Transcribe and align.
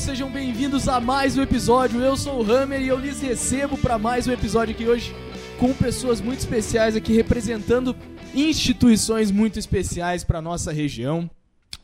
sejam 0.00 0.30
bem-vindos 0.30 0.88
a 0.88 0.98
mais 0.98 1.36
um 1.36 1.42
episódio. 1.42 2.00
Eu 2.00 2.16
sou 2.16 2.42
o 2.42 2.50
Hammer 2.50 2.80
e 2.80 2.88
eu 2.88 2.98
lhes 2.98 3.20
recebo 3.20 3.76
para 3.76 3.98
mais 3.98 4.26
um 4.26 4.32
episódio 4.32 4.74
aqui 4.74 4.86
hoje 4.86 5.14
com 5.58 5.74
pessoas 5.74 6.22
muito 6.22 6.38
especiais 6.38 6.96
aqui 6.96 7.12
representando 7.12 7.94
instituições 8.34 9.30
muito 9.30 9.58
especiais 9.58 10.24
para 10.24 10.40
nossa 10.40 10.72
região. 10.72 11.30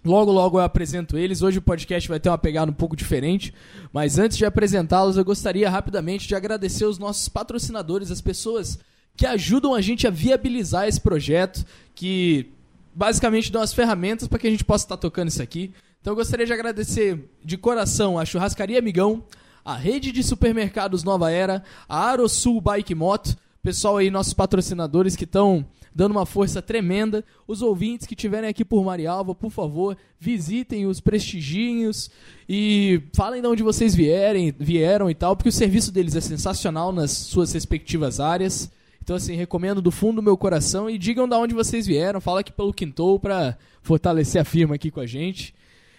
Logo, 0.02 0.32
logo 0.32 0.58
eu 0.58 0.64
apresento 0.64 1.18
eles. 1.18 1.42
Hoje 1.42 1.58
o 1.58 1.62
podcast 1.62 2.08
vai 2.08 2.18
ter 2.18 2.30
uma 2.30 2.38
pegada 2.38 2.70
um 2.70 2.74
pouco 2.74 2.96
diferente, 2.96 3.52
mas 3.92 4.18
antes 4.18 4.38
de 4.38 4.46
apresentá-los, 4.46 5.18
eu 5.18 5.24
gostaria 5.24 5.68
rapidamente 5.68 6.26
de 6.26 6.34
agradecer 6.34 6.86
os 6.86 6.98
nossos 6.98 7.28
patrocinadores, 7.28 8.10
as 8.10 8.22
pessoas 8.22 8.78
que 9.14 9.26
ajudam 9.26 9.74
a 9.74 9.82
gente 9.82 10.06
a 10.06 10.10
viabilizar 10.10 10.88
esse 10.88 11.02
projeto, 11.02 11.66
que 11.94 12.50
basicamente 12.94 13.52
dão 13.52 13.60
as 13.60 13.74
ferramentas 13.74 14.26
para 14.26 14.38
que 14.38 14.46
a 14.46 14.50
gente 14.50 14.64
possa 14.64 14.86
estar 14.86 14.96
tocando 14.96 15.28
isso 15.28 15.42
aqui. 15.42 15.70
Então 16.06 16.12
eu 16.12 16.18
gostaria 16.18 16.46
de 16.46 16.52
agradecer 16.52 17.28
de 17.44 17.58
coração 17.58 18.16
a 18.16 18.24
Churrascaria 18.24 18.78
Amigão, 18.78 19.24
a 19.64 19.74
Rede 19.74 20.12
de 20.12 20.22
Supermercados 20.22 21.02
Nova 21.02 21.32
Era, 21.32 21.64
a 21.88 21.98
Arosul 21.98 22.60
Bike 22.60 22.94
Moto, 22.94 23.36
pessoal 23.60 23.96
aí, 23.96 24.08
nossos 24.08 24.32
patrocinadores 24.32 25.16
que 25.16 25.24
estão 25.24 25.66
dando 25.92 26.12
uma 26.12 26.24
força 26.24 26.62
tremenda. 26.62 27.24
Os 27.44 27.60
ouvintes 27.60 28.06
que 28.06 28.14
estiverem 28.14 28.48
aqui 28.48 28.64
por 28.64 28.84
Marialva, 28.84 29.34
por 29.34 29.50
favor, 29.50 29.96
visitem 30.16 30.86
os 30.86 31.00
prestigiem-os 31.00 32.08
e 32.48 33.02
falem 33.12 33.42
de 33.42 33.48
onde 33.48 33.64
vocês 33.64 33.92
vierem, 33.92 34.54
vieram 34.56 35.10
e 35.10 35.14
tal, 35.14 35.34
porque 35.34 35.48
o 35.48 35.52
serviço 35.52 35.90
deles 35.90 36.14
é 36.14 36.20
sensacional 36.20 36.92
nas 36.92 37.10
suas 37.10 37.52
respectivas 37.52 38.20
áreas. 38.20 38.70
Então, 39.02 39.16
assim, 39.16 39.34
recomendo 39.34 39.82
do 39.82 39.90
fundo 39.90 40.16
do 40.16 40.22
meu 40.22 40.36
coração 40.36 40.88
e 40.88 40.98
digam 40.98 41.28
de 41.28 41.34
onde 41.34 41.52
vocês 41.52 41.84
vieram, 41.84 42.20
fala 42.20 42.40
aqui 42.42 42.52
pelo 42.52 42.72
Quintou 42.72 43.18
para 43.18 43.58
fortalecer 43.82 44.40
a 44.40 44.44
firma 44.44 44.76
aqui 44.76 44.88
com 44.88 45.00
a 45.00 45.06
gente. 45.06 45.52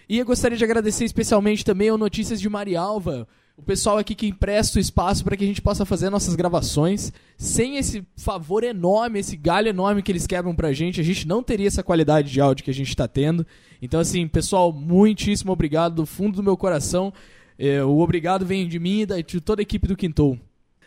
E 0.10 0.20
eu 0.20 0.26
gostaria 0.26 0.58
de 0.58 0.64
agradecer 0.64 1.04
especialmente 1.04 1.66
também 1.66 1.90
ao 1.90 1.98
Notícias 1.98 2.40
de 2.40 2.48
Marialva, 2.48 3.28
o 3.58 3.62
pessoal 3.62 3.98
aqui 3.98 4.16
que 4.16 4.28
empresta 4.28 4.78
o 4.78 4.82
espaço 4.82 5.24
para 5.24 5.36
que 5.36 5.44
a 5.44 5.48
gente 5.48 5.62
possa 5.62 5.84
fazer 5.84 6.10
nossas 6.10 6.36
gravações. 6.36 7.12
Sem 7.38 7.78
esse 7.78 8.06
favor 8.16 8.64
enorme, 8.64 9.20
esse 9.20 9.36
galho 9.36 9.68
enorme 9.68 10.02
que 10.02 10.12
eles 10.12 10.26
quebram 10.28 10.56
pra 10.56 10.72
gente, 10.72 11.02
a 11.02 11.04
gente 11.04 11.28
não 11.28 11.44
teria 11.44 11.68
essa 11.68 11.84
qualidade 11.84 12.32
de 12.32 12.40
áudio 12.40 12.64
que 12.64 12.72
a 12.72 12.74
gente 12.74 12.90
está 12.90 13.08
tendo. 13.08 13.46
Então, 13.82 14.00
assim, 14.00 14.28
pessoal, 14.28 14.72
muitíssimo 14.72 15.52
obrigado 15.52 15.96
do 15.96 16.06
fundo 16.06 16.38
do 16.38 16.44
meu 16.44 16.56
coração. 16.56 17.12
É, 17.60 17.84
o 17.84 17.98
obrigado 18.00 18.46
vem 18.46 18.68
de 18.68 18.80
mim 18.80 19.02
e 19.02 19.24
de 19.24 19.42
toda 19.42 19.62
a 19.62 19.64
equipe 19.64 19.88
do 19.88 19.98
Quintou. 19.98 20.40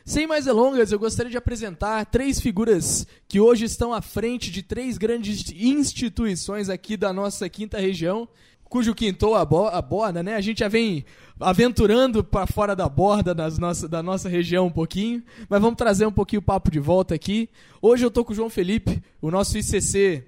Sem 0.05 0.27
mais 0.27 0.47
delongas, 0.47 0.93
eu 0.93 0.99
gostaria 0.99 1.31
de 1.31 1.37
apresentar 1.37 2.07
três 2.07 2.41
figuras 2.41 3.07
que 3.29 3.39
hoje 3.39 3.65
estão 3.65 3.93
à 3.93 4.01
frente 4.01 4.51
de 4.51 4.63
três 4.63 4.97
grandes 4.97 5.53
instituições 5.53 6.69
aqui 6.69 6.97
da 6.97 7.13
nossa 7.13 7.49
quinta 7.49 7.79
região 7.79 8.29
cujo 8.71 8.95
quintou 8.95 9.35
aborda, 9.35 10.23
né? 10.23 10.37
A 10.37 10.41
gente 10.41 10.61
já 10.61 10.69
vem 10.69 11.05
aventurando 11.41 12.23
para 12.23 12.47
fora 12.47 12.77
da 12.77 12.89
borda 12.89 13.35
das 13.35 13.59
nossa, 13.59 13.89
da 13.89 14.01
nossa 14.01 14.29
região 14.29 14.69
um 14.69 14.71
pouquinho, 14.71 15.23
mas 15.49 15.61
vamos 15.61 15.77
trazer 15.77 16.07
um 16.07 16.13
pouquinho 16.13 16.39
o 16.39 16.45
papo 16.45 16.71
de 16.71 16.79
volta 16.79 17.13
aqui. 17.13 17.51
Hoje 17.83 18.07
eu 18.07 18.11
tô 18.13 18.25
com 18.25 18.33
o 18.33 18.35
João 18.35 18.49
Felipe, 18.49 19.03
o 19.21 19.29
nosso 19.29 19.59
ICC 19.59 20.25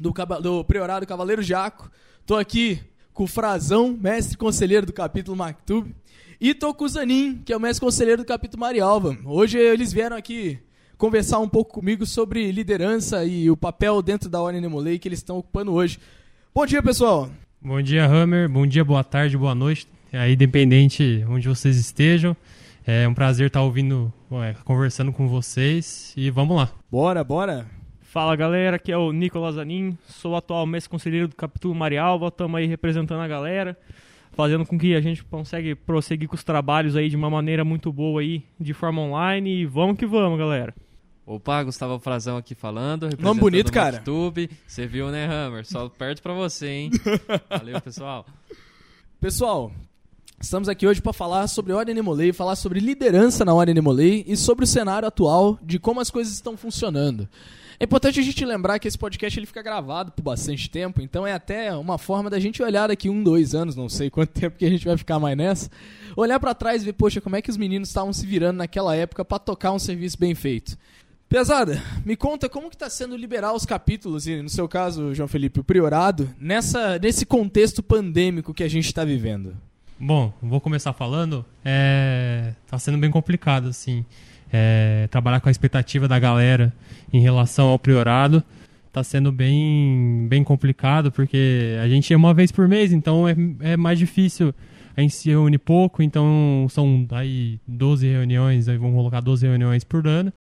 do, 0.00 0.10
do 0.40 0.64
Priorado 0.64 1.06
Cavaleiro 1.06 1.42
Jaco. 1.42 1.90
Tô 2.24 2.34
aqui 2.34 2.80
com 3.12 3.24
o 3.24 3.28
Frazão, 3.28 3.94
mestre 4.00 4.38
conselheiro 4.38 4.86
do 4.86 4.92
capítulo 4.92 5.36
Mactub. 5.36 5.94
E 6.40 6.54
tô 6.54 6.72
com 6.72 6.84
o 6.84 6.88
Zanin, 6.88 7.42
que 7.44 7.52
é 7.52 7.56
o 7.56 7.60
mestre 7.60 7.84
conselheiro 7.84 8.22
do 8.22 8.26
capítulo 8.26 8.60
Marialva. 8.60 9.18
Hoje 9.26 9.58
eles 9.58 9.92
vieram 9.92 10.16
aqui 10.16 10.58
conversar 10.96 11.40
um 11.40 11.48
pouco 11.48 11.74
comigo 11.74 12.06
sobre 12.06 12.50
liderança 12.50 13.22
e 13.26 13.50
o 13.50 13.56
papel 13.56 14.00
dentro 14.00 14.30
da 14.30 14.40
Ordem 14.40 14.62
Nemolei 14.62 14.98
que 14.98 15.08
eles 15.08 15.18
estão 15.18 15.36
ocupando 15.36 15.74
hoje. 15.74 15.98
Bom 16.54 16.64
dia, 16.64 16.82
pessoal! 16.82 17.30
Bom 17.66 17.82
dia, 17.82 18.06
Hammer. 18.06 18.48
Bom 18.48 18.64
dia, 18.64 18.84
boa 18.84 19.02
tarde, 19.02 19.36
boa 19.36 19.52
noite. 19.52 19.88
Aí, 20.12 20.34
independente 20.34 21.26
onde 21.28 21.48
vocês 21.48 21.76
estejam. 21.76 22.36
É 22.86 23.08
um 23.08 23.12
prazer 23.12 23.48
estar 23.48 23.60
ouvindo, 23.60 24.12
é, 24.34 24.54
conversando 24.64 25.12
com 25.12 25.26
vocês. 25.26 26.14
E 26.16 26.30
vamos 26.30 26.56
lá. 26.56 26.70
Bora, 26.88 27.24
bora. 27.24 27.66
Fala 28.02 28.36
galera, 28.36 28.76
aqui 28.76 28.92
é 28.92 28.96
o 28.96 29.10
Nicolas 29.10 29.58
Anin, 29.58 29.98
sou 30.06 30.34
o 30.34 30.36
atual 30.36 30.64
mestre 30.64 30.88
conselheiro 30.88 31.26
do 31.26 31.34
Capítulo 31.34 31.74
Marialva, 31.74 32.28
estamos 32.28 32.56
aí 32.56 32.66
representando 32.66 33.20
a 33.20 33.26
galera, 33.26 33.76
fazendo 34.30 34.64
com 34.64 34.78
que 34.78 34.94
a 34.94 35.00
gente 35.00 35.24
consegue 35.24 35.74
prosseguir 35.74 36.28
com 36.28 36.36
os 36.36 36.44
trabalhos 36.44 36.94
aí 36.94 37.10
de 37.10 37.16
uma 37.16 37.28
maneira 37.28 37.64
muito 37.64 37.92
boa 37.92 38.20
aí, 38.20 38.44
de 38.60 38.72
forma 38.74 39.02
online, 39.02 39.62
e 39.62 39.66
vamos 39.66 39.98
que 39.98 40.06
vamos, 40.06 40.38
galera. 40.38 40.72
Opa, 41.26 41.60
Gustavo 41.64 41.98
Frazão 41.98 42.36
aqui 42.36 42.54
falando. 42.54 43.08
Nome 43.18 43.40
bonito, 43.40 43.72
cara. 43.72 43.96
YouTube. 43.96 44.48
Você 44.64 44.86
viu, 44.86 45.10
né, 45.10 45.26
Hammer? 45.26 45.66
Só 45.66 45.88
perto 45.88 46.22
pra 46.22 46.32
você, 46.32 46.68
hein? 46.68 46.90
Valeu, 47.50 47.80
pessoal. 47.80 48.24
Pessoal, 49.20 49.72
estamos 50.40 50.68
aqui 50.68 50.86
hoje 50.86 51.02
para 51.02 51.12
falar 51.12 51.48
sobre 51.48 51.72
Ordem 51.72 51.96
Nemolei, 51.96 52.32
falar 52.32 52.54
sobre 52.54 52.78
liderança 52.78 53.44
na 53.44 53.52
Ordem 53.52 53.74
Nemolei 53.74 54.24
e 54.24 54.36
sobre 54.36 54.62
o 54.64 54.68
cenário 54.68 55.08
atual 55.08 55.58
de 55.60 55.80
como 55.80 56.00
as 56.00 56.12
coisas 56.12 56.32
estão 56.32 56.56
funcionando. 56.56 57.28
É 57.80 57.84
importante 57.84 58.20
a 58.20 58.22
gente 58.22 58.44
lembrar 58.44 58.78
que 58.78 58.86
esse 58.86 58.96
podcast 58.96 59.36
ele 59.36 59.46
fica 59.46 59.62
gravado 59.62 60.12
por 60.12 60.22
bastante 60.22 60.70
tempo, 60.70 61.02
então 61.02 61.26
é 61.26 61.32
até 61.32 61.74
uma 61.74 61.98
forma 61.98 62.30
da 62.30 62.38
gente 62.38 62.62
olhar 62.62 62.86
daqui 62.86 63.10
um, 63.10 63.22
dois 63.22 63.52
anos, 63.52 63.74
não 63.74 63.88
sei 63.88 64.10
quanto 64.10 64.30
tempo 64.38 64.56
que 64.56 64.64
a 64.64 64.70
gente 64.70 64.86
vai 64.86 64.96
ficar 64.96 65.18
mais 65.18 65.36
nessa, 65.36 65.68
olhar 66.16 66.38
para 66.38 66.54
trás 66.54 66.82
e 66.82 66.84
ver, 66.84 66.92
poxa, 66.92 67.20
como 67.20 67.34
é 67.34 67.42
que 67.42 67.50
os 67.50 67.56
meninos 67.56 67.88
estavam 67.88 68.12
se 68.12 68.24
virando 68.24 68.58
naquela 68.58 68.94
época 68.94 69.24
para 69.24 69.40
tocar 69.40 69.72
um 69.72 69.78
serviço 69.78 70.16
bem 70.18 70.36
feito. 70.36 70.78
Pesada, 71.28 71.82
me 72.04 72.16
conta 72.16 72.48
como 72.48 72.68
que 72.68 72.76
está 72.76 72.88
sendo 72.88 73.16
liberar 73.16 73.52
os 73.52 73.66
capítulos, 73.66 74.26
e 74.26 74.40
no 74.40 74.48
seu 74.48 74.68
caso, 74.68 75.14
João 75.14 75.28
Felipe, 75.28 75.60
o 75.60 75.64
priorado, 75.64 76.28
nessa, 76.38 76.98
nesse 76.98 77.26
contexto 77.26 77.82
pandêmico 77.82 78.54
que 78.54 78.62
a 78.62 78.68
gente 78.68 78.86
está 78.86 79.04
vivendo. 79.04 79.56
Bom, 79.98 80.32
vou 80.40 80.60
começar 80.60 80.92
falando. 80.92 81.44
É, 81.64 82.52
tá 82.68 82.78
sendo 82.78 82.98
bem 82.98 83.10
complicado, 83.10 83.68
assim. 83.68 84.04
É, 84.52 85.08
trabalhar 85.10 85.40
com 85.40 85.48
a 85.48 85.50
expectativa 85.50 86.06
da 86.06 86.18
galera 86.18 86.72
em 87.12 87.20
relação 87.20 87.68
ao 87.68 87.78
priorado 87.78 88.44
tá 88.96 89.04
sendo 89.04 89.30
bem, 89.30 90.26
bem 90.26 90.42
complicado, 90.42 91.12
porque 91.12 91.76
a 91.82 91.86
gente 91.86 92.14
é 92.14 92.16
uma 92.16 92.32
vez 92.32 92.50
por 92.50 92.66
mês, 92.66 92.94
então 92.94 93.28
é, 93.28 93.36
é 93.60 93.76
mais 93.76 93.98
difícil. 93.98 94.54
A 94.96 95.02
gente 95.02 95.14
se 95.14 95.28
reúne 95.28 95.58
pouco, 95.58 96.02
então 96.02 96.66
são 96.70 97.06
aí 97.10 97.60
12 97.68 98.08
reuniões, 98.08 98.68
aí 98.68 98.78
vamos 98.78 98.96
colocar 98.96 99.20
12 99.20 99.46
reuniões 99.46 99.84
por 99.84 100.06
ano. 100.06 100.32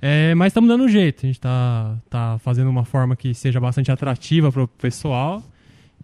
É, 0.00 0.34
mas 0.34 0.48
estamos 0.48 0.68
dando 0.68 0.84
um 0.84 0.88
jeito, 0.88 1.24
a 1.24 1.26
gente 1.26 1.36
está 1.36 1.96
tá 2.10 2.38
fazendo 2.40 2.68
uma 2.68 2.84
forma 2.84 3.16
que 3.16 3.32
seja 3.34 3.58
bastante 3.58 3.90
atrativa 3.90 4.52
para 4.52 4.62
o 4.62 4.68
pessoal. 4.68 5.42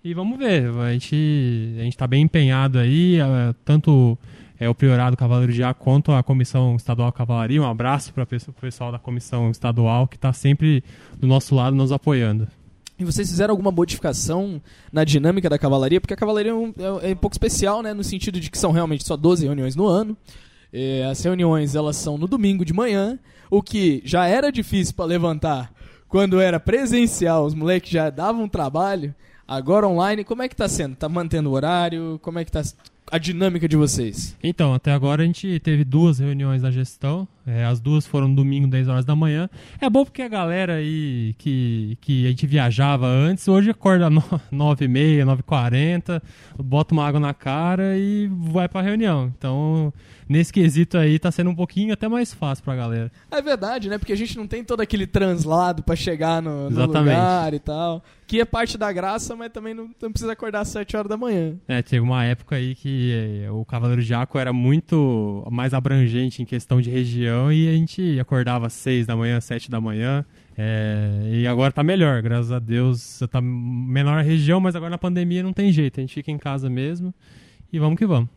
E 0.04 0.14
vamos 0.14 0.38
ver, 0.38 0.68
a 0.68 0.92
gente 0.92 1.76
a 1.78 1.84
está 1.84 2.06
bem 2.06 2.22
empenhado 2.22 2.78
aí, 2.78 3.20
é, 3.20 3.54
tanto 3.64 4.18
é, 4.58 4.68
o 4.68 4.74
Priorado 4.74 5.16
Cavaleiro 5.16 5.52
de 5.52 5.62
A 5.62 5.74
quanto 5.74 6.12
a 6.12 6.22
Comissão 6.22 6.76
Estadual 6.76 7.12
Cavalaria. 7.12 7.60
Um 7.60 7.68
abraço 7.68 8.12
para 8.12 8.24
o 8.24 8.26
pessoal 8.60 8.90
da 8.92 8.98
Comissão 8.98 9.50
Estadual 9.50 10.06
que 10.06 10.16
está 10.16 10.32
sempre 10.32 10.82
do 11.18 11.26
nosso 11.26 11.54
lado 11.54 11.76
nos 11.76 11.92
apoiando. 11.92 12.48
E 12.98 13.04
vocês 13.04 13.28
fizeram 13.28 13.52
alguma 13.52 13.72
modificação 13.72 14.62
na 14.92 15.02
dinâmica 15.02 15.50
da 15.50 15.58
cavalaria? 15.58 16.00
Porque 16.00 16.14
a 16.14 16.16
cavalaria 16.16 16.52
é 16.52 16.54
um, 16.54 16.72
é, 16.78 17.10
é 17.10 17.12
um 17.12 17.16
pouco 17.16 17.34
especial, 17.34 17.82
né? 17.82 17.92
No 17.92 18.04
sentido 18.04 18.38
de 18.38 18.50
que 18.50 18.58
são 18.58 18.70
realmente 18.70 19.04
só 19.04 19.16
12 19.16 19.44
reuniões 19.44 19.74
no 19.74 19.86
ano. 19.86 20.16
É, 20.72 21.04
as 21.04 21.22
reuniões 21.22 21.74
elas 21.74 21.96
são 21.96 22.16
no 22.16 22.26
domingo 22.26 22.64
de 22.64 22.72
manhã, 22.72 23.18
o 23.50 23.62
que 23.62 24.02
já 24.04 24.26
era 24.26 24.50
difícil 24.50 24.94
para 24.94 25.04
levantar 25.04 25.72
quando 26.12 26.38
era 26.38 26.60
presencial, 26.60 27.46
os 27.46 27.54
moleques 27.54 27.90
já 27.90 28.10
davam 28.10 28.46
trabalho. 28.46 29.14
Agora 29.48 29.88
online, 29.88 30.24
como 30.24 30.42
é 30.42 30.48
que 30.48 30.54
tá 30.54 30.68
sendo? 30.68 30.94
Tá 30.94 31.08
mantendo 31.08 31.48
o 31.48 31.54
horário? 31.54 32.20
Como 32.20 32.38
é 32.38 32.44
que 32.44 32.52
tá 32.52 32.62
a 33.10 33.16
dinâmica 33.16 33.66
de 33.66 33.78
vocês? 33.78 34.36
Então, 34.42 34.74
até 34.74 34.92
agora 34.92 35.22
a 35.22 35.24
gente 35.24 35.58
teve 35.60 35.84
duas 35.84 36.18
reuniões 36.18 36.60
da 36.60 36.70
gestão. 36.70 37.26
É, 37.46 37.64
as 37.64 37.80
duas 37.80 38.06
foram 38.06 38.32
domingo, 38.32 38.68
10 38.68 38.88
horas 38.88 39.04
da 39.04 39.16
manhã. 39.16 39.50
É 39.80 39.90
bom 39.90 40.04
porque 40.04 40.22
a 40.22 40.28
galera 40.28 40.74
aí 40.74 41.34
que, 41.38 41.98
que 42.00 42.26
a 42.26 42.28
gente 42.28 42.46
viajava 42.46 43.06
antes, 43.06 43.48
hoje 43.48 43.70
acorda 43.70 44.08
9 44.50 44.84
e 44.84 44.88
meia, 44.88 45.24
9 45.24 45.40
e 45.40 45.42
40, 45.42 46.22
bota 46.58 46.94
uma 46.94 47.06
água 47.06 47.18
na 47.18 47.34
cara 47.34 47.96
e 47.96 48.28
vai 48.30 48.68
pra 48.68 48.80
reunião. 48.80 49.32
Então, 49.36 49.92
nesse 50.28 50.52
quesito 50.52 50.96
aí 50.96 51.18
tá 51.18 51.32
sendo 51.32 51.50
um 51.50 51.54
pouquinho 51.54 51.92
até 51.92 52.08
mais 52.08 52.32
fácil 52.32 52.64
pra 52.64 52.76
galera. 52.76 53.10
É 53.30 53.42
verdade, 53.42 53.88
né? 53.88 53.98
Porque 53.98 54.12
a 54.12 54.16
gente 54.16 54.36
não 54.36 54.46
tem 54.46 54.62
todo 54.62 54.80
aquele 54.80 55.06
translado 55.06 55.82
para 55.82 55.96
chegar 55.96 56.40
no, 56.40 56.70
no 56.70 56.86
lugar 56.86 57.52
e 57.54 57.58
tal. 57.58 58.04
Que 58.26 58.40
é 58.40 58.44
parte 58.46 58.78
da 58.78 58.90
graça, 58.90 59.36
mas 59.36 59.52
também 59.52 59.74
não, 59.74 59.90
não, 60.00 60.10
precisa 60.10 60.32
acordar 60.32 60.60
às 60.60 60.68
7 60.68 60.96
horas 60.96 61.08
da 61.08 61.18
manhã. 61.18 61.54
É, 61.68 61.82
teve 61.82 62.00
uma 62.00 62.24
época 62.24 62.56
aí 62.56 62.74
que 62.74 63.44
eh, 63.44 63.50
o 63.50 63.62
Cavaleiro 63.62 64.00
Jaco 64.00 64.38
era 64.38 64.54
muito 64.54 65.46
mais 65.50 65.74
abrangente 65.74 66.40
em 66.40 66.46
questão 66.46 66.80
de 66.80 66.88
região 66.88 67.31
região 67.32 67.52
e 67.52 67.68
a 67.68 67.72
gente 67.72 68.20
acordava 68.20 68.66
às 68.66 68.72
seis 68.72 69.06
da 69.06 69.16
manhã, 69.16 69.40
sete 69.40 69.70
da 69.70 69.80
manhã. 69.80 70.24
É, 70.56 71.30
e 71.32 71.46
agora 71.46 71.72
tá 71.72 71.82
melhor, 71.82 72.20
graças 72.22 72.52
a 72.52 72.58
Deus. 72.58 73.20
Tá 73.30 73.40
menor 73.40 74.18
a 74.18 74.22
região, 74.22 74.60
mas 74.60 74.76
agora 74.76 74.90
na 74.90 74.98
pandemia 74.98 75.42
não 75.42 75.52
tem 75.52 75.72
jeito. 75.72 75.98
A 75.98 76.02
gente 76.02 76.14
fica 76.14 76.30
em 76.30 76.38
casa 76.38 76.68
mesmo 76.68 77.14
e 77.72 77.78
vamos 77.78 77.98
que 77.98 78.06
vamos. 78.06 78.28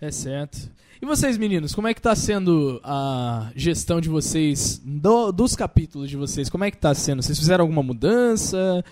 É 0.00 0.10
certo. 0.10 0.70
E 1.00 1.06
vocês, 1.06 1.36
meninos, 1.36 1.74
como 1.74 1.88
é 1.88 1.94
que 1.94 2.02
tá 2.02 2.14
sendo 2.14 2.80
a 2.84 3.50
gestão 3.56 4.00
de 4.00 4.08
vocês, 4.08 4.80
do, 4.84 5.32
dos 5.32 5.56
capítulos 5.56 6.08
de 6.08 6.16
vocês? 6.16 6.48
Como 6.48 6.64
é 6.64 6.70
que 6.70 6.76
tá 6.76 6.94
sendo? 6.94 7.22
Vocês 7.22 7.38
fizeram 7.38 7.62
alguma 7.62 7.82
mudança? 7.82 8.84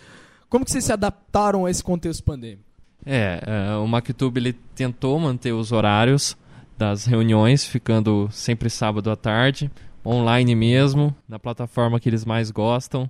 Como 0.49 0.65
que 0.65 0.71
vocês 0.71 0.85
se 0.85 0.93
adaptaram 0.93 1.67
a 1.67 1.71
esse 1.71 1.83
contexto 1.83 2.25
pandêmico? 2.25 2.65
É, 3.07 3.41
é, 3.47 3.77
o 3.77 3.87
MacTube 3.87 4.39
ele 4.39 4.53
tentou 4.75 5.19
manter 5.19 5.53
os 5.53 5.73
horários 5.73 6.37
das 6.81 7.05
reuniões, 7.05 7.63
ficando 7.63 8.27
sempre 8.33 8.71
sábado 8.71 9.11
à 9.11 9.17
tarde, 9.17 9.71
online 10.05 10.55
mesmo, 10.55 11.15
na 11.29 11.39
plataforma 11.39 12.01
que 12.01 12.09
eles 12.09 12.25
mais 12.25 12.51
gostam. 12.51 13.09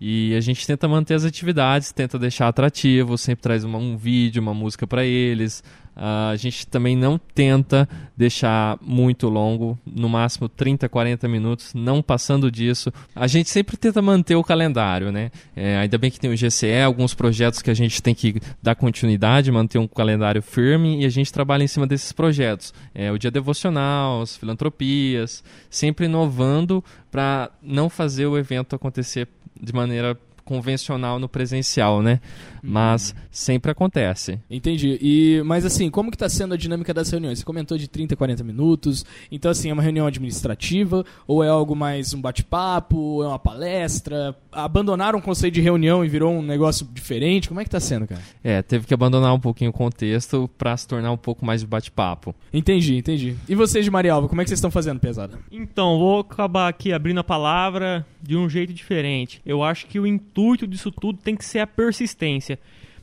E 0.00 0.34
a 0.34 0.40
gente 0.40 0.66
tenta 0.66 0.86
manter 0.86 1.14
as 1.14 1.24
atividades, 1.24 1.90
tenta 1.90 2.18
deixar 2.18 2.48
atrativo, 2.48 3.16
sempre 3.16 3.42
traz 3.42 3.64
uma, 3.64 3.78
um 3.78 3.96
vídeo, 3.96 4.42
uma 4.42 4.52
música 4.52 4.86
para 4.86 5.04
eles. 5.04 5.62
Uh, 5.96 6.28
a 6.30 6.36
gente 6.36 6.66
também 6.66 6.94
não 6.94 7.16
tenta 7.16 7.88
deixar 8.14 8.78
muito 8.82 9.30
longo, 9.30 9.78
no 9.86 10.10
máximo 10.10 10.46
30, 10.46 10.90
40 10.90 11.26
minutos, 11.26 11.72
não 11.72 12.02
passando 12.02 12.50
disso. 12.50 12.92
A 13.14 13.26
gente 13.26 13.48
sempre 13.48 13.78
tenta 13.78 14.02
manter 14.02 14.34
o 14.34 14.44
calendário, 14.44 15.10
né? 15.10 15.30
É, 15.54 15.78
ainda 15.78 15.96
bem 15.96 16.10
que 16.10 16.20
tem 16.20 16.30
o 16.30 16.36
GCE, 16.36 16.82
alguns 16.84 17.14
projetos 17.14 17.62
que 17.62 17.70
a 17.70 17.74
gente 17.74 18.02
tem 18.02 18.14
que 18.14 18.38
dar 18.62 18.74
continuidade, 18.74 19.50
manter 19.50 19.78
um 19.78 19.88
calendário 19.88 20.42
firme 20.42 21.00
e 21.00 21.06
a 21.06 21.08
gente 21.08 21.32
trabalha 21.32 21.64
em 21.64 21.68
cima 21.68 21.86
desses 21.86 22.12
projetos. 22.12 22.74
É, 22.94 23.10
o 23.10 23.16
dia 23.16 23.30
devocional, 23.30 24.20
as 24.20 24.36
filantropias, 24.36 25.42
sempre 25.70 26.04
inovando 26.04 26.84
para 27.10 27.50
não 27.62 27.88
fazer 27.88 28.26
o 28.26 28.36
evento 28.36 28.76
acontecer 28.76 29.26
de 29.60 29.72
maneira 29.72 30.18
convencional 30.46 31.18
no 31.18 31.28
presencial, 31.28 32.00
né? 32.00 32.20
Mas 32.62 33.14
sempre 33.30 33.70
acontece. 33.70 34.40
Entendi. 34.48 34.98
E, 35.02 35.42
mas 35.44 35.64
assim, 35.64 35.90
como 35.90 36.10
que 36.10 36.16
tá 36.16 36.28
sendo 36.28 36.54
a 36.54 36.56
dinâmica 36.56 36.94
das 36.94 37.10
reuniões? 37.10 37.40
Você 37.40 37.44
comentou 37.44 37.76
de 37.76 37.86
30, 37.88 38.16
40 38.16 38.42
minutos. 38.42 39.04
Então, 39.30 39.50
assim, 39.50 39.70
é 39.70 39.72
uma 39.72 39.82
reunião 39.82 40.06
administrativa? 40.06 41.04
Ou 41.26 41.44
é 41.44 41.48
algo 41.48 41.76
mais 41.76 42.14
um 42.14 42.20
bate-papo? 42.20 43.22
É 43.22 43.26
uma 43.26 43.38
palestra? 43.38 44.34
Abandonaram 44.50 45.18
o 45.18 45.22
conceito 45.22 45.54
de 45.54 45.60
reunião 45.60 46.04
e 46.04 46.08
virou 46.08 46.32
um 46.32 46.42
negócio 46.42 46.86
diferente? 46.92 47.48
Como 47.48 47.60
é 47.60 47.64
que 47.64 47.70
tá 47.70 47.80
sendo, 47.80 48.06
cara? 48.06 48.22
É, 48.42 48.62
teve 48.62 48.86
que 48.86 48.94
abandonar 48.94 49.34
um 49.34 49.40
pouquinho 49.40 49.70
o 49.70 49.74
contexto 49.74 50.48
para 50.56 50.76
se 50.76 50.86
tornar 50.86 51.10
um 51.10 51.16
pouco 51.16 51.44
mais 51.44 51.60
de 51.60 51.66
bate-papo. 51.66 52.34
Entendi, 52.52 52.96
entendi. 52.96 53.36
E 53.48 53.54
vocês 53.54 53.84
de 53.84 53.90
Marialva, 53.90 54.28
como 54.28 54.40
é 54.40 54.44
que 54.44 54.48
vocês 54.48 54.58
estão 54.58 54.70
fazendo, 54.70 55.00
pesada? 55.00 55.38
Então, 55.50 55.98
vou 55.98 56.20
acabar 56.20 56.68
aqui 56.68 56.92
abrindo 56.92 57.18
a 57.18 57.24
palavra 57.24 58.06
de 58.22 58.36
um 58.36 58.48
jeito 58.48 58.72
diferente. 58.72 59.40
Eu 59.44 59.62
acho 59.62 59.86
que 59.86 60.00
o 60.00 60.06
intuito 60.06 60.35
disso 60.66 60.90
tudo 60.90 61.18
tem 61.22 61.36
que 61.36 61.44
ser 61.44 61.60
a 61.60 61.66
persistência. 61.66 62.58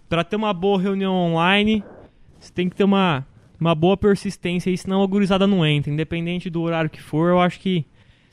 Para 0.07 0.23
ter 0.23 0.35
uma 0.35 0.53
boa 0.53 0.79
reunião 0.79 1.13
online, 1.13 1.83
você 2.39 2.51
tem 2.53 2.69
que 2.69 2.75
ter 2.75 2.83
uma, 2.83 3.25
uma 3.59 3.73
boa 3.73 3.97
persistência, 3.97 4.69
e 4.69 4.77
senão 4.77 5.01
a 5.01 5.07
gurizada 5.07 5.47
não 5.47 5.65
entra. 5.65 5.91
Independente 5.91 6.49
do 6.49 6.61
horário 6.61 6.89
que 6.89 7.01
for, 7.01 7.29
eu 7.29 7.39
acho 7.39 7.59
que 7.59 7.85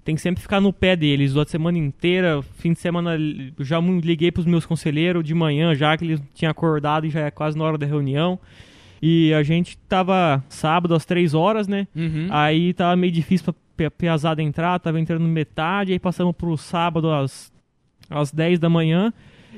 tem 0.04 0.14
que 0.14 0.20
sempre 0.20 0.42
ficar 0.42 0.60
no 0.60 0.72
pé 0.72 0.96
deles. 0.96 1.36
A 1.36 1.44
semana 1.44 1.78
inteira, 1.78 2.42
fim 2.58 2.72
de 2.72 2.78
semana, 2.78 3.16
já 3.60 3.78
liguei 3.80 4.32
para 4.32 4.40
os 4.40 4.46
meus 4.46 4.66
conselheiros 4.66 5.24
de 5.24 5.34
manhã, 5.34 5.74
já 5.74 5.96
que 5.96 6.04
eles 6.04 6.22
tinham 6.34 6.50
acordado 6.50 7.06
e 7.06 7.10
já 7.10 7.20
é 7.20 7.30
quase 7.30 7.56
na 7.56 7.64
hora 7.64 7.78
da 7.78 7.86
reunião. 7.86 8.38
E 9.02 9.32
a 9.32 9.42
gente 9.42 9.78
tava 9.88 10.44
sábado 10.48 10.94
às 10.94 11.04
três 11.04 11.32
horas, 11.32 11.66
né? 11.66 11.86
Uhum. 11.96 12.28
Aí 12.30 12.74
tava 12.74 12.94
meio 12.96 13.12
difícil 13.12 13.54
pra 13.76 13.90
pesada 13.90 14.42
entrar, 14.42 14.78
tava 14.78 15.00
entrando 15.00 15.24
metade, 15.24 15.92
aí 15.92 15.98
passamos 15.98 16.34
pro 16.36 16.56
sábado 16.56 17.10
às, 17.10 17.50
às 18.10 18.32
10 18.32 18.58
da 18.58 18.68
manhã 18.68 19.12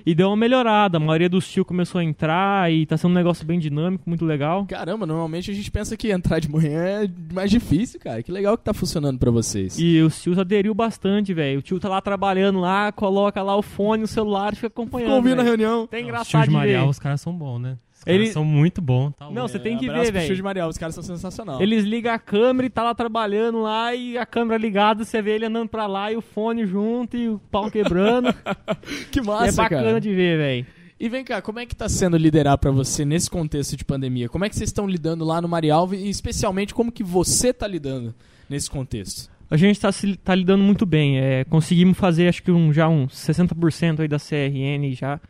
e 0.05 0.15
deu 0.15 0.29
uma 0.29 0.37
melhorada. 0.37 0.97
A 0.97 1.01
maioria 1.01 1.29
dos 1.29 1.51
tio 1.51 1.65
começou 1.65 2.01
a 2.01 2.05
entrar 2.05 2.73
e 2.73 2.87
tá 2.87 2.97
sendo 2.97 3.11
um 3.11 3.15
negócio 3.15 3.45
bem 3.45 3.59
dinâmico, 3.59 4.05
muito 4.07 4.25
legal. 4.25 4.67
Caramba, 4.67 5.07
normalmente 5.07 5.51
a 5.51 5.55
gente 5.55 5.71
pensa 5.71 5.97
que 5.97 6.11
entrar 6.11 6.39
de 6.39 6.51
manhã 6.51 7.05
é 7.05 7.11
mais 7.33 7.51
difícil, 7.51 8.01
cara. 8.01 8.23
Que 8.23 8.33
legal 8.33 8.57
que 8.57 8.65
tá 8.65 8.75
funcionando 8.75 9.19
para 9.19 9.31
vocês. 9.31 9.79
E 9.79 10.01
os 10.01 10.21
tios 10.21 10.39
aderiu 10.39 10.75
bastante, 10.75 11.33
velho. 11.35 11.59
O 11.59 11.63
tio 11.63 11.79
tá 11.79 11.89
lá 11.89 12.01
trabalhando 12.01 12.61
lá, 12.61 12.93
coloca 12.93 13.43
lá 13.43 13.57
o 13.57 13.63
fone, 13.63 14.05
o 14.05 14.09
celular 14.09 14.55
fica 14.55 14.69
acompanhando. 14.69 15.09
Ficou 15.09 15.17
ouvindo 15.17 15.41
a 15.41 15.45
reunião. 15.45 15.87
Tem 15.87 16.05
engraçado. 16.05 16.25
Os 16.25 16.31
tios 16.31 16.45
de 16.45 16.51
Marial, 16.51 16.89
os 16.89 16.99
caras 16.99 17.21
são 17.21 17.33
bons, 17.33 17.59
né? 17.59 17.77
Os 18.03 18.05
caras 18.05 18.21
Ele- 18.21 18.33
são 18.33 18.45
muito 18.45 18.83
bons. 18.83 19.13
Tá 19.17 19.31
Não, 19.31 19.47
você 19.47 19.61
tem 19.61 19.79
que 19.79 19.87
ver, 19.89 20.11
velho. 20.11 20.35
de 20.35 20.43
Marial, 20.43 20.69
os 20.69 20.77
caras 20.77 20.93
são 20.93 21.05
sensacionais. 21.05 21.61
Eles 21.61 21.85
ligam 21.85 22.13
a 22.13 22.19
câmera 22.19 22.67
e 22.67 22.71
tá 22.71 22.83
lá 22.83 22.93
trabalhando 22.97 23.63
lá 23.63 23.95
e 23.95 24.19
a 24.19 24.27
câmera 24.27 24.59
ligada, 24.61 25.05
você 25.05 25.23
vê 25.23 25.37
ele 25.37 25.47
andando 25.47 25.69
pra 25.69 25.87
lá 25.87 26.11
e 26.11 26.17
o 26.17 26.21
fone 26.21 26.67
junto 26.67 27.17
e 27.17 27.29
o 27.29 27.39
pau 27.51 27.71
quebrando. 27.71 28.35
Que 29.13 29.21
massa, 29.21 29.47
é 29.49 29.53
bacana 29.53 29.83
cara. 29.85 30.01
de 30.01 30.13
ver, 30.13 30.37
velho. 30.37 30.67
E 30.99 31.09
vem 31.09 31.23
cá, 31.25 31.41
como 31.41 31.61
é 31.61 31.67
que 31.67 31.77
tá 31.77 31.89
sendo 31.89 32.17
liderar 32.17 32.59
pra 32.59 32.71
você 32.73 33.05
nesse 33.05 33.31
contexto 33.31 33.77
de 33.77 33.85
pandemia? 33.85 34.29
Como 34.29 34.45
é 34.45 34.49
que 34.49 34.57
vocês 34.57 34.69
estão 34.69 34.87
lidando 34.87 35.25
lá 35.25 35.41
no 35.41 35.49
Marialva 35.49 35.95
e 35.95 36.09
especialmente 36.11 36.75
como 36.75 36.91
que 36.91 37.05
você 37.05 37.53
tá 37.53 37.67
lidando 37.69 38.13
nesse 38.49 38.69
contexto? 38.69 39.31
A 39.51 39.57
gente 39.57 39.79
tá, 39.79 39.93
se- 39.93 40.17
tá 40.17 40.35
lidando 40.35 40.65
muito 40.65 40.85
bem. 40.87 41.19
É, 41.19 41.45
conseguimos 41.45 41.97
fazer 41.99 42.27
acho 42.29 42.43
que 42.43 42.51
um, 42.51 42.73
já 42.73 42.89
uns 42.89 43.13
60% 43.15 44.01
aí 44.01 44.09
da 44.09 44.19
CRN 44.19 44.93
já. 44.95 45.21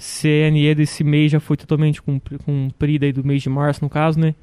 CNE 0.00 0.74
desse 0.74 1.04
mês 1.04 1.30
já 1.30 1.38
foi 1.38 1.58
totalmente 1.58 2.00
cumpri- 2.00 2.38
cumprida 2.38 3.04
aí 3.04 3.12
do 3.12 3.22
mês 3.22 3.42
de 3.42 3.50
março, 3.50 3.84
no 3.84 3.90
caso, 3.90 4.18
né? 4.18 4.34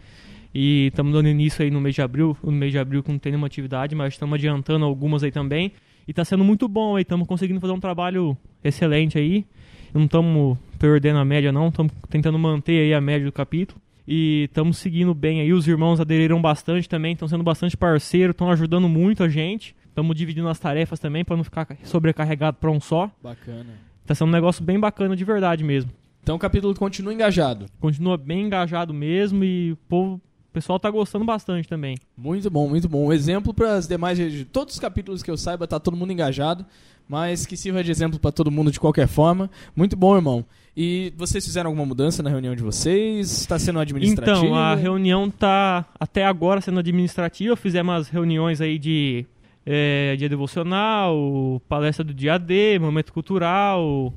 E 0.54 0.88
estamos 0.88 1.12
dando 1.12 1.28
início 1.28 1.64
aí 1.64 1.72
no 1.72 1.82
mês 1.82 1.96
de 1.96 2.02
abril. 2.02 2.38
No 2.44 2.52
mês 2.52 2.72
de 2.72 2.78
abril 2.78 3.02
que 3.02 3.12
não 3.12 3.18
tem 3.18 3.32
nenhuma 3.32 3.48
atividade, 3.48 3.96
mas 3.96 4.14
estamos 4.14 4.36
adiantando 4.36 4.86
algumas 4.86 5.24
aí 5.24 5.32
também. 5.32 5.72
E 6.08 6.14
tá 6.14 6.24
sendo 6.24 6.44
muito 6.44 6.68
bom 6.68 6.96
aí. 6.96 7.02
Estamos 7.02 7.28
conseguindo 7.28 7.60
fazer 7.60 7.74
um 7.74 7.80
trabalho 7.80 8.38
excelente 8.64 9.18
aí. 9.18 9.46
Não 9.94 10.06
estamos 10.06 10.58
perdendo 10.78 11.18
a 11.20 11.26
média, 11.26 11.52
não. 11.52 11.70
Estamos 11.70 11.92
tentando 12.10 12.38
manter 12.38 12.80
aí 12.84 12.94
a 12.94 13.02
média 13.02 13.26
do 13.26 13.32
capítulo. 13.32 13.82
E 14.08 14.44
estamos 14.46 14.78
seguindo 14.78 15.14
bem 15.14 15.42
aí. 15.42 15.52
Os 15.52 15.68
irmãos 15.68 16.00
aderiram 16.00 16.40
bastante 16.42 16.88
também, 16.88 17.14
estão 17.14 17.28
sendo 17.28 17.44
bastante 17.44 17.76
parceiros, 17.76 18.32
estão 18.34 18.50
ajudando 18.50 18.88
muito 18.88 19.24
a 19.24 19.28
gente. 19.28 19.76
Estamos 19.90 20.16
dividindo 20.16 20.48
as 20.48 20.60
tarefas 20.60 21.00
também 21.00 21.26
para 21.26 21.36
não 21.36 21.44
ficar 21.44 21.68
sobrecarregado 21.84 22.58
para 22.58 22.72
um 22.72 22.80
só. 22.80 23.12
Bacana. 23.22 23.87
Tá 24.08 24.16
sendo 24.16 24.30
um 24.30 24.32
negócio 24.32 24.64
bem 24.64 24.80
bacana 24.80 25.18
de 25.18 25.26
verdade 25.26 25.66
mesmo. 25.66 25.92
Então 26.24 26.38
o 26.38 26.40
capítulo 26.40 26.74
continua 26.74 27.14
engajado. 27.14 27.66
Continua 27.80 28.18
bem 28.18 28.46
engajado 28.46 28.94
mesmo 28.94 29.44
e 29.44 29.74
o 29.74 29.78
povo, 29.90 30.16
o 30.16 30.54
pessoal 30.54 30.80
tá 30.80 30.90
gostando 30.90 31.26
bastante 31.26 31.68
também. 31.68 31.98
Muito 32.18 32.50
bom, 32.50 32.70
muito 32.70 32.88
bom. 32.88 33.08
Um 33.08 33.14
exemplo 33.14 33.54
para 33.54 33.74
as 33.74 33.86
demais. 33.86 34.18
Todos 34.52 34.76
os 34.76 34.80
capítulos 34.80 35.22
que 35.22 35.30
eu 35.30 35.38
saiba, 35.38 35.68
tá 35.68 35.78
todo 35.78 35.98
mundo 35.98 36.14
engajado. 36.14 36.66
Mas 37.10 37.46
que 37.46 37.56
sirva 37.56 37.82
de 37.84 37.92
exemplo 37.92 38.20
para 38.20 38.32
todo 38.34 38.52
mundo 38.52 38.70
de 38.72 38.80
qualquer 38.80 39.08
forma. 39.08 39.50
Muito 39.74 39.96
bom, 39.96 40.16
irmão. 40.16 40.46
E 40.76 41.14
vocês 41.16 41.46
fizeram 41.46 41.70
alguma 41.70 41.86
mudança 41.86 42.22
na 42.22 42.30
reunião 42.30 42.54
de 42.54 42.62
vocês? 42.62 43.32
Está 43.32 43.58
sendo 43.58 43.80
administrativa? 43.80 44.38
Então, 44.38 44.56
a 44.56 44.76
reunião 44.76 45.30
tá 45.30 45.86
até 46.00 46.26
agora 46.26 46.60
sendo 46.60 46.80
administrativa. 46.80 47.56
Fizemos 47.56 47.96
as 47.96 48.10
reuniões 48.10 48.60
aí 48.60 48.78
de 48.78 49.26
é, 49.70 50.16
dia 50.16 50.30
devocional, 50.30 51.62
palestra 51.68 52.06
do 52.06 52.14
dia 52.14 52.38
D, 52.38 52.80
momento 52.80 53.12
cultural, 53.12 54.14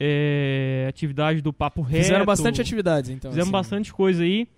é, 0.00 0.86
atividade 0.88 1.42
do 1.42 1.52
papo 1.52 1.82
reto. 1.82 2.04
Fizeram 2.04 2.24
bastante 2.24 2.62
atividades, 2.62 3.10
então. 3.10 3.30
Fizemos 3.30 3.48
assim. 3.48 3.52
bastante 3.52 3.92
coisa 3.92 4.22
aí. 4.22 4.48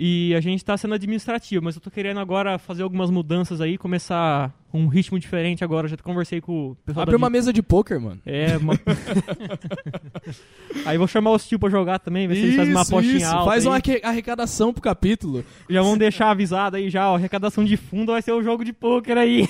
E 0.00 0.32
a 0.36 0.40
gente 0.40 0.64
tá 0.64 0.76
sendo 0.76 0.94
administrativo, 0.94 1.64
mas 1.64 1.74
eu 1.74 1.80
tô 1.80 1.90
querendo 1.90 2.20
agora 2.20 2.56
fazer 2.56 2.84
algumas 2.84 3.10
mudanças 3.10 3.60
aí, 3.60 3.76
começar 3.76 4.54
um 4.72 4.86
ritmo 4.86 5.18
diferente 5.18 5.64
agora. 5.64 5.88
Já 5.88 5.96
conversei 5.96 6.40
com 6.40 6.68
o 6.70 6.74
pessoal 6.86 7.02
Abre 7.02 7.16
uma 7.16 7.28
mesa 7.28 7.52
de 7.52 7.60
pôquer, 7.60 7.98
mano. 7.98 8.20
É, 8.24 8.56
uma... 8.58 8.74
aí 10.86 10.96
vou 10.96 11.08
chamar 11.08 11.32
os 11.32 11.48
tio 11.48 11.58
pra 11.58 11.68
jogar 11.68 11.98
também, 11.98 12.28
ver 12.28 12.36
se 12.36 12.42
eles 12.42 12.54
fazem 12.54 12.74
uma 12.74 12.82
apostinha 12.82 13.16
isso. 13.16 13.26
alta. 13.26 13.50
Faz 13.50 13.66
aí. 13.66 13.72
uma 13.72 14.08
arrecadação 14.08 14.72
pro 14.72 14.80
capítulo. 14.80 15.44
Já 15.68 15.82
vão 15.82 15.98
deixar 15.98 16.30
avisado 16.30 16.76
aí 16.76 16.88
já, 16.88 17.10
ó, 17.10 17.16
arrecadação 17.16 17.64
de 17.64 17.76
fundo 17.76 18.12
vai 18.12 18.22
ser 18.22 18.30
o 18.30 18.40
jogo 18.40 18.64
de 18.64 18.72
pôquer 18.72 19.18
aí. 19.18 19.48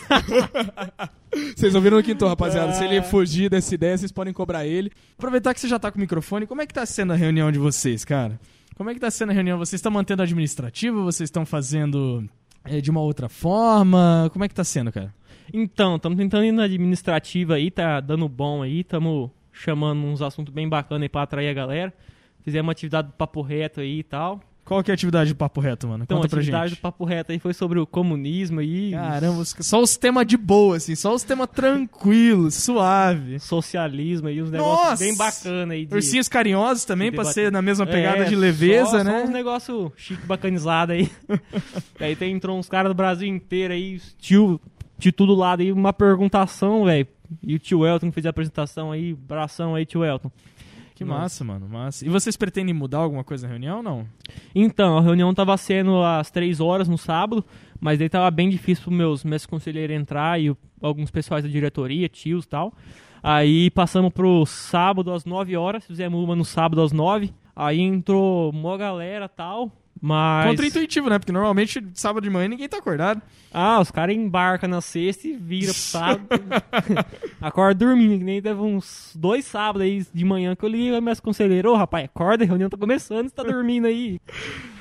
Vocês 1.55 1.75
ouviram 1.75 1.99
no 1.99 2.03
quinto, 2.03 2.27
rapaziada. 2.27 2.73
Se 2.73 2.85
É. 2.85 2.87
ele 2.87 3.03
fugir 3.03 3.51
dessa 3.51 3.75
ideia, 3.75 3.99
vocês 3.99 4.11
podem 4.11 4.33
cobrar 4.33 4.67
ele. 4.67 4.91
Aproveitar 5.19 5.53
que 5.53 5.61
você 5.61 5.69
já 5.69 5.79
tá 5.79 5.93
com 5.93 5.99
o 5.99 6.01
microfone, 6.01 6.47
como 6.47 6.63
é 6.63 6.67
que 6.67 6.73
tá 6.73 6.87
sendo 6.87 7.13
a 7.13 7.17
reunião 7.17 7.53
de 7.53 7.59
vocês, 7.59 8.03
cara? 8.03 8.41
Como 8.79 8.91
é 8.91 8.95
que 8.95 9.01
tá 9.01 9.11
sendo 9.11 9.31
a 9.31 9.33
reunião? 9.33 9.59
Vocês 9.59 9.81
estão 9.81 9.91
mantendo 9.91 10.23
administrativo? 10.23 11.03
Vocês 11.03 11.27
estão 11.27 11.45
fazendo 11.45 12.25
é, 12.65 12.81
de 12.81 12.93
uma 12.93 13.01
outra 13.01 13.29
forma? 13.29 14.31
Como 14.33 14.45
é 14.45 14.49
que 14.49 14.55
tá 14.55 14.63
sendo, 14.63 14.93
cara? 14.93 15.13
Então, 15.53 15.97
estamos 15.97 16.17
tentando 16.17 16.45
ir 16.45 16.53
na 16.53 16.63
administrativa 16.63 17.55
aí, 17.55 17.73
tá 17.73 17.99
dando 17.99 18.29
bom 18.29 18.63
aí, 18.63 18.83
estamos 18.83 19.31
chamando 19.53 20.07
uns 20.07 20.23
assuntos 20.23 20.55
bem 20.55 20.69
bacanas 20.69 21.03
aí 21.03 21.09
pra 21.09 21.23
atrair 21.23 21.49
a 21.49 21.53
galera. 21.53 21.93
Fizemos 22.45 22.67
uma 22.67 22.71
atividade 22.71 23.09
do 23.09 23.15
papo 23.15 23.43
reto 23.43 23.81
aí 23.81 23.99
e 23.99 24.03
tal. 24.05 24.41
Qual 24.69 24.85
que 24.85 24.91
é 24.91 24.93
a 24.93 24.95
atividade 24.95 25.33
do 25.33 25.37
Papo 25.37 25.61
Reto, 25.63 25.89
mano? 25.89 26.05
Então, 26.05 26.19
Conta 26.19 26.27
a 26.27 26.31
pra 26.31 26.39
atividade 26.41 26.69
gente. 26.69 26.79
do 26.79 26.83
papo 26.83 27.05
reto 27.07 27.33
aí 27.33 27.39
foi 27.39 27.55
sobre 27.55 27.79
o 27.79 27.87
comunismo 27.87 28.61
aí, 28.61 28.91
Caramba, 28.91 29.39
os- 29.41 29.57
só 29.61 29.81
os 29.81 29.97
temas 29.97 30.27
de 30.27 30.37
boa, 30.37 30.77
assim. 30.77 30.95
Só 30.95 31.15
os 31.15 31.23
temas 31.23 31.49
tranquilos, 31.49 32.55
suave. 32.55 33.39
socialismo 33.41 34.29
aí, 34.29 34.43
uns 34.43 34.51
negócios 34.51 34.89
Nossa! 34.91 35.05
bem 35.05 35.17
bacanas 35.17 35.71
aí. 35.71 35.87
De... 35.87 35.95
Ursinhos 35.95 36.29
carinhosos 36.29 36.85
também, 36.85 37.11
de 37.11 37.15
pra 37.17 37.25
debater. 37.25 37.45
ser 37.47 37.51
na 37.53 37.63
mesma 37.63 37.87
pegada 37.87 38.25
É, 38.25 38.25
de 38.25 38.37
leveza, 38.37 38.99
só, 38.99 39.05
né? 39.05 39.21
Só 39.21 39.25
uns 39.27 39.31
negócios 39.31 39.91
chique, 39.97 40.27
bacanizado 40.27 40.93
aí. 40.93 41.11
aí 41.99 42.15
tem, 42.15 42.33
entrou 42.35 42.59
uns 42.59 42.69
caras 42.69 42.91
do 42.91 42.95
Brasil 42.95 43.27
inteiro 43.27 43.73
aí, 43.73 43.99
tio 44.19 44.61
de 44.99 45.11
todo 45.13 45.35
lado 45.35 45.63
aí, 45.63 45.73
uma 45.73 45.93
perguntação, 45.95 46.85
velho. 46.85 47.07
E 47.43 47.55
o 47.55 47.59
tio 47.59 47.87
Elton 47.87 48.09
que 48.09 48.15
fez 48.15 48.27
a 48.27 48.31
apresentação 48.31 48.91
aí, 48.93 49.15
bração 49.15 49.75
aí, 49.75 49.85
tio 49.87 50.05
Elton. 50.05 50.31
Que 50.99 51.05
massa, 51.05 51.45
mano, 51.45 51.69
massa. 51.69 52.05
E 52.05 52.09
vocês 52.09 52.37
pretendem 52.37 52.75
mudar 52.75 52.99
alguma 52.99 53.23
coisa 53.25 53.47
na 53.47 53.53
reunião 53.53 53.79
ou 53.79 53.83
não? 53.83 54.07
Então, 54.55 54.99
a 54.99 55.01
reunião 55.01 55.33
tava 55.33 55.57
sendo 55.57 56.03
às 56.03 56.31
três 56.31 56.61
horas 56.61 56.89
no 56.89 56.99
sábado, 56.99 57.45
mas 57.81 57.99
daí 57.99 58.09
tava 58.09 58.31
bem 58.31 58.49
difícil 58.49 58.85
pros 58.85 58.97
meus, 58.97 59.25
meus 59.25 59.47
conselheiros 59.47 59.97
entrar 59.97 60.41
e 60.41 60.51
o- 60.51 60.57
alguns 60.83 61.11
pessoais 61.11 61.45
da 61.45 61.51
diretoria, 61.51 62.09
tios 62.09 62.45
e 62.45 62.49
tal. 62.49 62.73
Aí 63.23 63.71
passamos 63.71 64.13
pro 64.13 64.45
sábado 64.47 65.13
às 65.13 65.25
9 65.25 65.57
horas, 65.57 65.85
fizemos 65.85 66.23
uma 66.23 66.35
no 66.37 66.45
sábado 66.45 66.83
às 66.83 66.93
9. 66.93 67.33
Aí 67.55 67.81
entrou 67.81 68.51
uma 68.51 68.77
galera 68.77 69.29
tal, 69.29 69.73
mas... 70.01 70.47
Contra-intuitivo, 70.47 71.09
né? 71.09 71.19
Porque 71.19 71.33
normalmente 71.33 71.85
sábado 71.95 72.23
de 72.25 72.31
manhã 72.31 72.49
ninguém 72.49 72.69
tá 72.69 72.79
acordado. 72.79 73.21
Ah, 73.53 73.81
os 73.81 73.91
caras 73.91 74.15
embarcam 74.15 74.69
na 74.69 74.81
sexta 74.81 75.27
e 75.27 75.35
vira 75.35 75.73
pro 75.73 75.81
sábado. 75.81 76.29
acorda 77.41 77.87
dormindo, 77.87 78.19
que 78.19 78.25
nem 78.25 78.43
teve 78.43 78.61
uns 78.61 79.13
dois 79.15 79.45
sábados 79.45 79.83
aí 79.83 80.07
de 80.13 80.25
manhã 80.25 80.55
que 80.55 80.65
eu 80.65 80.69
liguei 80.69 80.91
pra 80.91 81.01
minhas 81.01 81.21
conselheiras, 81.21 81.71
ô 81.73 81.75
rapaz, 81.75 82.05
acorda, 82.05 82.45
a 82.45 82.47
reunião 82.47 82.69
tá 82.69 82.77
começando, 82.77 83.29
você 83.29 83.35
tá 83.35 83.43
dormindo 83.43 83.87
aí. 83.87 84.21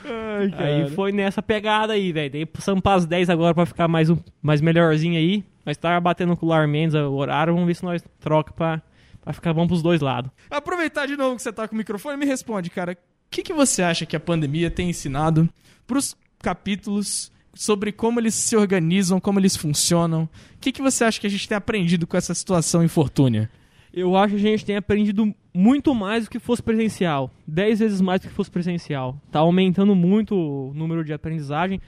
Ai, 0.05 0.53
Aí 0.57 0.89
foi 0.91 1.11
nessa 1.11 1.41
pegada 1.41 1.93
aí, 1.93 2.11
velho. 2.11 2.31
Daí 2.31 2.45
passamos 2.45 2.81
pras 2.81 3.05
10 3.05 3.29
agora 3.29 3.53
pra 3.53 3.65
ficar 3.65 3.87
mais, 3.87 4.09
um, 4.09 4.17
mais 4.41 4.61
melhorzinho 4.61 5.17
aí. 5.17 5.43
Nós 5.65 5.77
tava 5.77 5.99
batendo 5.99 6.35
com 6.37 6.45
o 6.45 6.49
Lar 6.49 6.67
Mendes 6.67 6.95
o 6.95 7.13
horário, 7.13 7.53
vamos 7.53 7.67
ver 7.67 7.75
se 7.75 7.83
nós 7.83 8.03
troca 8.19 8.53
pra, 8.53 8.81
pra 9.21 9.33
ficar 9.33 9.53
bom 9.53 9.67
pros 9.67 9.81
dois 9.81 9.99
lados. 10.01 10.31
Aproveitar 10.49 11.05
de 11.07 11.17
novo 11.17 11.35
que 11.35 11.41
você 11.41 11.51
tá 11.51 11.67
com 11.67 11.75
o 11.75 11.77
microfone, 11.77 12.17
me 12.17 12.25
responde, 12.25 12.69
cara. 12.69 12.97
O 13.27 13.29
que, 13.29 13.43
que 13.43 13.53
você 13.53 13.83
acha 13.83 14.05
que 14.05 14.15
a 14.15 14.19
pandemia 14.19 14.71
tem 14.71 14.89
ensinado 14.89 15.47
pros 15.85 16.15
capítulos 16.39 17.31
sobre 17.53 17.91
como 17.91 18.19
eles 18.19 18.33
se 18.33 18.55
organizam, 18.55 19.19
como 19.19 19.39
eles 19.39 19.55
funcionam? 19.55 20.23
O 20.23 20.59
que, 20.59 20.71
que 20.71 20.81
você 20.81 21.03
acha 21.03 21.19
que 21.19 21.27
a 21.27 21.29
gente 21.29 21.47
tem 21.47 21.57
aprendido 21.57 22.07
com 22.07 22.17
essa 22.17 22.33
situação 22.33 22.83
infortúnia? 22.83 23.49
Eu 23.93 24.15
acho 24.15 24.35
que 24.35 24.39
a 24.39 24.51
gente 24.51 24.65
tem 24.65 24.75
aprendido 24.75 25.33
muito 25.53 25.93
mais 25.95 26.25
do 26.25 26.29
que 26.29 26.39
fosse 26.39 26.61
presencial. 26.61 27.31
Dez 27.47 27.79
vezes 27.79 27.99
mais 27.99 28.21
do 28.21 28.27
que 28.27 28.33
fosse 28.33 28.51
presencial. 28.51 29.19
Tá 29.31 29.39
aumentando 29.39 29.95
muito 29.95 30.35
o 30.35 30.73
número 30.73 31.03
de 31.03 31.13
aprendizagem. 31.13 31.81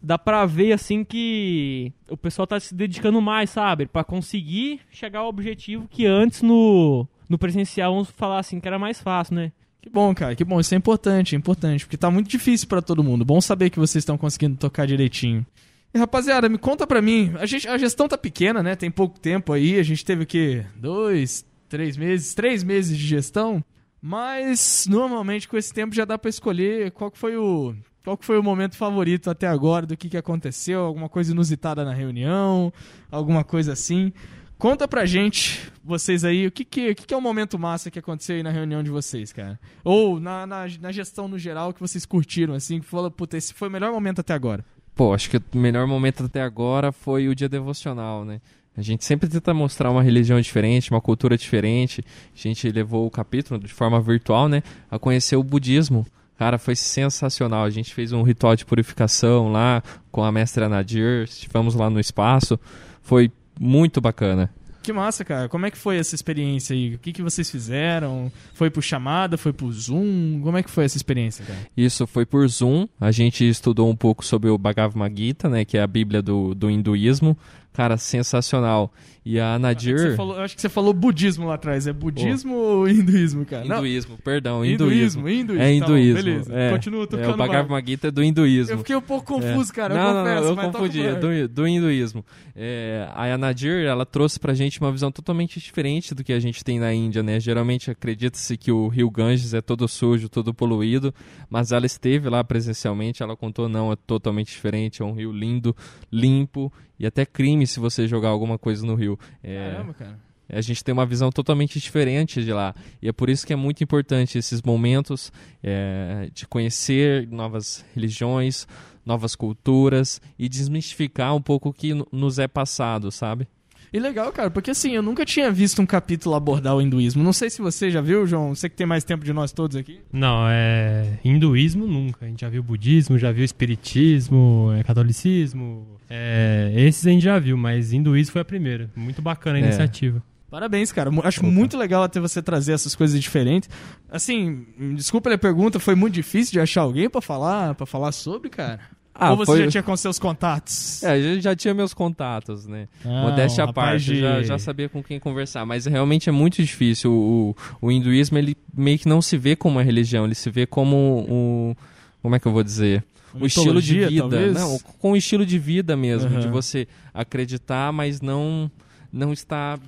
Dá 0.00 0.16
pra 0.16 0.46
ver, 0.46 0.72
assim, 0.72 1.02
que 1.02 1.92
o 2.08 2.16
pessoal 2.16 2.46
tá 2.46 2.60
se 2.60 2.74
dedicando 2.74 3.20
mais, 3.20 3.50
sabe? 3.50 3.86
Pra 3.86 4.04
conseguir 4.04 4.80
chegar 4.90 5.20
ao 5.20 5.28
objetivo 5.28 5.88
que 5.88 6.06
antes 6.06 6.42
no, 6.42 7.08
no 7.28 7.36
presencial, 7.36 7.92
vamos 7.92 8.10
falar 8.10 8.38
assim, 8.38 8.60
que 8.60 8.68
era 8.68 8.78
mais 8.78 9.00
fácil, 9.00 9.34
né? 9.34 9.52
Que 9.80 9.88
bom, 9.88 10.14
cara, 10.14 10.34
que 10.34 10.44
bom. 10.44 10.58
Isso 10.58 10.74
é 10.74 10.76
importante, 10.76 11.34
é 11.34 11.38
importante, 11.38 11.84
porque 11.84 11.96
tá 11.96 12.10
muito 12.10 12.28
difícil 12.28 12.66
pra 12.66 12.82
todo 12.82 13.04
mundo. 13.04 13.24
Bom 13.24 13.40
saber 13.40 13.70
que 13.70 13.78
vocês 13.78 14.02
estão 14.02 14.18
conseguindo 14.18 14.56
tocar 14.56 14.86
direitinho. 14.86 15.46
E, 15.94 15.98
rapaziada, 15.98 16.48
me 16.48 16.58
conta 16.58 16.86
pra 16.86 17.00
mim. 17.00 17.32
A, 17.38 17.46
gente, 17.46 17.66
a 17.66 17.78
gestão 17.78 18.08
tá 18.08 18.18
pequena, 18.18 18.62
né? 18.62 18.76
Tem 18.76 18.90
pouco 18.90 19.18
tempo 19.18 19.52
aí. 19.52 19.78
A 19.78 19.82
gente 19.82 20.04
teve 20.04 20.24
o 20.24 20.26
quê? 20.26 20.64
Dois, 20.76 21.46
três 21.68 21.96
meses? 21.96 22.34
Três 22.34 22.62
meses 22.62 22.96
de 22.96 23.06
gestão. 23.06 23.64
Mas, 24.00 24.86
normalmente, 24.88 25.48
com 25.48 25.56
esse 25.56 25.72
tempo 25.72 25.94
já 25.94 26.04
dá 26.04 26.18
pra 26.18 26.28
escolher 26.28 26.90
qual 26.92 27.10
que 27.10 27.18
foi 27.18 27.36
o... 27.36 27.74
Qual 28.04 28.16
que 28.16 28.24
foi 28.24 28.38
o 28.38 28.42
momento 28.42 28.76
favorito 28.76 29.28
até 29.28 29.46
agora 29.46 29.84
do 29.84 29.96
que, 29.96 30.08
que 30.08 30.16
aconteceu? 30.16 30.80
Alguma 30.80 31.08
coisa 31.08 31.32
inusitada 31.32 31.84
na 31.84 31.92
reunião? 31.92 32.72
Alguma 33.10 33.44
coisa 33.44 33.72
assim? 33.72 34.12
Conta 34.58 34.88
pra 34.88 35.06
gente, 35.06 35.70
vocês 35.84 36.24
aí, 36.24 36.44
o 36.48 36.50
que 36.50 36.64
que, 36.64 36.90
o 36.90 36.94
que, 36.96 37.06
que 37.06 37.14
é 37.14 37.16
o 37.16 37.20
momento 37.20 37.56
massa 37.56 37.92
que 37.92 37.98
aconteceu 38.00 38.34
aí 38.34 38.42
na 38.42 38.50
reunião 38.50 38.82
de 38.82 38.90
vocês, 38.90 39.32
cara? 39.32 39.58
Ou 39.84 40.18
na, 40.18 40.44
na, 40.48 40.66
na 40.80 40.90
gestão 40.90 41.28
no 41.28 41.38
geral 41.38 41.72
que 41.72 41.78
vocês 41.78 42.04
curtiram, 42.04 42.54
assim, 42.54 42.80
que 42.80 42.86
falou, 42.86 43.08
puta, 43.08 43.36
esse 43.36 43.54
foi 43.54 43.68
o 43.68 43.70
melhor 43.70 43.92
momento 43.92 44.20
até 44.20 44.34
agora. 44.34 44.64
Pô, 44.96 45.14
acho 45.14 45.30
que 45.30 45.36
o 45.36 45.42
melhor 45.54 45.86
momento 45.86 46.24
até 46.24 46.42
agora 46.42 46.90
foi 46.90 47.28
o 47.28 47.36
dia 47.36 47.48
devocional, 47.48 48.24
né? 48.24 48.40
A 48.76 48.82
gente 48.82 49.04
sempre 49.04 49.28
tenta 49.28 49.54
mostrar 49.54 49.92
uma 49.92 50.02
religião 50.02 50.40
diferente, 50.40 50.90
uma 50.90 51.00
cultura 51.00 51.38
diferente. 51.38 52.02
A 52.34 52.38
gente 52.38 52.68
levou 52.68 53.06
o 53.06 53.10
capítulo 53.10 53.60
de 53.60 53.72
forma 53.72 54.00
virtual, 54.00 54.48
né? 54.48 54.60
A 54.90 54.98
conhecer 54.98 55.36
o 55.36 55.42
budismo. 55.42 56.04
Cara, 56.36 56.58
foi 56.58 56.74
sensacional. 56.74 57.64
A 57.64 57.70
gente 57.70 57.94
fez 57.94 58.12
um 58.12 58.22
ritual 58.22 58.56
de 58.56 58.64
purificação 58.64 59.52
lá 59.52 59.82
com 60.10 60.24
a 60.24 60.32
mestra 60.32 60.68
Nadir. 60.68 61.24
Estivemos 61.24 61.76
lá 61.76 61.88
no 61.88 61.98
espaço. 62.00 62.58
Foi 63.02 63.30
muito 63.58 64.00
bacana. 64.00 64.50
Que 64.88 64.92
massa, 64.92 65.22
cara. 65.22 65.50
Como 65.50 65.66
é 65.66 65.70
que 65.70 65.76
foi 65.76 65.98
essa 65.98 66.14
experiência 66.14 66.74
aí? 66.74 66.94
O 66.94 66.98
que, 66.98 67.12
que 67.12 67.20
vocês 67.20 67.50
fizeram? 67.50 68.32
Foi 68.54 68.70
por 68.70 68.82
chamada? 68.82 69.36
Foi 69.36 69.52
por 69.52 69.70
Zoom? 69.70 70.40
Como 70.42 70.56
é 70.56 70.62
que 70.62 70.70
foi 70.70 70.86
essa 70.86 70.96
experiência, 70.96 71.44
cara? 71.44 71.58
Isso 71.76 72.06
foi 72.06 72.24
por 72.24 72.48
Zoom. 72.48 72.88
A 72.98 73.10
gente 73.10 73.46
estudou 73.46 73.90
um 73.90 73.96
pouco 73.96 74.24
sobre 74.24 74.48
o 74.48 74.56
Bhagavad 74.56 75.14
Gita, 75.14 75.46
né? 75.46 75.64
Que 75.64 75.76
é 75.76 75.82
a 75.82 75.86
Bíblia 75.86 76.22
do, 76.22 76.54
do 76.54 76.70
hinduísmo. 76.70 77.36
Cara, 77.72 77.96
sensacional. 77.96 78.92
E 79.24 79.38
a 79.38 79.58
Nadir... 79.58 80.16
Falou- 80.16 80.36
eu 80.36 80.42
acho 80.42 80.54
que 80.56 80.60
você 80.62 80.70
falou 80.70 80.92
budismo 80.94 81.46
lá 81.46 81.54
atrás. 81.54 81.86
É 81.86 81.92
budismo 81.92 82.54
ou 82.54 82.88
hinduísmo, 82.88 83.44
cara? 83.44 83.64
Não, 83.66 83.76
Hinduísmo, 83.78 84.16
perdão, 84.24 84.64
hinduísmo. 84.64 85.28
hinduísmo. 85.28 85.28
hinduísmo. 85.28 85.62
É 85.62 85.78
tá 85.80 85.86
bom, 85.86 85.92
hinduísmo. 85.96 86.14
beleza. 86.24 86.54
é. 86.54 86.70
Continua 86.72 87.02
É, 87.02 87.06
tocando 87.06 87.34
o 87.34 87.36
Bhagavad 87.36 87.86
Gita 87.90 88.08
é 88.08 88.10
do 88.10 88.24
hinduísmo. 88.24 88.72
Eu 88.72 88.78
fiquei 88.78 88.96
um 88.96 89.02
pouco 89.02 89.34
confuso, 89.34 89.70
É. 89.70 89.74
cara. 89.74 89.94
não, 89.94 90.00
eu 90.08 90.14
não, 90.14 90.22
confesso, 90.22 90.42
não, 90.42 90.48
eu 90.48 90.56
toca 90.56 90.78
confundi, 90.78 91.02
é 91.02 91.14
do, 91.14 91.48
do 91.48 91.68
hinduísmo. 91.68 92.24
É, 92.56 93.06
a 93.14 93.36
Nadir, 93.36 93.84
ela 93.84 94.06
trouxe 94.06 94.40
pra 94.40 94.54
gente 94.54 94.80
uma 94.80 94.90
visão 94.90 95.12
totalmente 95.12 95.60
diferente 95.60 96.14
do 96.14 96.24
que 96.24 96.32
a 96.32 96.40
gente 96.40 96.64
tem 96.64 96.80
na 96.80 96.92
Índia, 96.94 97.22
né? 97.22 97.38
Geralmente 97.38 97.90
acredita-se 97.90 98.56
que 98.56 98.72
o 98.72 98.88
rio 98.88 99.10
Ganges 99.10 99.52
é 99.52 99.60
todo 99.60 99.86
sujo, 99.86 100.28
todo 100.30 100.54
poluído, 100.54 101.14
mas 101.50 101.70
ela 101.70 101.84
esteve 101.86 102.28
lá 102.30 102.42
presencialmente, 102.42 103.22
ela 103.22 103.36
contou, 103.36 103.68
não, 103.68 103.92
é 103.92 103.96
totalmente 104.06 104.48
diferente, 104.48 105.02
é 105.02 105.04
um 105.04 105.12
rio 105.12 105.30
lindo, 105.30 105.76
limpo, 106.10 106.72
e 106.98 107.06
até 107.06 107.24
crime 107.24 107.57
se 107.66 107.80
você 107.80 108.06
jogar 108.06 108.28
alguma 108.28 108.58
coisa 108.58 108.84
no 108.86 108.94
rio. 108.94 109.18
É, 109.42 109.70
Caramba, 109.72 109.94
cara. 109.94 110.18
a 110.50 110.60
gente 110.60 110.82
tem 110.84 110.92
uma 110.92 111.04
visão 111.06 111.30
totalmente 111.30 111.78
diferente 111.80 112.42
de 112.44 112.52
lá. 112.52 112.74
E 113.02 113.08
é 113.08 113.12
por 113.12 113.28
isso 113.28 113.46
que 113.46 113.52
é 113.52 113.56
muito 113.56 113.82
importante 113.84 114.38
esses 114.38 114.62
momentos 114.62 115.32
é, 115.62 116.28
de 116.32 116.46
conhecer 116.46 117.26
novas 117.28 117.84
religiões, 117.94 118.66
novas 119.04 119.34
culturas 119.34 120.20
e 120.38 120.48
desmistificar 120.48 121.34
um 121.34 121.40
pouco 121.42 121.70
o 121.70 121.72
que 121.72 121.94
no- 121.94 122.06
nos 122.12 122.38
é 122.38 122.46
passado, 122.48 123.10
sabe? 123.10 123.48
E 123.90 123.98
legal, 123.98 124.30
cara, 124.32 124.50
porque 124.50 124.70
assim, 124.70 124.90
eu 124.90 125.00
nunca 125.02 125.24
tinha 125.24 125.50
visto 125.50 125.80
um 125.80 125.86
capítulo 125.86 126.34
abordar 126.34 126.76
o 126.76 126.82
hinduísmo. 126.82 127.24
Não 127.24 127.32
sei 127.32 127.48
se 127.48 127.62
você 127.62 127.90
já 127.90 128.02
viu, 128.02 128.26
João. 128.26 128.54
Você 128.54 128.68
que 128.68 128.76
tem 128.76 128.86
mais 128.86 129.02
tempo 129.02 129.24
de 129.24 129.32
nós 129.32 129.50
todos 129.50 129.78
aqui. 129.78 130.00
Não, 130.12 130.46
é. 130.46 131.18
Hinduísmo 131.24 131.86
nunca. 131.86 132.26
A 132.26 132.28
gente 132.28 132.42
já 132.42 132.50
viu 132.50 132.62
budismo, 132.62 133.16
já 133.16 133.32
viu 133.32 133.44
espiritismo, 133.44 134.70
é, 134.78 134.82
catolicismo. 134.84 135.86
É, 136.10 136.72
esses 136.74 137.06
a 137.06 137.10
gente 137.10 137.22
já 137.22 137.38
viu, 137.38 137.56
mas 137.56 137.92
hinduísmo 137.92 138.32
foi 138.32 138.42
a 138.42 138.44
primeira. 138.44 138.90
Muito 138.96 139.20
bacana 139.20 139.58
a 139.58 139.60
É. 139.60 139.64
iniciativa. 139.64 140.22
Parabéns, 140.50 140.90
cara. 140.90 141.10
Acho 141.24 141.40
Opa. 141.40 141.50
muito 141.50 141.76
legal 141.76 142.02
até 142.02 142.18
você 142.18 142.40
trazer 142.40 142.72
essas 142.72 142.94
coisas 142.94 143.20
diferentes. 143.20 143.68
Assim, 144.10 144.64
desculpa 144.96 145.32
a 145.32 145.36
pergunta, 145.36 145.78
foi 145.78 145.94
muito 145.94 146.14
difícil 146.14 146.52
de 146.52 146.60
achar 146.60 146.80
alguém 146.80 147.10
pra 147.10 147.20
falar, 147.20 147.74
para 147.74 147.84
falar 147.84 148.12
sobre, 148.12 148.48
cara? 148.48 148.80
Ah, 149.20 149.32
Ou 149.32 149.36
você 149.36 149.46
foi- 149.46 149.64
já 149.64 149.70
tinha 149.72 149.82
com 149.82 149.94
seus 149.96 150.18
contatos? 150.18 151.02
É, 151.02 151.18
eu 151.18 151.40
já 151.40 151.54
tinha 151.54 151.74
meus 151.74 151.92
contatos, 151.92 152.66
né? 152.66 152.86
Ah, 153.04 153.22
Modéstia 153.24 153.64
à 153.64 153.72
parte, 153.72 154.04
de- 154.06 154.20
já, 154.20 154.42
já 154.42 154.58
sabia 154.58 154.88
com 154.88 155.02
quem 155.02 155.18
conversar, 155.18 155.66
mas 155.66 155.84
realmente 155.86 156.28
é 156.30 156.32
muito 156.32 156.62
difícil. 156.62 157.12
O, 157.12 157.56
o 157.82 157.90
hinduísmo, 157.92 158.38
ele 158.38 158.56
meio 158.72 158.98
que 158.98 159.08
não 159.08 159.20
se 159.20 159.36
vê 159.36 159.54
como 159.56 159.74
uma 159.76 159.82
religião, 159.82 160.24
ele 160.24 160.36
se 160.36 160.48
vê 160.48 160.64
como 160.66 161.26
um. 161.28 161.74
Como 162.22 162.34
é 162.36 162.38
que 162.38 162.46
eu 162.46 162.52
vou 162.52 162.62
dizer? 162.62 163.04
O 163.34 163.46
estilo 163.46 163.80
de 163.80 164.06
vida. 164.06 164.20
talvez? 164.20 164.54
Não, 164.54 164.78
com 164.98 165.12
o 165.12 165.16
estilo 165.16 165.44
de 165.44 165.58
vida 165.58 165.96
mesmo, 165.96 166.30
Aham. 166.30 166.40
de 166.40 166.48
você 166.48 166.86
acreditar, 167.12 167.92
mas 167.92 168.20
não, 168.20 168.70
não 169.12 169.32
estar 169.32 169.78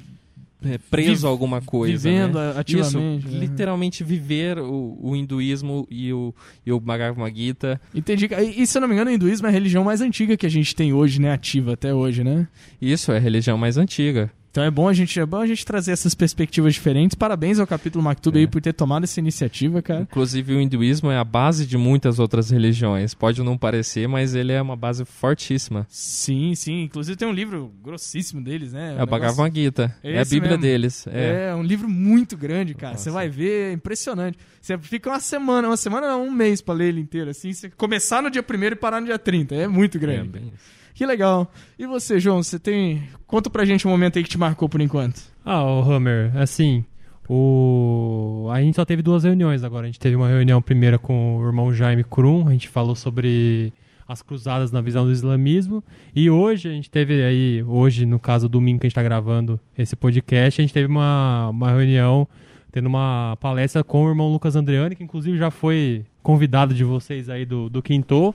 é, 0.65 0.79
preso 0.91 1.27
a 1.27 1.31
alguma 1.31 1.61
coisa. 1.61 2.09
Vivendo 2.09 2.39
né? 2.39 2.55
ativamente. 2.57 3.27
Isso, 3.27 3.35
né? 3.35 3.41
literalmente 3.41 4.05
viver 4.05 4.59
o, 4.59 4.99
o 5.01 5.17
hinduísmo 5.17 5.87
e 5.91 6.13
o, 6.13 6.35
e 6.65 6.73
o 6.73 6.79
Bhagavad 6.79 7.35
Gita. 7.35 7.81
Entendi. 7.95 8.27
E, 8.27 8.63
e, 8.63 8.67
se 8.67 8.77
eu 8.77 8.81
não 8.81 8.89
me 8.89 8.95
engano, 8.95 9.11
o 9.11 9.15
hinduísmo 9.15 9.47
é 9.47 9.51
a 9.51 9.53
religião 9.53 9.85
mais 9.85 10.01
antiga 10.01 10.37
que 10.37 10.47
a 10.47 10.51
gente 10.51 10.75
tem 10.75 10.93
hoje, 10.93 11.21
né? 11.21 11.33
Ativa 11.33 11.73
até 11.73 11.95
hoje, 11.95 12.23
né? 12.23 12.47
Isso 12.81 13.13
é 13.13 13.17
a 13.17 13.21
religião 13.21 13.57
mais 13.57 13.77
antiga. 13.77 14.31
Então 14.51 14.65
é 14.65 14.71
bom 14.71 14.89
a 14.89 14.93
gente, 14.93 15.19
é 15.21 15.25
bom 15.25 15.37
a 15.39 15.47
gente 15.47 15.65
trazer 15.65 15.93
essas 15.93 16.13
perspectivas 16.13 16.75
diferentes. 16.75 17.15
Parabéns 17.15 17.61
ao 17.61 17.67
capítulo 17.69 18.03
Maktub 18.03 18.37
É. 18.37 18.41
aí 18.41 18.47
por 18.49 18.61
ter 18.61 18.73
tomado 18.73 19.05
essa 19.05 19.21
iniciativa, 19.21 19.81
cara. 19.81 20.01
Inclusive, 20.01 20.55
o 20.55 20.61
hinduísmo 20.61 21.09
é 21.09 21.17
a 21.17 21.23
base 21.23 21.65
de 21.65 21.79
muitas 21.79 22.19
outras 22.19 22.51
religiões. 22.51 23.15
Pode 23.15 23.41
não 23.45 23.57
parecer, 23.57 24.09
mas 24.09 24.35
ele 24.35 24.51
é 24.51 24.61
uma 24.61 24.75
base 24.75 25.05
fortíssima. 25.05 25.87
Sim, 25.89 26.57
sim. 26.57 26.83
Inclusive 26.83 27.17
tem 27.17 27.29
um 27.29 27.33
livro 27.33 27.73
grossíssimo 27.81 28.43
deles, 28.43 28.73
né? 28.73 28.81
É, 28.81 28.85
o 28.87 28.91
negócio- 28.99 29.07
Bhagavad 29.21 29.55
Gita. 29.55 29.97
É 30.03 30.19
a 30.19 30.23
Esse 30.23 30.35
Bíblia 30.35 30.51
mesmo. 30.53 30.63
deles. 30.63 31.07
É. 31.07 31.51
É, 31.51 31.55
um 31.55 31.63
livro 31.63 31.89
muito 31.89 32.37
grande, 32.37 32.75
cara. 32.75 32.97
Você 32.97 33.09
vai 33.09 33.29
ver, 33.29 33.71
é 33.71 33.73
impressionante. 33.73 34.37
Você 34.61 34.77
fica 34.79 35.11
uma 35.11 35.21
semana, 35.21 35.69
uma 35.69 35.77
semana 35.77 36.09
não, 36.09 36.27
um 36.27 36.31
mês 36.33 36.61
pra 36.61 36.75
ler 36.75 36.89
ele 36.89 37.01
inteiro, 37.01 37.31
assim. 37.31 37.53
Você 37.53 37.71
começar 37.71 38.21
no 38.21 38.29
dia 38.29 38.43
1 38.43 38.65
e 38.73 38.75
parar 38.75 39.01
no 39.01 39.07
dia 39.07 39.19
30. 39.19 39.55
É 39.55 39.69
muito 39.69 39.97
É, 39.97 40.01
grande. 40.01 40.29
bem 40.29 40.43
isso. 40.53 40.80
Que 41.01 41.07
legal. 41.07 41.51
E 41.79 41.87
você, 41.87 42.21
João, 42.21 42.43
você 42.43 42.59
tem. 42.59 43.03
Conta 43.27 43.49
pra 43.49 43.65
gente 43.65 43.89
um 43.89 43.91
momento 43.91 44.19
aí 44.19 44.23
que 44.23 44.29
te 44.29 44.37
marcou 44.37 44.69
por 44.69 44.83
enquanto. 44.83 45.23
Ah, 45.43 45.65
o 45.65 45.81
Hammer, 45.81 46.31
assim, 46.37 46.85
o... 47.27 48.51
a 48.53 48.61
gente 48.61 48.77
só 48.77 48.85
teve 48.85 49.01
duas 49.01 49.25
reuniões 49.25 49.65
agora. 49.65 49.85
A 49.85 49.87
gente 49.87 49.99
teve 49.99 50.15
uma 50.15 50.29
reunião 50.29 50.61
primeira 50.61 50.99
com 50.99 51.39
o 51.39 51.47
irmão 51.47 51.73
Jaime 51.73 52.05
Krum, 52.05 52.47
a 52.49 52.53
gente 52.53 52.69
falou 52.69 52.95
sobre 52.95 53.73
as 54.07 54.21
cruzadas 54.21 54.71
na 54.73 54.83
visão 54.83 55.07
do 55.07 55.11
islamismo. 55.11 55.83
E 56.15 56.29
hoje 56.29 56.69
a 56.69 56.73
gente 56.73 56.91
teve 56.91 57.23
aí, 57.23 57.63
hoje, 57.63 58.05
no 58.05 58.19
caso, 58.19 58.47
domingo 58.47 58.81
que 58.81 58.87
a 58.87 58.89
gente 58.89 58.93
está 58.93 59.03
gravando 59.03 59.59
esse 59.79 59.97
podcast, 59.97 60.61
a 60.61 60.63
gente 60.63 60.75
teve 60.75 60.87
uma, 60.87 61.49
uma 61.49 61.71
reunião, 61.71 62.29
tendo 62.71 62.91
uma 62.91 63.39
palestra 63.41 63.83
com 63.83 64.05
o 64.05 64.09
irmão 64.11 64.31
Lucas 64.31 64.55
Andreani, 64.55 64.95
que 64.95 65.03
inclusive 65.03 65.39
já 65.39 65.51
foi 65.51 66.05
convidado 66.23 66.75
de 66.75 66.85
vocês 66.85 67.31
aí 67.31 67.47
do, 67.47 67.71
do 67.71 67.81
Quinto. 67.81 68.35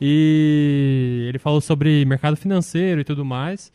E 0.00 1.26
ele 1.28 1.38
falou 1.38 1.60
sobre 1.60 2.04
mercado 2.04 2.36
financeiro 2.36 3.00
e 3.00 3.04
tudo 3.04 3.24
mais. 3.24 3.72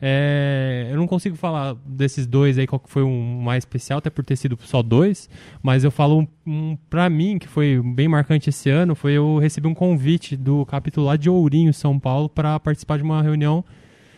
É, 0.00 0.88
eu 0.90 0.96
não 0.96 1.08
consigo 1.08 1.34
falar 1.34 1.74
desses 1.84 2.24
dois 2.26 2.56
aí 2.56 2.66
qual 2.66 2.78
que 2.78 2.88
foi 2.88 3.02
um 3.02 3.40
mais 3.42 3.62
especial, 3.62 3.98
até 3.98 4.08
por 4.08 4.24
ter 4.24 4.36
sido 4.36 4.56
só 4.62 4.80
dois, 4.80 5.28
mas 5.60 5.82
eu 5.82 5.90
falo 5.90 6.20
um, 6.20 6.26
um 6.46 6.78
para 6.88 7.10
mim 7.10 7.36
que 7.36 7.48
foi 7.48 7.82
bem 7.82 8.06
marcante 8.06 8.48
esse 8.48 8.70
ano, 8.70 8.94
foi 8.94 9.14
eu 9.14 9.38
recebi 9.38 9.66
um 9.66 9.74
convite 9.74 10.36
do 10.36 10.64
capítulo 10.66 11.06
lá 11.06 11.16
de 11.16 11.28
Ourinho, 11.28 11.74
São 11.74 11.98
Paulo, 11.98 12.28
para 12.28 12.60
participar 12.60 12.96
de 12.96 13.02
uma 13.02 13.20
reunião 13.22 13.64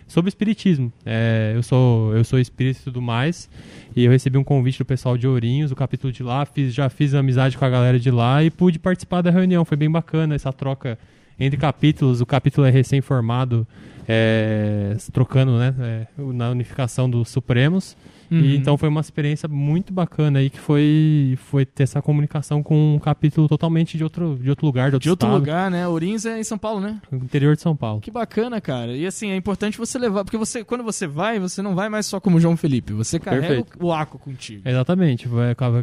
sobre 0.07 0.28
espiritismo. 0.28 0.92
É, 1.07 1.52
eu 1.54 1.62
sou 1.62 2.14
eu 2.14 2.25
sou 2.25 2.38
espírita 2.38 2.80
e 2.80 2.85
tudo 2.85 3.00
mais, 3.00 3.49
e 3.97 4.04
eu 4.04 4.11
recebi 4.11 4.37
um 4.37 4.45
convite 4.45 4.78
do 4.78 4.85
pessoal 4.85 5.16
de 5.16 5.26
Ourinhos, 5.26 5.71
do 5.71 5.76
capítulo 5.76 6.12
de 6.12 6.23
lá, 6.23 6.45
fiz, 6.45 6.75
já 6.75 6.90
fiz 6.90 7.14
amizade 7.14 7.57
com 7.57 7.64
a 7.64 7.71
galera 7.71 7.99
de 7.99 8.11
lá 8.11 8.45
e 8.45 8.50
pude 8.50 8.78
participar 8.78 9.23
da 9.23 9.30
reunião. 9.30 9.64
Foi 9.64 9.78
bem 9.78 9.90
bacana 9.90 10.35
essa 10.35 10.52
troca 10.52 10.99
entre 11.40 11.59
capítulos. 11.59 12.20
O 12.20 12.26
capítulo 12.26 12.66
é 12.66 12.70
recém-formado, 12.70 13.66
é, 14.06 14.97
trocando 15.12 15.59
né, 15.59 15.75
é, 15.80 16.06
na 16.18 16.50
unificação 16.50 17.09
dos 17.09 17.30
Supremos. 17.30 17.97
Uhum. 18.30 18.40
E, 18.40 18.56
então 18.56 18.78
foi 18.78 18.88
uma 18.88 19.00
experiência 19.00 19.49
muito 19.49 19.92
bacana 19.92 20.38
aí 20.38 20.49
que 20.49 20.61
foi, 20.61 21.37
foi 21.47 21.66
ter 21.66 21.82
essa 21.82 22.00
comunicação 22.00 22.62
com 22.62 22.94
um 22.94 22.99
capítulo 22.99 23.49
totalmente 23.49 23.99
de 23.99 24.04
outro, 24.04 24.38
de 24.40 24.49
outro 24.49 24.64
lugar, 24.64 24.90
de 24.90 24.97
outro, 24.97 25.04
De 25.04 25.11
outro 25.11 25.26
estado, 25.26 25.40
lugar, 25.40 25.70
né? 25.70 25.88
Ourinhos 25.88 26.25
é 26.25 26.38
em 26.38 26.44
São 26.44 26.56
Paulo, 26.56 26.80
né? 26.80 27.00
no 27.11 27.18
interior 27.18 27.56
de 27.56 27.62
São 27.62 27.75
Paulo. 27.75 28.00
Que 28.00 28.11
bacana, 28.11 28.61
cara. 28.61 28.97
E 28.97 29.04
assim, 29.04 29.30
é 29.30 29.37
importante 29.37 29.76
você 29.76 29.99
levar, 29.99 30.25
porque 30.25 30.37
você, 30.37 30.62
quando 30.62 30.85
você 30.85 31.09
vai, 31.09 31.40
você 31.40 31.61
não 31.61 31.75
vai 31.75 31.88
mais 31.88 32.06
só 32.06 32.20
como 32.20 32.38
João 32.38 32.56
Felipe, 32.56 32.92
você 32.92 33.18
carrega 33.18 33.49
Perfeito. 33.49 33.78
o, 33.80 33.87
o 33.87 33.92
aco 33.92 34.18
contigo. 34.18 34.62
Exatamente, 34.64 35.28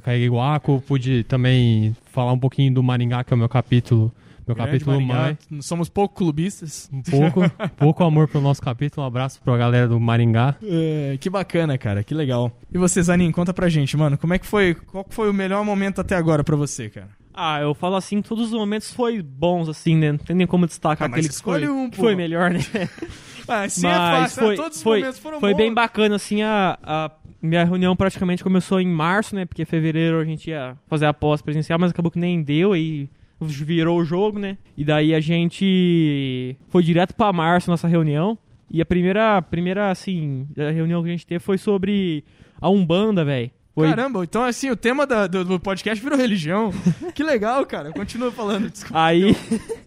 carreguei 0.01 0.29
o 0.29 0.39
Aco, 0.39 0.81
pude 0.87 1.23
também 1.25 1.95
falar 2.17 2.33
um 2.33 2.39
pouquinho 2.39 2.73
do 2.73 2.81
Maringá, 2.81 3.23
que 3.23 3.31
é 3.31 3.35
o 3.35 3.37
meu 3.37 3.47
capítulo, 3.47 4.11
meu 4.47 4.55
Grande 4.55 4.71
capítulo 4.71 4.99
Maringá. 4.99 5.37
mãe. 5.51 5.61
Somos 5.61 5.87
pouco 5.87 6.15
clubistas. 6.15 6.89
Um 6.91 7.03
pouco, 7.03 7.41
pouco 7.77 8.03
amor 8.03 8.27
pro 8.27 8.41
nosso 8.41 8.59
capítulo, 8.59 9.03
um 9.03 9.07
abraço 9.07 9.39
pra 9.43 9.55
galera 9.55 9.87
do 9.87 9.99
Maringá. 9.99 10.55
É, 10.63 11.15
que 11.21 11.29
bacana, 11.29 11.77
cara, 11.77 12.03
que 12.03 12.15
legal. 12.15 12.51
E 12.73 12.77
você, 12.79 13.03
Zanin, 13.03 13.31
conta 13.31 13.53
pra 13.53 13.69
gente, 13.69 13.95
mano, 13.95 14.17
como 14.17 14.33
é 14.33 14.39
que 14.39 14.47
foi, 14.47 14.73
qual 14.73 15.05
foi 15.07 15.29
o 15.29 15.33
melhor 15.33 15.63
momento 15.63 16.01
até 16.01 16.15
agora 16.15 16.43
pra 16.43 16.55
você, 16.55 16.89
cara? 16.89 17.09
Ah, 17.39 17.61
eu 17.61 17.75
falo 17.75 17.95
assim, 17.95 18.19
todos 18.19 18.45
os 18.47 18.51
momentos 18.51 18.91
foi 18.91 19.21
bons, 19.21 19.69
assim, 19.69 19.95
né? 19.95 20.11
Não 20.11 20.17
tem 20.17 20.35
nem 20.35 20.47
como 20.47 20.65
destacar 20.65 21.07
Ah, 21.07 21.11
aquele 21.11 21.29
que 21.29 21.35
foi, 21.39 21.69
um, 21.69 21.87
que 21.87 21.95
foi 21.95 22.15
melhor, 22.15 22.49
né? 22.49 22.59
Ah, 23.47 23.61
assim 23.61 23.83
Mas 23.83 23.93
é 23.93 23.97
fácil, 23.97 24.41
foi, 24.41 24.49
né? 24.49 24.55
todos 24.57 24.77
os 24.77 24.83
foi, 24.83 24.97
momentos 24.99 25.19
foram 25.19 25.39
foi 25.39 25.51
bons. 25.51 25.57
bem 25.57 25.73
bacana, 25.73 26.15
assim, 26.15 26.41
a, 26.41 26.77
a 26.83 27.11
minha 27.41 27.63
reunião 27.63 27.95
praticamente 27.95 28.43
começou 28.43 28.81
em 28.81 28.87
março, 28.87 29.35
né? 29.35 29.45
Porque 29.45 29.61
em 29.61 29.65
fevereiro 29.65 30.19
a 30.19 30.25
gente 30.25 30.49
ia 30.49 30.75
fazer 30.87 31.05
a 31.05 31.13
pós 31.13 31.41
presencial, 31.41 31.79
mas 31.79 31.91
acabou 31.91 32.11
que 32.11 32.19
nem 32.19 32.41
deu, 32.41 32.73
aí 32.73 33.07
virou 33.39 33.99
o 33.99 34.03
jogo, 34.03 34.37
né? 34.39 34.57
E 34.75 34.83
daí 34.83 35.13
a 35.13 35.19
gente 35.21 36.57
foi 36.69 36.83
direto 36.83 37.13
pra 37.13 37.31
março 37.31 37.69
nossa 37.69 37.87
reunião. 37.87 38.37
E 38.69 38.81
a 38.81 38.85
primeira, 38.85 39.41
primeira 39.43 39.91
assim, 39.91 40.45
a 40.57 40.71
reunião 40.71 41.01
que 41.01 41.07
a 41.07 41.11
gente 41.11 41.25
teve 41.25 41.39
foi 41.39 41.57
sobre 41.57 42.25
a 42.59 42.69
Umbanda, 42.69 43.23
velho. 43.23 43.49
Foi 43.77 43.87
Caramba, 43.89 44.23
então 44.23 44.43
assim, 44.43 44.71
o 44.71 44.75
tema 44.75 45.05
da- 45.05 45.27
do, 45.27 45.45
do 45.45 45.59
podcast 45.59 46.03
virou 46.03 46.17
religião. 46.17 46.71
que 47.13 47.21
legal, 47.21 47.63
cara. 47.63 47.91
Continua 47.91 48.31
falando, 48.31 48.71
desculpa. 48.71 48.99
Aí, 48.99 49.35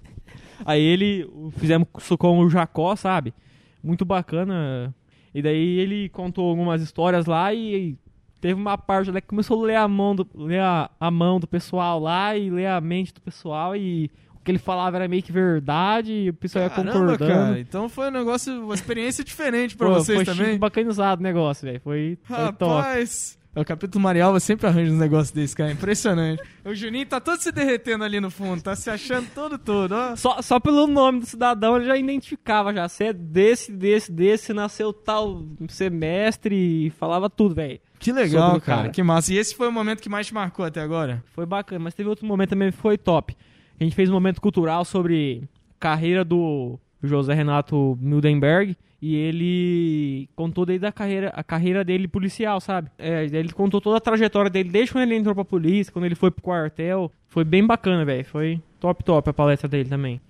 aí 0.64 0.80
ele 0.80 1.28
fizemos 1.58 1.88
com 2.18 2.38
o 2.38 2.48
Jacó, 2.48 2.94
sabe? 2.94 3.34
Muito 3.82 4.04
bacana. 4.04 4.94
E 5.34 5.42
daí 5.42 5.78
ele 5.80 6.08
contou 6.10 6.48
algumas 6.48 6.80
histórias 6.82 7.26
lá 7.26 7.52
e 7.52 7.96
teve 8.40 8.54
uma 8.54 8.78
parte 8.78 9.10
lá 9.10 9.20
que 9.20 9.26
começou 9.26 9.60
a 9.62 9.66
ler 9.66 9.76
a 9.76 9.88
mão 9.88 10.14
do, 10.14 10.24
ler 10.36 10.60
a, 10.60 10.88
a 11.00 11.10
mão 11.10 11.40
do 11.40 11.46
pessoal 11.48 11.98
lá 11.98 12.36
e 12.36 12.48
ler 12.48 12.66
a 12.66 12.80
mente 12.80 13.12
do 13.12 13.20
pessoal 13.20 13.74
e 13.74 14.08
o 14.34 14.38
que 14.44 14.52
ele 14.52 14.58
falava 14.58 14.96
era 14.98 15.08
meio 15.08 15.22
que 15.22 15.32
verdade 15.32 16.12
e 16.12 16.30
o 16.30 16.34
pessoal 16.34 16.64
ia 16.64 16.70
Caramba, 16.70 16.92
concordando. 16.92 17.32
cara. 17.32 17.60
Então 17.60 17.88
foi 17.88 18.06
um 18.08 18.12
negócio, 18.12 18.64
uma 18.64 18.74
experiência 18.74 19.22
diferente 19.24 19.76
Pô, 19.76 19.88
vocês 19.88 20.16
foi 20.16 20.24
também. 20.24 20.46
chique, 20.46 20.58
bacanizado 20.58 21.20
o 21.20 21.24
negócio, 21.24 21.66
velho. 21.66 21.80
Foi, 21.80 22.16
foi. 22.22 22.36
Rapaz, 22.36 23.38
o 23.54 23.64
capítulo 23.64 24.02
Marialva 24.02 24.38
sempre 24.38 24.66
arranja 24.66 24.92
uns 24.92 24.98
negócios 24.98 25.32
desses, 25.32 25.54
cara. 25.54 25.72
Impressionante. 25.72 26.42
O 26.64 26.74
Juninho 26.74 27.06
tá 27.06 27.20
todo 27.20 27.40
se 27.40 27.50
derretendo 27.50 28.04
ali 28.04 28.20
no 28.20 28.30
fundo, 28.30 28.62
tá 28.62 28.76
se 28.76 28.88
achando 28.88 29.28
todo 29.34 29.58
todo, 29.58 29.92
ó. 29.92 30.14
Só, 30.14 30.40
só 30.40 30.60
pelo 30.60 30.86
nome 30.86 31.20
do 31.20 31.26
cidadão 31.26 31.76
ele 31.76 31.86
já 31.86 31.96
identificava 31.96 32.72
já. 32.72 32.88
Você 32.88 33.04
é 33.04 33.12
desse, 33.12 33.72
desse, 33.72 34.12
desse, 34.12 34.52
nasceu 34.52 34.92
tal 34.92 35.44
semestre 35.68 36.86
e 36.86 36.90
falava 36.90 37.28
tudo, 37.28 37.56
velho. 37.56 37.80
Que 37.98 38.12
legal, 38.12 38.60
cara. 38.60 38.82
cara. 38.82 38.88
Que 38.90 39.02
massa. 39.02 39.32
E 39.32 39.38
esse 39.38 39.54
foi 39.54 39.68
o 39.68 39.72
momento 39.72 40.00
que 40.00 40.08
mais 40.08 40.26
te 40.26 40.34
marcou 40.34 40.64
até 40.64 40.80
agora? 40.80 41.22
Foi 41.34 41.44
bacana, 41.44 41.82
mas 41.84 41.94
teve 41.94 42.08
outro 42.08 42.24
momento 42.26 42.50
também 42.50 42.70
que 42.70 42.78
foi 42.78 42.96
top. 42.96 43.36
A 43.78 43.84
gente 43.84 43.96
fez 43.96 44.08
um 44.08 44.12
momento 44.12 44.40
cultural 44.40 44.84
sobre 44.84 45.42
carreira 45.78 46.24
do 46.24 46.78
José 47.02 47.34
Renato 47.34 47.98
Mildenberg 48.00 48.76
e 49.02 49.16
ele 49.16 50.28
contou 50.36 50.66
daí 50.66 50.78
da 50.78 50.92
carreira, 50.92 51.32
a 51.34 51.42
carreira 51.42 51.82
dele 51.82 52.06
policial, 52.06 52.60
sabe? 52.60 52.90
É, 52.98 53.24
ele 53.24 53.52
contou 53.52 53.80
toda 53.80 53.96
a 53.96 54.00
trajetória 54.00 54.50
dele 54.50 54.68
desde 54.68 54.92
quando 54.92 55.04
ele 55.04 55.16
entrou 55.16 55.34
pra 55.34 55.44
polícia, 55.44 55.92
quando 55.92 56.04
ele 56.04 56.14
foi 56.14 56.30
pro 56.30 56.42
quartel. 56.42 57.10
Foi 57.28 57.44
bem 57.44 57.66
bacana, 57.66 58.04
velho. 58.04 58.24
Foi 58.24 58.60
top, 58.78 59.02
top 59.02 59.30
a 59.30 59.32
palestra 59.32 59.68
dele 59.68 59.88
também. 59.88 60.20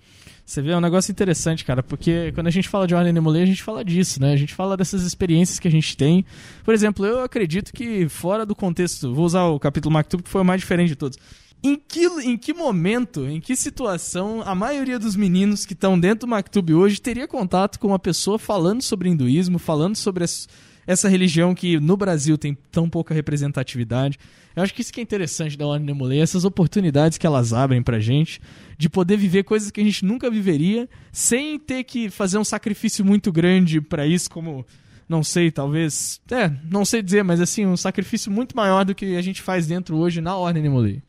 Você 0.45 0.61
vê, 0.61 0.71
é 0.71 0.77
um 0.77 0.81
negócio 0.81 1.11
interessante, 1.11 1.63
cara, 1.63 1.83
porque 1.83 2.31
quando 2.33 2.47
a 2.47 2.51
gente 2.51 2.67
fala 2.67 2.87
de 2.87 2.95
Ordem 2.95 3.13
Nemolê, 3.13 3.43
a 3.43 3.45
gente 3.45 3.63
fala 3.63 3.85
disso, 3.85 4.21
né? 4.21 4.33
A 4.33 4.37
gente 4.37 4.53
fala 4.53 4.75
dessas 4.75 5.03
experiências 5.03 5.59
que 5.59 5.67
a 5.67 5.71
gente 5.71 5.95
tem. 5.95 6.25
Por 6.63 6.73
exemplo, 6.73 7.05
eu 7.05 7.21
acredito 7.21 7.71
que 7.71 8.07
fora 8.09 8.45
do 8.45 8.55
contexto, 8.55 9.13
vou 9.13 9.25
usar 9.25 9.45
o 9.45 9.59
capítulo 9.59 9.93
Maktub, 9.93 10.23
que 10.23 10.29
foi 10.29 10.41
o 10.41 10.45
mais 10.45 10.59
diferente 10.59 10.89
de 10.89 10.95
todos. 10.95 11.17
Em 11.63 11.75
que, 11.75 12.05
em 12.07 12.37
que 12.37 12.53
momento, 12.53 13.27
em 13.27 13.39
que 13.39 13.55
situação, 13.55 14.41
a 14.43 14.55
maioria 14.55 14.97
dos 14.97 15.15
meninos 15.15 15.63
que 15.65 15.73
estão 15.73 15.99
dentro 15.99 16.21
do 16.25 16.29
Maktub 16.29 16.73
hoje 16.73 16.99
teria 16.99 17.27
contato 17.27 17.79
com 17.79 17.89
uma 17.89 17.99
pessoa 17.99 18.39
falando 18.39 18.81
sobre 18.81 19.09
hinduísmo, 19.09 19.59
falando 19.59 19.95
sobre 19.95 20.23
es- 20.23 20.47
essa 20.87 21.07
religião 21.07 21.53
que 21.53 21.79
no 21.79 21.95
Brasil 21.95 22.35
tem 22.35 22.57
tão 22.71 22.89
pouca 22.89 23.13
representatividade? 23.13 24.17
Eu 24.55 24.63
acho 24.63 24.73
que 24.73 24.81
isso 24.81 24.91
que 24.91 24.99
é 24.99 25.03
interessante 25.03 25.55
da 25.55 25.67
Ordem 25.67 25.85
Nemolê, 25.85 26.17
essas 26.17 26.43
oportunidades 26.45 27.19
que 27.19 27.27
elas 27.27 27.53
abrem 27.53 27.81
pra 27.83 27.99
gente 27.99 28.41
de 28.77 28.89
poder 28.89 29.15
viver 29.15 29.43
coisas 29.43 29.69
que 29.69 29.79
a 29.79 29.83
gente 29.83 30.03
nunca 30.03 30.31
viveria 30.31 30.89
sem 31.11 31.59
ter 31.59 31.83
que 31.83 32.09
fazer 32.09 32.39
um 32.39 32.43
sacrifício 32.43 33.05
muito 33.05 33.31
grande 33.31 33.79
pra 33.79 34.07
isso, 34.07 34.31
como 34.31 34.65
não 35.07 35.23
sei, 35.23 35.51
talvez, 35.51 36.19
é, 36.31 36.51
não 36.71 36.83
sei 36.85 37.03
dizer, 37.03 37.23
mas 37.23 37.39
assim, 37.39 37.65
um 37.67 37.77
sacrifício 37.77 38.31
muito 38.31 38.55
maior 38.57 38.83
do 38.83 38.95
que 38.95 39.15
a 39.15 39.21
gente 39.21 39.41
faz 39.43 39.67
dentro 39.67 39.95
hoje 39.97 40.19
na 40.21 40.35
Ordem 40.35 40.63
Nemolê. 40.63 41.01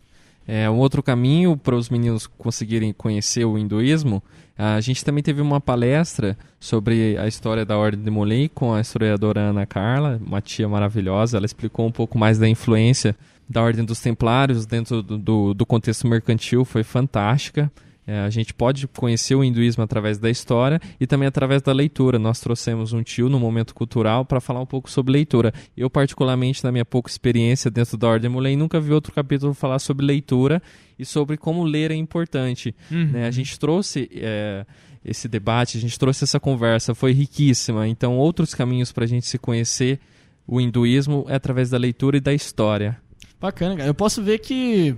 É, 0.46 0.68
um 0.68 0.78
outro 0.78 1.02
caminho 1.02 1.56
para 1.56 1.76
os 1.76 1.88
meninos 1.88 2.26
conseguirem 2.26 2.92
conhecer 2.92 3.44
o 3.44 3.56
hinduísmo, 3.56 4.22
a 4.56 4.80
gente 4.80 5.04
também 5.04 5.22
teve 5.22 5.40
uma 5.40 5.60
palestra 5.60 6.36
sobre 6.60 7.16
a 7.18 7.26
história 7.26 7.64
da 7.64 7.76
Ordem 7.76 8.04
de 8.04 8.10
Molay 8.10 8.48
com 8.48 8.72
a 8.72 8.80
historiadora 8.80 9.40
Ana 9.40 9.66
Carla, 9.66 10.20
uma 10.24 10.40
tia 10.40 10.68
maravilhosa. 10.68 11.36
Ela 11.36 11.46
explicou 11.46 11.86
um 11.86 11.90
pouco 11.90 12.18
mais 12.18 12.38
da 12.38 12.48
influência 12.48 13.16
da 13.48 13.62
Ordem 13.62 13.84
dos 13.84 14.00
Templários 14.00 14.66
dentro 14.66 15.02
do, 15.02 15.18
do, 15.18 15.54
do 15.54 15.66
contexto 15.66 16.06
mercantil, 16.06 16.64
foi 16.64 16.82
fantástica. 16.82 17.70
É, 18.06 18.18
a 18.20 18.30
gente 18.30 18.52
pode 18.52 18.88
conhecer 18.88 19.34
o 19.34 19.44
hinduísmo 19.44 19.82
através 19.82 20.18
da 20.18 20.28
história 20.28 20.80
e 20.98 21.06
também 21.06 21.28
através 21.28 21.62
da 21.62 21.72
leitura. 21.72 22.18
Nós 22.18 22.40
trouxemos 22.40 22.92
um 22.92 23.02
tio 23.02 23.28
no 23.28 23.38
momento 23.38 23.74
cultural 23.74 24.24
para 24.24 24.40
falar 24.40 24.60
um 24.60 24.66
pouco 24.66 24.90
sobre 24.90 25.12
leitura. 25.12 25.52
Eu, 25.76 25.88
particularmente, 25.88 26.64
na 26.64 26.72
minha 26.72 26.84
pouca 26.84 27.08
experiência 27.08 27.70
dentro 27.70 27.96
da 27.96 28.08
Ordem 28.08 28.28
Mullen, 28.28 28.56
nunca 28.56 28.80
vi 28.80 28.92
outro 28.92 29.12
capítulo 29.12 29.54
falar 29.54 29.78
sobre 29.78 30.04
leitura 30.04 30.60
e 30.98 31.04
sobre 31.04 31.36
como 31.36 31.62
ler 31.62 31.92
é 31.92 31.94
importante. 31.94 32.74
né? 32.90 33.26
A 33.26 33.30
gente 33.30 33.56
trouxe 33.58 34.10
é, 34.14 34.66
esse 35.04 35.28
debate, 35.28 35.78
a 35.78 35.80
gente 35.80 35.96
trouxe 35.96 36.24
essa 36.24 36.40
conversa, 36.40 36.96
foi 36.96 37.12
riquíssima. 37.12 37.86
Então, 37.86 38.18
outros 38.18 38.52
caminhos 38.52 38.90
para 38.90 39.04
a 39.04 39.08
gente 39.08 39.26
se 39.26 39.38
conhecer 39.38 40.00
o 40.44 40.60
hinduísmo 40.60 41.24
é 41.28 41.36
através 41.36 41.70
da 41.70 41.78
leitura 41.78 42.16
e 42.16 42.20
da 42.20 42.34
história. 42.34 43.00
Bacana, 43.40 43.76
cara. 43.76 43.88
Eu 43.88 43.94
posso 43.94 44.22
ver 44.22 44.38
que 44.38 44.96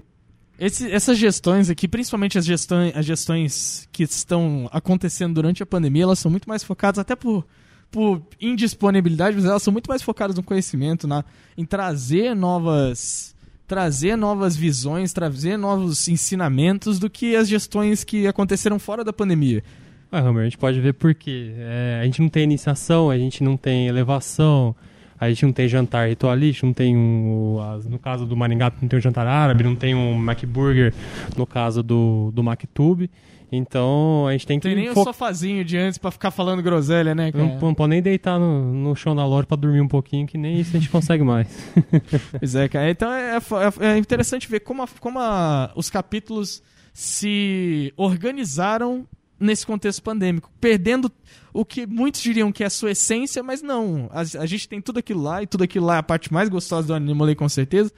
esse- 0.59 0.91
essas 0.91 1.19
gestões 1.19 1.69
aqui, 1.71 1.87
principalmente 1.89 2.39
as 2.39 2.45
gestões, 2.45 2.97
as 2.97 3.05
gestões 3.05 3.89
que 3.93 4.03
estão 4.05 4.69
acontecendo 4.73 5.35
durante 5.35 5.63
a 5.63 5.67
pandemia, 5.67 6.05
elas 6.05 6.19
são 6.19 6.31
muito 6.31 6.49
mais 6.49 6.63
focadas, 6.63 6.99
até 6.99 7.15
por, 7.17 7.47
por 7.91 8.23
indisponibilidade, 8.41 9.37
mas 9.37 9.45
elas 9.45 9.63
são 9.63 9.73
muito 9.73 9.89
mais 9.89 10.03
focadas 10.03 10.37
no 10.37 10.43
conhecimento, 10.43 11.07
na, 11.07 11.25
em 11.57 11.65
trazer 11.65 12.35
novas 12.35 13.33
trazer 13.67 14.15
novas 14.15 14.55
visões, 14.55 15.15
trazer 15.15 15.57
novos 15.57 16.07
ensinamentos 16.07 16.99
do 16.99 17.09
que 17.09 17.35
as 17.35 17.49
gestões 17.49 18.05
que 18.05 18.27
aconteceram 18.27 18.79
fora 18.79 19.03
da 19.03 19.11
pandemia. 19.13 19.65
Ah, 20.13 20.21
Homer, 20.23 20.43
a 20.43 20.45
gente 20.45 20.59
pode 20.59 20.79
ver 20.81 20.93
por 20.93 21.15
quê. 21.15 21.53
É, 21.57 21.99
a 22.03 22.05
gente 22.05 22.21
não 22.21 22.29
tem 22.29 22.45
iniciação, 22.45 23.11
a 23.11 23.17
gente 23.17 23.43
não 23.43 23.57
tem 23.57 23.89
elevação, 23.89 24.77
a 25.21 25.29
gente 25.29 25.45
não 25.47 25.53
tem 25.53 25.69
jantar 25.69 26.09
ritualístico, 26.09 26.67
não 26.67 26.73
tem 26.75 26.97
um. 26.97 27.59
No 27.89 27.99
caso 27.99 28.27
do 28.27 28.37
Maringá, 28.37 28.73
não 28.81 28.89
tem 28.89 28.99
um 28.99 29.03
jantar 29.03 29.27
árabe, 29.27 29.63
não 29.65 29.75
tem 29.77 29.95
um 29.95 30.15
MacBurger 30.17 30.93
no 31.37 31.47
caso 31.47 31.83
do, 31.83 32.31
do 32.35 32.43
MacTube. 32.43 33.11
Então 33.53 34.27
a 34.27 34.33
gente 34.33 34.47
tem 34.47 34.59
que. 34.59 34.67
Tem 34.67 34.75
nem 34.77 34.91
o 34.91 34.95
fo- 34.95 35.05
sofazinho 35.05 35.65
de 35.65 35.77
antes 35.77 35.97
pra 35.97 36.11
ficar 36.11 36.33
falando 36.33 36.61
groselha, 36.63 37.15
né, 37.15 37.31
não, 37.33 37.59
não 37.61 37.75
pode 37.75 37.91
nem 37.91 38.03
deitar 38.03 38.37
no, 38.39 38.73
no 38.75 38.97
chão 38.97 39.15
da 39.15 39.25
loja 39.25 39.47
pra 39.47 39.57
dormir 39.57 39.81
um 39.81 39.87
pouquinho, 39.87 40.27
que 40.27 40.37
nem 40.37 40.59
isso 40.59 40.77
a 40.77 40.81
gente 40.81 40.91
consegue 40.91 41.23
mais. 41.23 41.47
Pois 42.39 42.55
é, 42.57 42.69
cara. 42.69 42.91
Então 42.91 43.13
é, 43.13 43.37
é- 43.37 43.87
é 43.95 43.99
interessante 43.99 44.49
ver 44.49 44.61
como, 44.61 44.83
a- 44.83 44.89
como 44.99 45.21
a- 45.21 45.71
os 45.77 45.89
capítulos 45.89 46.63
se 46.93 47.93
organizaram 47.97 49.07
nesse 49.45 49.67
contexto 49.67 50.03
pandêmico, 50.03 50.51
perdendo 50.61 51.11
o 51.53 51.65
que 51.65 51.87
muitos 51.87 52.21
diriam 52.21 52.51
que 52.51 52.63
é 52.63 52.67
a 52.67 52.71
sua 52.71 52.93
essência, 52.93 53.43
mas 53.43 53.63
não. 53.63 54.09
A, 54.13 54.21
a 54.21 54.47
gente 54.47 54.69
tem 54.69 54.81
tudo 54.81 54.99
aquilo 54.99 55.23
lá, 55.23 55.43
e 55.43 55.47
tudo 55.47 55.65
aquilo 55.65 55.87
lá 55.87 55.97
é 55.97 55.99
a 55.99 56.03
parte 56.03 56.33
mais 56.33 56.49
gostosa 56.49 56.89
do 56.89 56.95
Animalei, 56.95 57.35
com 57.35 57.49
certeza 57.49 57.93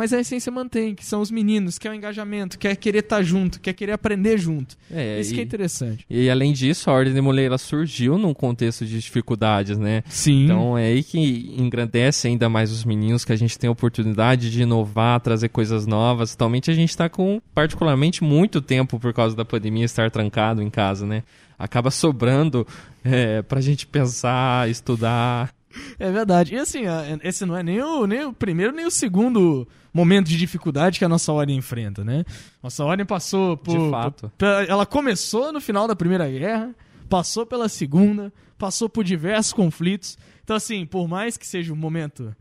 mas 0.00 0.14
a 0.14 0.20
essência 0.20 0.50
mantém, 0.50 0.94
que 0.94 1.04
são 1.04 1.20
os 1.20 1.30
meninos, 1.30 1.76
que 1.76 1.86
é 1.86 1.90
o 1.90 1.92
engajamento, 1.92 2.58
que 2.58 2.66
é 2.66 2.74
querer 2.74 3.00
estar 3.00 3.16
tá 3.16 3.22
junto, 3.22 3.60
que 3.60 3.68
é 3.68 3.72
querer 3.74 3.92
aprender 3.92 4.38
junto. 4.38 4.74
É, 4.90 5.20
Isso 5.20 5.32
e, 5.32 5.34
que 5.34 5.40
é 5.40 5.44
interessante. 5.44 6.06
E 6.08 6.30
além 6.30 6.54
disso, 6.54 6.88
a 6.88 6.94
Ordem 6.94 7.12
de 7.12 7.20
Moleira 7.20 7.58
surgiu 7.58 8.16
num 8.16 8.32
contexto 8.32 8.86
de 8.86 8.98
dificuldades, 8.98 9.76
né? 9.76 10.02
Sim. 10.08 10.44
Então 10.44 10.78
é 10.78 10.86
aí 10.86 11.02
que 11.02 11.54
engrandece 11.54 12.28
ainda 12.28 12.48
mais 12.48 12.72
os 12.72 12.82
meninos, 12.82 13.26
que 13.26 13.32
a 13.34 13.36
gente 13.36 13.58
tem 13.58 13.68
a 13.68 13.72
oportunidade 13.72 14.50
de 14.50 14.62
inovar, 14.62 15.20
trazer 15.20 15.50
coisas 15.50 15.86
novas. 15.86 16.32
Atualmente 16.32 16.70
a 16.70 16.74
gente 16.74 16.88
está 16.88 17.10
com 17.10 17.38
particularmente 17.54 18.24
muito 18.24 18.62
tempo 18.62 18.98
por 18.98 19.12
causa 19.12 19.36
da 19.36 19.44
pandemia 19.44 19.84
estar 19.84 20.10
trancado 20.10 20.62
em 20.62 20.70
casa, 20.70 21.04
né? 21.04 21.24
Acaba 21.58 21.90
sobrando 21.90 22.66
é, 23.04 23.42
pra 23.42 23.60
gente 23.60 23.86
pensar, 23.86 24.66
estudar. 24.70 25.54
É 25.98 26.10
verdade. 26.10 26.54
E 26.54 26.58
assim, 26.58 26.84
esse 27.22 27.44
não 27.44 27.54
é 27.54 27.62
nem 27.62 27.82
o, 27.82 28.06
nem 28.06 28.24
o 28.24 28.32
primeiro 28.32 28.72
nem 28.72 28.86
o 28.86 28.90
segundo 28.90 29.68
momento 29.92 30.28
de 30.28 30.36
dificuldade 30.36 30.98
que 30.98 31.04
a 31.04 31.08
nossa 31.08 31.32
ordem 31.32 31.56
enfrenta, 31.56 32.04
né? 32.04 32.24
Nossa 32.62 32.84
ordem 32.84 33.04
passou 33.04 33.56
por. 33.56 33.78
De 33.78 33.90
fato. 33.90 34.32
Por, 34.36 34.46
ela 34.46 34.86
começou 34.86 35.52
no 35.52 35.60
final 35.60 35.86
da 35.86 35.96
Primeira 35.96 36.28
Guerra, 36.28 36.74
passou 37.08 37.44
pela 37.44 37.68
Segunda, 37.68 38.32
passou 38.58 38.88
por 38.88 39.04
diversos 39.04 39.52
conflitos. 39.52 40.18
Então, 40.42 40.56
assim, 40.56 40.84
por 40.86 41.08
mais 41.08 41.36
que 41.36 41.46
seja 41.46 41.72
um 41.72 41.76
momento 41.76 42.34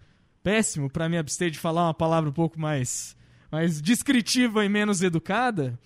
péssimo 0.44 0.90
para 0.90 1.10
me 1.10 1.18
abster 1.18 1.50
de 1.50 1.60
falar 1.60 1.86
uma 1.86 1.94
palavra 1.94 2.30
um 2.30 2.34
pouco 2.34 2.60
mais, 2.60 3.16
mais 3.52 3.82
descritiva 3.82 4.66
e 4.66 4.70
menos 4.70 5.02
educada, 5.02 5.80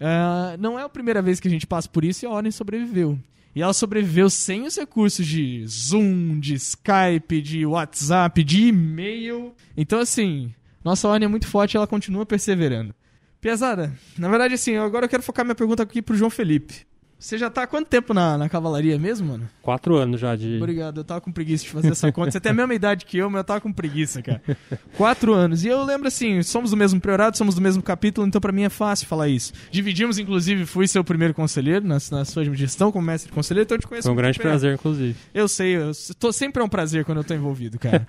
uh, 0.00 0.56
não 0.58 0.78
é 0.78 0.82
a 0.82 0.88
primeira 0.88 1.22
vez 1.22 1.40
que 1.40 1.48
a 1.48 1.50
gente 1.50 1.66
passa 1.66 1.88
por 1.88 2.04
isso 2.04 2.24
e 2.24 2.26
a 2.26 2.30
ordem 2.30 2.52
sobreviveu. 2.52 3.18
E 3.54 3.60
ela 3.60 3.74
sobreviveu 3.74 4.30
sem 4.30 4.66
os 4.66 4.76
recursos 4.76 5.26
de 5.26 5.66
Zoom, 5.66 6.40
de 6.40 6.54
Skype, 6.54 7.42
de 7.42 7.66
WhatsApp, 7.66 8.42
de 8.42 8.68
e-mail. 8.68 9.54
Então, 9.76 10.00
assim, 10.00 10.54
nossa 10.84 11.08
ordem 11.08 11.26
é 11.26 11.28
muito 11.28 11.46
forte 11.46 11.74
e 11.74 11.76
ela 11.76 11.86
continua 11.86 12.26
perseverando. 12.26 12.94
Pesada, 13.40 13.92
na 14.16 14.28
verdade, 14.28 14.54
assim, 14.54 14.76
agora 14.76 15.06
eu 15.06 15.08
quero 15.08 15.22
focar 15.22 15.44
minha 15.44 15.54
pergunta 15.54 15.82
aqui 15.82 16.00
pro 16.00 16.16
João 16.16 16.30
Felipe. 16.30 16.86
Você 17.22 17.38
já 17.38 17.48
tá 17.48 17.62
há 17.62 17.66
quanto 17.68 17.86
tempo 17.86 18.12
na, 18.12 18.36
na 18.36 18.48
cavalaria 18.48 18.98
mesmo, 18.98 19.28
mano? 19.28 19.48
Quatro 19.62 19.94
anos 19.94 20.20
já 20.20 20.34
de. 20.34 20.56
Obrigado, 20.56 20.98
eu 20.98 21.04
tava 21.04 21.20
com 21.20 21.30
preguiça 21.30 21.62
de 21.62 21.70
fazer 21.70 21.92
essa 21.92 22.10
conta. 22.10 22.32
Você 22.32 22.40
tem 22.40 22.50
a 22.50 22.54
mesma 22.54 22.74
idade 22.74 23.06
que 23.06 23.16
eu, 23.16 23.30
mas 23.30 23.38
eu 23.38 23.44
tava 23.44 23.60
com 23.60 23.72
preguiça, 23.72 24.20
cara. 24.20 24.42
Quatro 24.98 25.32
anos. 25.32 25.64
E 25.64 25.68
eu 25.68 25.84
lembro 25.84 26.08
assim, 26.08 26.42
somos 26.42 26.72
do 26.72 26.76
mesmo 26.76 27.00
priorado, 27.00 27.38
somos 27.38 27.54
do 27.54 27.60
mesmo 27.60 27.80
capítulo, 27.80 28.26
então 28.26 28.40
para 28.40 28.50
mim 28.50 28.64
é 28.64 28.68
fácil 28.68 29.06
falar 29.06 29.28
isso. 29.28 29.52
Dividimos, 29.70 30.18
inclusive, 30.18 30.66
fui 30.66 30.88
seu 30.88 31.04
primeiro 31.04 31.32
conselheiro 31.32 31.86
na, 31.86 31.98
na 32.10 32.24
sua 32.24 32.44
gestão 32.56 32.90
como 32.90 33.06
mestre 33.06 33.30
de 33.30 33.34
conselheiro, 33.34 33.66
então 33.66 33.76
eu 33.76 33.80
te 33.80 33.86
conheço. 33.86 34.06
Foi 34.06 34.12
um 34.12 34.16
grande 34.16 34.40
prazer, 34.40 34.74
inclusive. 34.74 35.14
Eu 35.32 35.46
sei, 35.46 35.76
eu 35.76 35.92
tô, 36.18 36.32
sempre 36.32 36.60
é 36.60 36.64
um 36.64 36.68
prazer 36.68 37.04
quando 37.04 37.18
eu 37.18 37.24
tô 37.24 37.34
envolvido, 37.34 37.78
cara. 37.78 38.04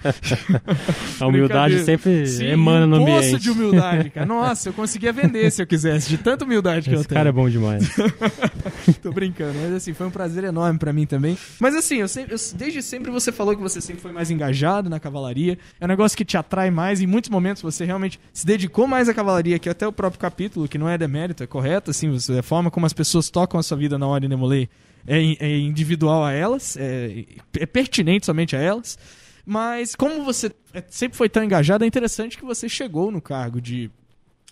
a 1.22 1.28
humildade 1.28 1.84
sempre 1.84 2.26
Sim, 2.26 2.46
emana 2.48 2.88
no 2.88 2.96
ambiente. 2.96 3.30
poço 3.30 3.40
de 3.40 3.52
humildade, 3.52 4.10
cara. 4.10 4.26
Nossa, 4.26 4.70
eu 4.70 4.74
conseguia 4.74 5.14
vender 5.14 5.52
se 5.52 5.62
eu 5.62 5.68
quisesse, 5.68 6.10
de 6.10 6.18
tanta 6.18 6.44
humildade 6.44 6.90
que 6.90 6.96
Esse 6.96 7.04
eu 7.04 7.08
tenho. 7.08 7.20
cara 7.20 7.30
é 7.30 7.32
bom 7.32 7.48
demais. 7.48 7.88
tô 9.02 9.12
brincando, 9.12 9.58
mas 9.60 9.74
assim, 9.74 9.94
foi 9.94 10.08
um 10.08 10.12
prazer 10.12 10.44
enorme 10.44 10.80
para 10.80 10.92
mim 10.94 11.06
também. 11.06 11.38
Mas 11.60 11.76
assim, 11.76 11.98
eu, 11.98 12.08
sempre, 12.08 12.34
eu, 12.34 12.40
desde 12.56 12.82
sempre 12.82 13.12
você 13.12 13.32
falou 13.32 13.56
que 13.56 13.62
você 13.62 13.82
sempre 13.82 14.02
foi 14.02 14.12
mais 14.12 14.30
engajado 14.30 14.90
na 14.90 15.00
cavalaria. 15.00 15.58
É 15.80 15.86
um 15.86 15.88
negócio 15.88 16.18
que 16.18 16.26
te 16.26 16.38
atrai 16.38 16.70
mais. 16.72 17.02
Em 17.02 17.08
muitos 17.08 17.30
momentos 17.30 17.62
você 17.62 17.86
realmente 17.86 18.20
se 18.32 18.46
dedicou 18.46 18.88
mais 18.88 19.10
à 19.10 19.14
cavalaria, 19.14 19.60
que 19.60 19.70
até 19.70 19.88
o 19.88 19.92
próprio 19.92 20.20
capítulo, 20.20 20.68
que 20.68 20.78
não 20.78 20.90
é 20.90 20.98
demérito, 20.98 21.44
é 21.44 21.48
correto, 21.48 21.92
assim, 21.92 22.10
você, 22.10 22.40
a 22.40 22.44
forma 22.44 22.70
como 22.70 22.86
as 22.86 22.94
pessoas 22.94 23.30
tocam 23.30 23.60
a 23.60 23.64
sua 23.64 23.78
vida 23.78 23.98
na 23.98 24.08
Ordem 24.08 24.30
Nemolei 24.30 24.70
é, 25.06 25.20
é 25.40 25.58
individual 25.58 26.24
a 26.24 26.32
elas, 26.32 26.78
é, 26.78 27.26
é 27.60 27.66
pertinente 27.66 28.26
somente 28.26 28.56
a 28.56 28.60
elas. 28.60 28.98
Mas 29.46 29.94
como 29.94 30.24
você 30.24 30.52
é, 30.74 30.84
sempre 30.88 31.18
foi 31.18 31.28
tão 31.28 31.44
engajado, 31.44 31.84
é 31.84 31.88
interessante 31.88 32.38
que 32.38 32.46
você 32.46 32.70
chegou 32.70 33.12
no 33.12 33.22
cargo 33.22 33.60
de 33.60 33.92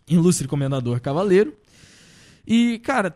ilustre 0.08 0.48
comendador 0.48 1.00
cavaleiro. 1.00 1.56
E, 2.46 2.80
cara, 2.80 3.16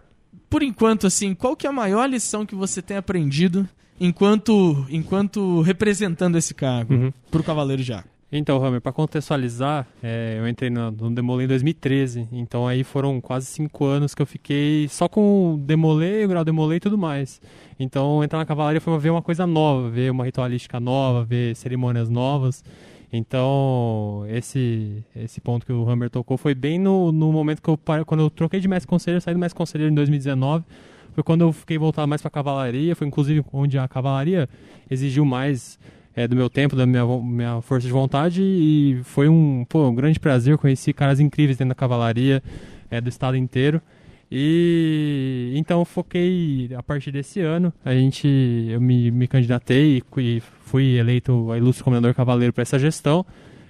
por 0.50 0.64
enquanto, 0.64 1.08
assim, 1.08 1.34
qual 1.34 1.56
que 1.56 1.66
é 1.66 1.70
a 1.70 1.74
maior 1.74 2.08
lição 2.10 2.46
que 2.46 2.56
você 2.56 2.82
tem 2.82 2.98
aprendido 2.98 3.68
enquanto, 4.00 4.86
enquanto 4.90 5.62
representando 5.62 6.38
esse 6.38 6.54
cargo 6.54 6.94
uhum. 6.94 7.14
para 7.30 7.42
o 7.42 7.44
Cavaleiro 7.44 7.84
Jaco? 7.84 8.16
Então, 8.32 8.64
Hammer, 8.64 8.82
para 8.82 8.92
contextualizar, 8.92 9.88
é, 10.04 10.36
eu 10.38 10.48
entrei 10.48 10.70
no, 10.70 10.92
no 10.92 11.12
Demolê 11.12 11.46
em 11.46 11.48
2013, 11.48 12.28
então 12.32 12.68
aí 12.68 12.84
foram 12.84 13.22
quase 13.22 13.46
cinco 13.46 13.86
anos 13.86 14.16
que 14.16 14.22
eu 14.22 14.26
fiquei 14.26 14.88
só 14.90 15.08
com 15.08 15.54
o 15.54 15.58
Demolê, 15.58 16.26
o 16.26 16.28
Grau 16.28 16.44
Demolê 16.44 16.78
e 16.78 16.80
tudo 16.80 16.98
mais. 16.98 17.40
Então, 17.80 18.24
entrar 18.24 18.40
na 18.40 18.46
cavalaria 18.46 18.82
foi 18.82 18.98
ver 18.98 19.12
uma 19.12 19.22
coisa 19.22 19.46
nova, 19.46 19.90
ver 19.90 20.12
uma 20.12 20.26
ritualística 20.26 20.80
nova, 20.80 21.24
ver 21.24 21.56
cerimônias 21.56 22.10
novas. 22.10 22.64
Então, 23.16 24.26
esse 24.30 25.04
esse 25.16 25.40
ponto 25.40 25.66
que 25.66 25.72
o 25.72 25.90
Hammer 25.90 26.10
tocou 26.10 26.38
foi 26.38 26.54
bem 26.54 26.78
no, 26.78 27.12
no 27.12 27.32
momento 27.32 27.62
que 27.62 27.70
eu 27.70 27.80
quando 28.06 28.20
eu 28.20 28.30
troquei 28.30 28.60
de 28.60 28.68
mestre 28.68 28.88
conselheiro, 28.88 29.22
saí 29.22 29.34
do 29.34 29.40
mestre 29.40 29.58
conselheiro 29.58 29.92
em 29.92 29.96
2019. 29.96 30.66
Foi 31.14 31.24
quando 31.24 31.42
eu 31.42 31.54
fiquei 31.54 31.78
voltado 31.78 32.08
mais 32.08 32.22
para 32.22 32.30
cavalaria, 32.30 32.94
foi 32.96 33.08
inclusive 33.08 33.44
onde 33.54 33.78
a 33.78 33.88
cavalaria 33.88 34.50
exigiu 34.92 35.24
mais 35.24 35.80
é, 36.14 36.28
do 36.28 36.36
meu 36.36 36.50
tempo, 36.50 36.76
da 36.76 36.86
minha, 36.86 37.06
minha 37.06 37.62
força 37.62 37.88
de 37.88 37.94
vontade 37.94 38.42
e 38.42 39.02
foi 39.04 39.30
um, 39.30 39.66
pô, 39.68 39.88
um 39.88 39.96
grande 39.96 40.20
prazer, 40.20 40.58
conheci 40.58 40.92
caras 40.94 41.20
incríveis 41.20 41.58
dentro 41.58 41.70
da 41.70 41.76
cavalaria 41.76 42.44
é, 42.90 43.00
do 43.00 43.08
estado 43.08 43.38
inteiro. 43.38 43.82
E 44.32 45.54
então 45.56 45.86
foquei 45.86 46.70
a 46.76 46.82
partir 46.82 47.12
desse 47.12 47.40
ano. 47.42 47.74
A 47.84 47.94
gente, 47.94 48.28
eu 48.70 48.82
me, 48.82 49.12
me 49.12 49.28
candidatei 49.28 50.02
e 50.18 50.42
fui 50.62 50.98
eleito 50.98 51.52
a 51.52 51.58
ilustre 51.58 51.84
comendador 51.84 52.14
cavaleiro 52.14 52.52
para 52.52 52.64
essa 52.64 52.80
gestão. 52.80 53.26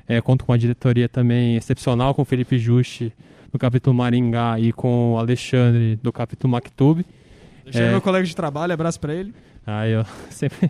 É, 0.08 0.22
conto 0.22 0.46
com 0.46 0.52
uma 0.52 0.58
diretoria 0.58 1.10
também 1.10 1.56
excepcional 1.56 2.14
com 2.14 2.22
o 2.22 2.26
Felipe 2.26 2.58
Juste 2.58 3.12
do 3.52 3.58
capítulo 3.58 3.96
Maringá 3.96 4.60
e 4.60 4.72
com 4.72 5.14
o 5.14 5.18
Alexandre 5.18 5.98
do 6.02 6.12
capítulo 6.12 6.52
Mactube. 6.52 7.06
Alexandre 7.64 7.88
é 7.88 7.92
meu 7.92 8.02
colega 8.02 8.26
de 8.26 8.36
trabalho, 8.36 8.74
abraço 8.74 9.00
para 9.00 9.14
ele. 9.14 9.34
Ah, 9.66 9.88
eu 9.90 10.06
sempre. 10.30 10.70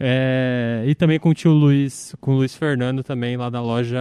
é, 0.00 0.84
e 0.86 0.94
também 0.94 1.18
com 1.18 1.28
o 1.28 1.34
tio 1.34 1.52
Luiz, 1.52 2.14
com 2.20 2.32
o 2.32 2.36
Luiz 2.36 2.54
Fernando 2.54 3.02
também 3.02 3.36
lá 3.36 3.50
da 3.50 3.60
loja, 3.60 4.00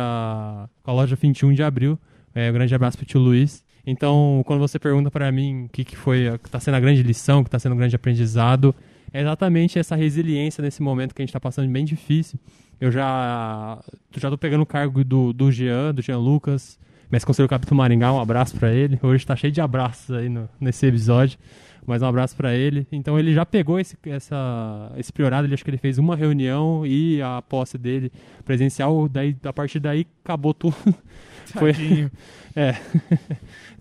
com 0.82 0.92
a 0.92 0.94
loja 0.94 1.16
21 1.16 1.54
de 1.54 1.64
abril. 1.64 2.00
É, 2.34 2.50
um 2.50 2.54
grande 2.54 2.74
abraço 2.74 2.98
pro 2.98 3.06
tio 3.06 3.20
Luiz. 3.20 3.64
Então, 3.86 4.42
quando 4.46 4.60
você 4.60 4.80
pergunta 4.80 5.12
para 5.12 5.32
mim 5.32 5.66
o 5.66 5.70
que, 5.70 5.86
que 5.86 5.96
foi, 5.96 6.38
que 6.40 6.48
está 6.48 6.60
sendo 6.60 6.76
a 6.76 6.80
grande 6.80 7.04
lição, 7.04 7.44
que 7.44 7.48
está 7.48 7.60
sendo 7.60 7.74
um 7.74 7.78
grande 7.78 7.96
aprendizado, 7.96 8.74
é 9.14 9.22
exatamente 9.22 9.78
essa 9.78 9.96
resiliência 9.96 10.62
nesse 10.62 10.82
momento 10.82 11.14
que 11.14 11.22
a 11.22 11.24
gente 11.24 11.30
está 11.30 11.40
passando 11.40 11.72
bem 11.72 11.86
difícil. 11.86 12.40
Eu 12.82 12.92
já 12.92 13.80
já 14.18 14.30
tô 14.30 14.38
pegando 14.38 14.62
o 14.62 14.66
cargo 14.66 15.04
do, 15.04 15.32
do 15.32 15.52
Jean, 15.52 15.94
do 15.94 16.02
Jean 16.02 16.18
Lucas, 16.18 16.78
mestre 17.10 17.28
conselheiro 17.28 17.50
capítulo 17.50 17.78
Maringá, 17.78 18.12
um 18.12 18.20
abraço 18.20 18.58
para 18.58 18.74
ele. 18.74 19.00
Hoje 19.02 19.24
está 19.24 19.36
cheio 19.36 19.54
de 19.54 19.62
abraços 19.62 20.14
aí 20.14 20.28
no, 20.28 20.50
nesse 20.60 20.86
episódio, 20.86 21.38
mas 21.86 22.02
um 22.02 22.08
abraço 22.08 22.36
para 22.36 22.54
ele. 22.54 22.88
Então 22.92 23.18
ele 23.18 23.34
já 23.34 23.46
pegou 23.46 23.80
esse, 23.80 23.96
essa, 24.08 24.92
esse 24.98 25.14
priorado, 25.14 25.48
ele 25.48 25.54
acho 25.54 25.64
que 25.64 25.70
ele 25.70 25.78
fez 25.78 25.98
uma 25.98 26.16
reunião 26.16 26.86
e 26.86 27.22
a 27.22 27.42
posse 27.42 27.78
dele 27.78 28.12
presencial, 28.44 29.08
daí 29.08 29.36
a 29.44 29.54
partir 29.54 29.80
daí 29.80 30.06
acabou 30.24 30.54
tudo. 30.54 30.76
Foi, 31.54 31.72
é. 32.56 32.76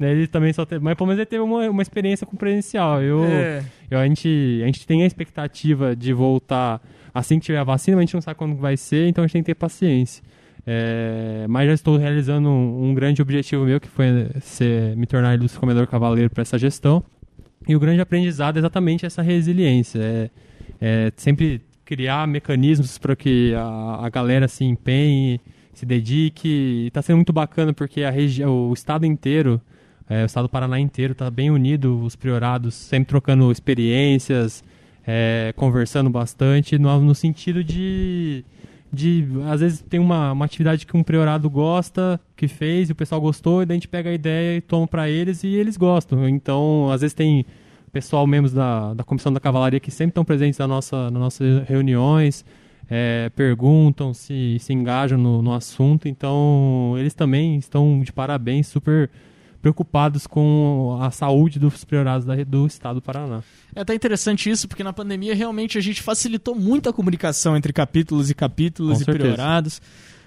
Ele 0.00 0.26
também 0.26 0.52
só 0.52 0.64
teve, 0.64 0.82
mas 0.82 0.94
pelo 0.94 1.06
menos 1.06 1.18
ele 1.18 1.26
teve 1.26 1.42
uma, 1.42 1.68
uma 1.70 1.82
experiência 1.82 2.26
com 2.26 2.36
presencial. 2.36 3.02
Eu, 3.02 3.24
é. 3.24 3.64
eu, 3.90 3.98
a, 3.98 4.06
gente, 4.06 4.60
a 4.62 4.66
gente 4.66 4.86
tem 4.86 5.02
a 5.02 5.06
expectativa 5.06 5.94
de 5.94 6.12
voltar 6.12 6.80
assim 7.12 7.38
que 7.38 7.46
tiver 7.46 7.58
a 7.58 7.64
vacina, 7.64 7.96
mas 7.96 8.02
a 8.02 8.06
gente 8.06 8.14
não 8.14 8.20
sabe 8.20 8.36
quando 8.36 8.56
vai 8.56 8.76
ser, 8.76 9.08
então 9.08 9.22
a 9.22 9.26
gente 9.26 9.34
tem 9.34 9.42
que 9.42 9.46
ter 9.46 9.54
paciência. 9.54 10.22
É, 10.66 11.46
mas 11.48 11.68
já 11.68 11.74
estou 11.74 11.96
realizando 11.96 12.48
um, 12.48 12.90
um, 12.90 12.94
grande 12.94 13.20
objetivo 13.20 13.64
meu, 13.64 13.78
que 13.78 13.88
foi 13.88 14.06
ser, 14.40 14.96
me 14.96 15.06
tornar 15.06 15.34
ilustre 15.34 15.60
comedor 15.60 15.86
cavaleiro 15.86 16.30
para 16.30 16.42
essa 16.42 16.58
gestão. 16.58 17.04
E 17.68 17.76
o 17.76 17.80
grande 17.80 18.00
aprendizado 18.00 18.56
é 18.56 18.58
exatamente 18.60 19.06
essa 19.06 19.22
resiliência. 19.22 20.00
É, 20.00 20.30
é 20.80 21.12
sempre 21.16 21.62
criar 21.84 22.26
mecanismos 22.26 22.98
para 22.98 23.14
que 23.14 23.54
a, 23.54 24.06
a 24.06 24.08
galera 24.08 24.48
se 24.48 24.64
empenhe, 24.64 25.40
se 25.72 25.84
dedique. 25.84 26.86
Está 26.86 27.02
sendo 27.02 27.16
muito 27.16 27.32
bacana 27.32 27.72
porque 27.72 28.02
a 28.02 28.12
o 28.48 28.72
estado 28.72 29.04
inteiro, 29.04 29.60
é, 30.08 30.22
o 30.22 30.26
estado 30.26 30.44
do 30.44 30.48
Paraná 30.48 30.78
inteiro 30.78 31.12
está 31.12 31.30
bem 31.30 31.50
unido, 31.50 32.00
os 32.02 32.16
priorados 32.16 32.74
sempre 32.74 33.08
trocando 33.08 33.50
experiências, 33.50 34.62
é, 35.06 35.52
conversando 35.56 36.10
bastante, 36.10 36.78
no, 36.78 37.00
no 37.00 37.14
sentido 37.14 37.62
de 37.62 38.44
de 38.94 39.26
às 39.50 39.60
vezes 39.60 39.80
tem 39.82 39.98
uma, 39.98 40.32
uma 40.32 40.44
atividade 40.44 40.86
que 40.86 40.96
um 40.96 41.02
priorado 41.02 41.50
gosta, 41.50 42.20
que 42.36 42.46
fez, 42.46 42.88
e 42.88 42.92
o 42.92 42.94
pessoal 42.94 43.20
gostou, 43.20 43.62
e 43.62 43.66
daí 43.66 43.74
a 43.74 43.76
gente 43.76 43.88
pega 43.88 44.08
a 44.08 44.12
ideia 44.12 44.56
e 44.56 44.60
toma 44.60 44.86
para 44.86 45.10
eles 45.10 45.42
e 45.42 45.48
eles 45.48 45.76
gostam. 45.76 46.28
Então, 46.28 46.90
às 46.92 47.00
vezes 47.00 47.12
tem 47.12 47.44
pessoal 47.92 48.26
membros 48.26 48.52
da, 48.52 48.94
da 48.94 49.04
comissão 49.04 49.32
da 49.32 49.40
cavalaria 49.40 49.80
que 49.80 49.90
sempre 49.90 50.10
estão 50.10 50.24
presentes 50.24 50.58
na 50.58 50.66
nossa, 50.66 51.10
nas 51.10 51.20
nossas 51.20 51.68
reuniões, 51.68 52.44
é, 52.88 53.30
perguntam, 53.34 54.14
se, 54.14 54.58
se 54.60 54.72
engajam 54.72 55.18
no, 55.18 55.42
no 55.42 55.52
assunto, 55.52 56.08
então 56.08 56.94
eles 56.98 57.14
também 57.14 57.56
estão 57.56 58.00
de 58.00 58.12
parabéns, 58.12 58.66
super 58.68 59.10
preocupados 59.64 60.26
com 60.26 60.98
a 61.00 61.10
saúde 61.10 61.58
dos 61.58 61.84
priorados 61.86 62.26
da- 62.26 62.36
do 62.44 62.66
estado 62.66 62.96
do 62.96 63.02
Paraná. 63.02 63.42
É 63.74 63.80
até 63.80 63.94
interessante 63.94 64.50
isso, 64.50 64.68
porque 64.68 64.84
na 64.84 64.92
pandemia 64.92 65.34
realmente 65.34 65.78
a 65.78 65.80
gente 65.80 66.02
facilitou 66.02 66.54
muito 66.54 66.86
a 66.86 66.92
comunicação 66.92 67.56
entre 67.56 67.72
capítulos 67.72 68.28
e 68.28 68.34
capítulos 68.34 68.98
Com 68.98 69.02
e 69.02 69.04
certeza. 69.06 69.32
priorados. 69.34 69.80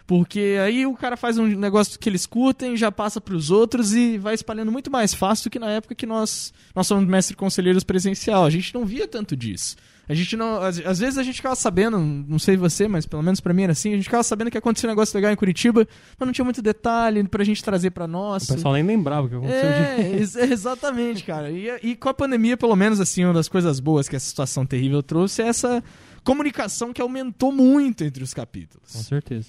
Porque 0.08 0.58
aí 0.66 0.88
o 0.88 0.94
cara 0.96 1.16
faz 1.16 1.38
um 1.38 1.46
negócio 1.46 2.00
que 2.00 2.10
eles 2.10 2.26
curtem, 2.26 2.76
já 2.76 2.92
passa 2.92 3.22
pros 3.22 3.52
outros 3.52 3.94
e 3.94 4.18
vai 4.18 4.34
espalhando 4.34 4.72
muito 4.72 4.90
mais 4.90 5.14
fácil 5.14 5.44
do 5.50 5.52
que 5.52 5.60
na 5.60 5.70
época 5.70 5.94
que 5.94 6.06
nós, 6.08 6.52
nós 6.74 6.88
somos 6.88 7.06
mestre 7.06 7.36
conselheiros 7.36 7.84
presencial. 7.84 8.44
A 8.44 8.50
gente 8.50 8.74
não 8.74 8.86
via 8.86 9.08
tanto 9.08 9.36
disso. 9.36 9.76
A 10.10 10.14
gente 10.14 10.38
não. 10.38 10.62
Às, 10.62 10.80
às 10.86 11.00
vezes 11.00 11.18
a 11.18 11.24
gente 11.24 11.36
ficava 11.36 11.56
sabendo, 11.56 12.00
não 12.00 12.40
sei 12.40 12.56
você, 12.56 12.88
mas 12.88 13.06
pelo 13.06 13.22
menos 13.22 13.40
pra 13.42 13.54
mim 13.54 13.64
era 13.64 13.74
assim, 13.74 13.92
a 13.92 13.96
gente 13.96 14.06
ficava 14.06 14.24
sabendo 14.24 14.50
que 14.50 14.58
aconteceu 14.58 14.88
um 14.90 14.92
negócio 14.92 15.16
legal 15.18 15.32
em 15.32 15.36
Curitiba, 15.36 15.86
mas 16.18 16.26
não 16.26 16.32
tinha 16.34 16.46
muito 16.46 16.62
detalhe 16.62 17.22
pra 17.28 17.44
gente 17.44 17.62
trazer 17.64 17.92
pra 17.92 18.08
nós. 18.08 18.50
O 18.50 18.54
pessoal 18.56 18.74
nem 18.74 18.84
lembrava 18.84 19.28
o 19.28 19.30
que 19.30 19.36
aconteceu. 19.36 19.70
É, 19.70 20.12
ex- 20.18 20.36
exatamente, 20.36 21.24
cara. 21.24 21.52
E, 21.52 21.68
e 21.84 21.96
com 21.96 22.08
a 22.10 22.14
pandemia, 22.14 22.56
pelo 22.56 22.76
menos, 22.76 23.00
assim, 23.02 23.26
uma 23.26 23.34
das 23.34 23.50
coisas 23.50 23.80
boas 23.80 24.08
que 24.08 24.16
essa 24.16 24.26
situação 24.28 24.66
terrível 24.66 25.04
trouxe 25.04 25.42
é 25.42 25.48
essa 25.48 25.84
comunicação 26.24 26.92
que 26.94 27.02
aumentou 27.02 27.52
muito 27.52 28.04
entre 28.04 28.24
os 28.24 28.34
Com 28.34 28.42
capítulos. 28.42 28.90
certeza. 28.92 29.48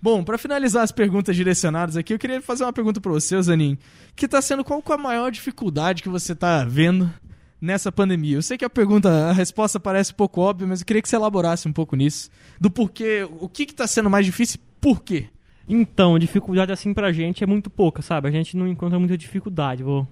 Bom, 0.00 0.24
pra 0.24 0.36
finalizar 0.36 0.82
as 0.82 0.90
perguntas 0.90 1.36
direcionadas 1.36 1.96
aqui, 1.96 2.12
eu 2.12 2.18
queria 2.18 2.42
fazer 2.42 2.64
uma 2.64 2.72
pergunta 2.72 3.00
pra 3.00 3.12
você, 3.12 3.40
Zanin. 3.40 3.78
Que 4.16 4.26
tá 4.26 4.42
sendo 4.42 4.64
qual 4.64 4.82
é 4.88 4.92
a 4.92 4.98
maior 4.98 5.30
dificuldade 5.30 6.02
que 6.02 6.08
você 6.08 6.34
tá 6.34 6.64
vendo 6.64 7.08
nessa 7.62 7.92
pandemia? 7.92 8.36
Eu 8.36 8.42
sei 8.42 8.58
que 8.58 8.64
a 8.64 8.70
pergunta, 8.70 9.08
a 9.08 9.32
resposta 9.32 9.78
parece 9.78 10.12
um 10.12 10.16
pouco 10.16 10.40
óbvia, 10.40 10.66
mas 10.66 10.80
eu 10.80 10.86
queria 10.86 11.00
que 11.00 11.08
você 11.08 11.16
elaborasse 11.16 11.68
um 11.68 11.72
pouco 11.72 11.94
nisso. 11.94 12.28
Do 12.60 12.70
porquê, 12.70 13.26
o 13.40 13.48
que 13.48 13.64
que 13.64 13.74
tá 13.74 13.86
sendo 13.86 14.10
mais 14.10 14.26
difícil 14.26 14.58
e 14.60 14.80
por 14.80 15.02
quê? 15.02 15.28
Então, 15.68 16.18
dificuldade 16.18 16.72
assim 16.72 16.92
pra 16.92 17.12
gente 17.12 17.44
é 17.44 17.46
muito 17.46 17.70
pouca, 17.70 18.02
sabe? 18.02 18.28
A 18.28 18.32
gente 18.32 18.56
não 18.56 18.66
encontra 18.66 18.98
muita 18.98 19.16
dificuldade, 19.16 19.84
vou 19.84 20.06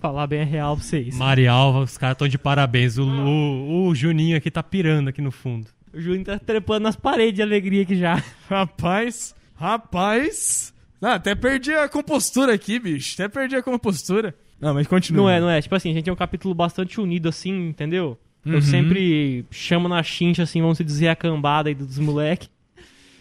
falar 0.00 0.26
bem 0.26 0.40
a 0.40 0.44
real 0.44 0.76
pra 0.76 0.84
vocês. 0.84 1.16
Marialva, 1.16 1.80
os 1.80 1.98
caras 1.98 2.14
estão 2.14 2.26
de 2.26 2.38
parabéns. 2.38 2.98
O, 2.98 3.04
o, 3.04 3.88
o 3.88 3.94
Juninho 3.94 4.36
aqui 4.36 4.50
tá 4.50 4.62
pirando 4.62 5.08
aqui 5.08 5.20
no 5.20 5.30
fundo. 5.30 5.68
O 5.92 6.00
Júnior 6.00 6.24
tá 6.24 6.38
trepando 6.38 6.80
nas 6.80 6.96
paredes 6.96 7.34
de 7.34 7.42
alegria 7.42 7.82
aqui 7.82 7.96
já. 7.96 8.20
Rapaz, 8.50 9.34
rapaz. 9.54 10.74
Ah, 11.00 11.14
até 11.14 11.34
perdi 11.34 11.72
a 11.72 11.88
compostura 11.88 12.54
aqui, 12.54 12.78
bicho. 12.80 13.14
Até 13.14 13.28
perdi 13.28 13.54
a 13.54 13.62
compostura. 13.62 14.34
Não, 14.64 14.72
mas 14.72 14.86
continua. 14.86 15.24
Não 15.24 15.30
é, 15.30 15.40
não 15.40 15.50
é. 15.50 15.60
Tipo 15.60 15.74
assim, 15.74 15.90
a 15.90 15.92
gente 15.92 16.08
é 16.08 16.12
um 16.12 16.16
capítulo 16.16 16.54
bastante 16.54 16.98
unido, 16.98 17.28
assim, 17.28 17.68
entendeu? 17.68 18.16
Uhum. 18.46 18.54
Eu 18.54 18.62
sempre 18.62 19.44
chamo 19.50 19.90
na 19.90 20.02
chincha, 20.02 20.42
assim, 20.42 20.62
vamos 20.62 20.78
dizer, 20.78 21.08
a 21.08 21.14
cambada 21.14 21.68
aí 21.68 21.74
dos 21.74 21.98
moleque. 21.98 22.48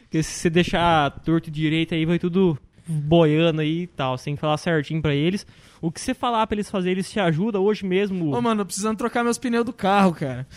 Porque 0.03 0.23
se 0.23 0.39
você 0.39 0.49
deixar 0.49 1.11
torto 1.19 1.49
e 1.49 1.51
direito 1.51 1.93
aí, 1.93 2.05
vai 2.05 2.17
tudo 2.17 2.57
boiando 2.87 3.59
aí 3.59 3.81
e 3.81 3.87
tal. 3.87 4.17
Você 4.17 4.25
tem 4.25 4.35
que 4.35 4.41
falar 4.41 4.55
certinho 4.55 5.01
pra 5.01 5.13
eles. 5.13 5.45
O 5.81 5.91
que 5.91 5.99
você 5.99 6.13
falar 6.13 6.47
pra 6.47 6.55
eles 6.55 6.71
fazerem, 6.71 6.93
eles 6.93 7.11
te 7.11 7.19
ajudam 7.19 7.61
hoje 7.61 7.85
mesmo. 7.85 8.33
Ô, 8.33 8.41
mano, 8.41 8.61
eu 8.61 8.65
precisando 8.65 8.97
trocar 8.97 9.21
meus 9.21 9.37
pneus 9.37 9.65
do 9.65 9.73
carro, 9.73 10.13
cara. 10.13 10.47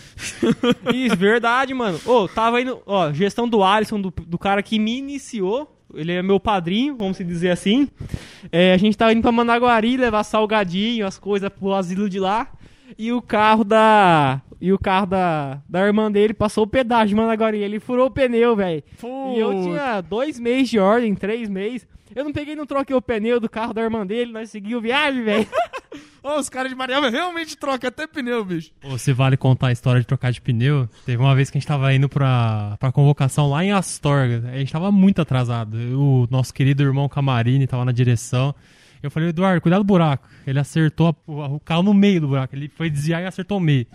Isso, 0.94 1.16
verdade, 1.16 1.75
mano. 1.75 1.99
Ô, 2.07 2.29
tava 2.29 2.61
indo, 2.61 2.81
ó, 2.87 3.12
gestão 3.12 3.49
do 3.49 3.64
Alisson, 3.64 4.01
do, 4.01 4.14
do 4.25 4.38
cara 4.38 4.62
que 4.62 4.79
me 4.79 4.99
iniciou. 4.99 5.76
Ele 5.94 6.12
é 6.12 6.22
meu 6.22 6.40
padrinho, 6.40 6.96
vamos 6.96 7.18
dizer 7.18 7.51
assim. 7.51 7.88
É, 8.51 8.72
a 8.72 8.77
gente 8.77 8.96
tava 8.96 9.12
indo 9.12 9.22
pra 9.22 9.33
Managuari 9.33 9.96
levar 9.96 10.25
salgadinho, 10.25 11.07
as 11.07 11.18
coisas 11.18 11.49
pro 11.49 11.72
asilo 11.72 12.09
de 12.09 12.18
lá. 12.18 12.49
E 12.99 13.12
o 13.12 13.20
carro 13.20 13.64
da. 13.64 14.40
E 14.61 14.72
o 14.72 14.79
carro 14.79 15.07
da, 15.07 15.61
da 15.68 15.81
irmã 15.87 16.11
dele 16.11 16.33
passou 16.33 16.64
o 16.64 16.66
pedágio 16.66 17.09
de 17.09 17.14
Managuari. 17.14 17.59
Ele 17.59 17.79
furou 17.79 18.07
o 18.07 18.11
pneu, 18.11 18.57
velho. 18.57 18.83
E 19.35 19.38
eu 19.38 19.51
tinha 19.62 20.01
dois 20.01 20.40
meses 20.40 20.70
de 20.70 20.79
ordem, 20.79 21.14
três 21.14 21.49
meses. 21.49 21.87
Eu 22.14 22.25
não 22.25 22.33
peguei, 22.33 22.57
não 22.57 22.64
troquei 22.64 22.96
o 22.96 23.03
pneu 23.03 23.38
do 23.38 23.49
carro 23.49 23.75
da 23.75 23.83
irmã 23.83 24.07
dele, 24.07 24.33
nós 24.33 24.49
seguimos 24.49 24.83
viagem, 24.83 25.22
velho. 25.22 25.46
Ô, 26.22 26.38
os 26.38 26.49
caras 26.49 26.70
de 26.70 26.75
Marialva 26.75 27.11
realmente 27.11 27.57
trocam 27.57 27.88
até 27.88 28.07
pneu, 28.07 28.44
bicho. 28.44 28.70
Se 28.99 29.12
vale 29.12 29.37
contar 29.37 29.68
a 29.68 29.72
história 29.72 30.01
de 30.01 30.07
trocar 30.07 30.33
de 30.33 30.40
pneu, 30.40 30.88
teve 31.05 31.22
uma 31.22 31.35
vez 31.35 31.51
que 31.51 31.59
a 31.59 31.61
gente 31.61 31.68
tava 31.68 31.92
indo 31.94 32.09
pra, 32.09 32.77
pra 32.81 32.90
convocação 32.90 33.51
lá 33.51 33.62
em 33.64 33.70
Astorga. 33.70 34.49
A 34.51 34.59
gente 34.59 34.72
tava 34.72 34.90
muito 34.90 35.20
atrasado. 35.20 35.77
O 35.77 36.27
nosso 36.31 36.53
querido 36.53 36.83
irmão 36.83 37.09
Camarini 37.09 37.66
tava 37.66 37.85
na 37.85 37.92
direção. 37.92 38.55
Eu 39.07 39.11
falei, 39.11 39.29
Eduardo, 39.31 39.61
cuidado 39.61 39.81
do 39.83 39.87
buraco. 39.87 40.29
Ele 40.47 40.59
acertou 40.59 41.09
a- 41.29 41.33
o, 41.49 41.61
carro 41.61 41.83
no 41.83 41.95
meio 41.95 42.21
do 42.21 42.29
buraco. 42.29 42.55
Ele 42.55 42.69
foi 42.69 42.90
desviar 42.90 43.23
e 43.23 43.27
acertou 43.27 43.59
o 43.59 43.61
meio. 43.61 43.87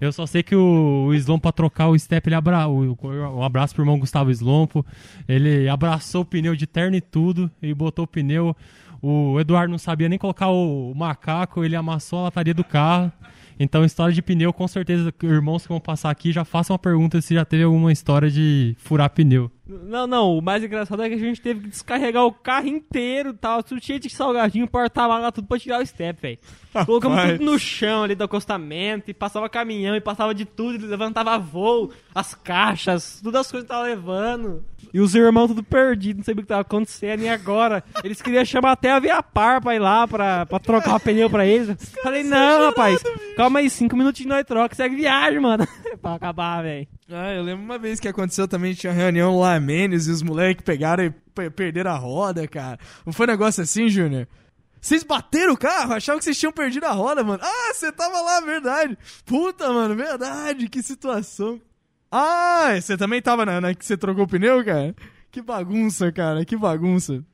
Eu 0.00 0.12
só 0.12 0.26
sei 0.26 0.42
que 0.42 0.54
o, 0.54 1.06
o 1.08 1.14
Slompo, 1.14 1.42
pra 1.42 1.52
trocar 1.52 1.88
o 1.88 1.98
step, 1.98 2.28
ele 2.28 2.34
abra, 2.34 2.66
o- 2.68 2.96
um 3.02 3.42
abraço 3.42 3.74
pro 3.74 3.82
irmão 3.82 3.98
Gustavo 3.98 4.30
Slompo. 4.30 4.84
Ele 5.28 5.68
abraçou 5.68 6.22
o 6.22 6.24
pneu 6.24 6.54
de 6.54 6.66
terno 6.66 6.96
e 6.96 7.00
tudo 7.00 7.50
e 7.62 7.72
botou 7.72 8.04
o 8.04 8.08
pneu. 8.08 8.54
O 9.02 9.38
Eduardo 9.40 9.70
não 9.70 9.78
sabia 9.78 10.08
nem 10.08 10.18
colocar 10.18 10.48
o, 10.48 10.90
o 10.90 10.94
macaco, 10.94 11.62
ele 11.64 11.76
amassou 11.76 12.20
a 12.20 12.22
lataria 12.24 12.54
do 12.54 12.64
carro. 12.64 13.12
Então, 13.58 13.84
história 13.84 14.12
de 14.12 14.20
pneu, 14.20 14.52
com 14.52 14.68
certeza, 14.68 15.12
irmãos 15.22 15.62
que 15.62 15.68
vão 15.70 15.80
passar 15.80 16.10
aqui, 16.10 16.30
já 16.30 16.44
façam 16.44 16.74
uma 16.74 16.78
pergunta 16.78 17.20
se 17.22 17.34
já 17.34 17.44
teve 17.44 17.62
alguma 17.62 17.90
história 17.92 18.30
de 18.30 18.74
furar 18.78 19.08
pneu. 19.10 19.50
Não, 19.68 20.06
não, 20.06 20.38
o 20.38 20.40
mais 20.40 20.62
engraçado 20.62 21.02
é 21.02 21.08
que 21.08 21.16
a 21.16 21.18
gente 21.18 21.40
teve 21.40 21.62
que 21.62 21.68
descarregar 21.68 22.24
o 22.24 22.32
carro 22.32 22.68
inteiro 22.68 23.30
e 23.30 23.32
tal, 23.32 23.64
tudo 23.64 23.84
cheio 23.84 23.98
de 23.98 24.08
salgadinho, 24.08 24.68
porta-mala, 24.68 25.32
tudo 25.32 25.48
pra 25.48 25.58
tirar 25.58 25.82
o 25.82 25.86
step, 25.86 26.20
velho. 26.20 26.38
Colocamos 26.84 27.20
tudo 27.32 27.44
no 27.44 27.58
chão 27.58 28.04
ali 28.04 28.14
do 28.14 28.22
acostamento, 28.22 29.10
e 29.10 29.14
passava 29.14 29.48
caminhão, 29.48 29.96
e 29.96 30.00
passava 30.00 30.32
de 30.32 30.44
tudo, 30.44 30.86
levantava 30.86 31.36
voo, 31.36 31.90
as 32.14 32.32
caixas, 32.32 33.20
todas 33.20 33.40
as 33.40 33.50
coisas 33.50 33.66
que 33.66 33.74
tava 33.74 33.86
levando. 33.86 34.64
E 34.94 35.00
os 35.00 35.16
irmãos 35.16 35.48
tudo 35.48 35.64
perdidos, 35.64 36.18
não 36.18 36.24
sabia 36.24 36.40
o 36.40 36.44
que 36.44 36.48
tava 36.48 36.60
acontecendo, 36.60 37.22
e 37.22 37.28
agora? 37.28 37.82
Eles 38.04 38.22
queriam 38.22 38.44
chamar 38.44 38.72
até 38.72 38.92
a 38.92 39.00
Via 39.00 39.20
Par 39.20 39.60
pra 39.60 39.74
ir 39.74 39.80
lá, 39.80 40.06
pra, 40.06 40.46
pra 40.46 40.60
trocar 40.60 40.94
o 40.94 41.00
pneu 41.00 41.28
pra 41.28 41.44
eles. 41.44 41.76
Falei, 42.04 42.22
não, 42.22 42.66
rapaz, 42.66 43.02
calma 43.36 43.58
aí, 43.58 43.68
cinco 43.68 43.96
minutinhos 43.96 44.30
nós 44.30 44.44
troca, 44.44 44.76
segue 44.76 44.94
viagem, 44.94 45.40
mano. 45.40 45.66
pra 46.00 46.14
acabar, 46.14 46.62
velho. 46.62 46.86
Ah, 47.10 47.32
eu 47.32 47.42
lembro 47.42 47.64
uma 47.64 47.78
vez 47.78 48.00
que 48.00 48.08
aconteceu 48.08 48.48
também, 48.48 48.74
tinha 48.74 48.92
reunião 48.92 49.38
lá 49.38 49.60
Menes 49.60 50.06
e 50.06 50.10
os 50.10 50.22
moleques 50.22 50.64
pegaram 50.64 51.04
e 51.04 51.10
pe- 51.10 51.50
perderam 51.50 51.92
a 51.92 51.96
roda, 51.96 52.48
cara. 52.48 52.78
Não 53.04 53.12
foi 53.12 53.26
um 53.26 53.30
negócio 53.30 53.62
assim, 53.62 53.88
Júnior? 53.88 54.26
Vocês 54.80 55.04
bateram 55.04 55.54
o 55.54 55.56
carro? 55.56 55.94
Achavam 55.94 56.18
que 56.18 56.24
vocês 56.24 56.38
tinham 56.38 56.52
perdido 56.52 56.84
a 56.84 56.92
roda, 56.92 57.22
mano. 57.22 57.40
Ah, 57.42 57.72
você 57.72 57.92
tava 57.92 58.20
lá, 58.20 58.40
verdade. 58.40 58.98
Puta, 59.24 59.72
mano, 59.72 59.94
verdade, 59.94 60.68
que 60.68 60.82
situação. 60.82 61.60
Ah, 62.10 62.70
você 62.80 62.96
também 62.96 63.22
tava 63.22 63.44
na, 63.46 63.60
na 63.60 63.74
que 63.74 63.84
você 63.84 63.96
trocou 63.96 64.24
o 64.24 64.28
pneu, 64.28 64.64
cara? 64.64 64.94
Que 65.30 65.40
bagunça, 65.42 66.10
cara, 66.12 66.44
que 66.44 66.56
bagunça. 66.56 67.24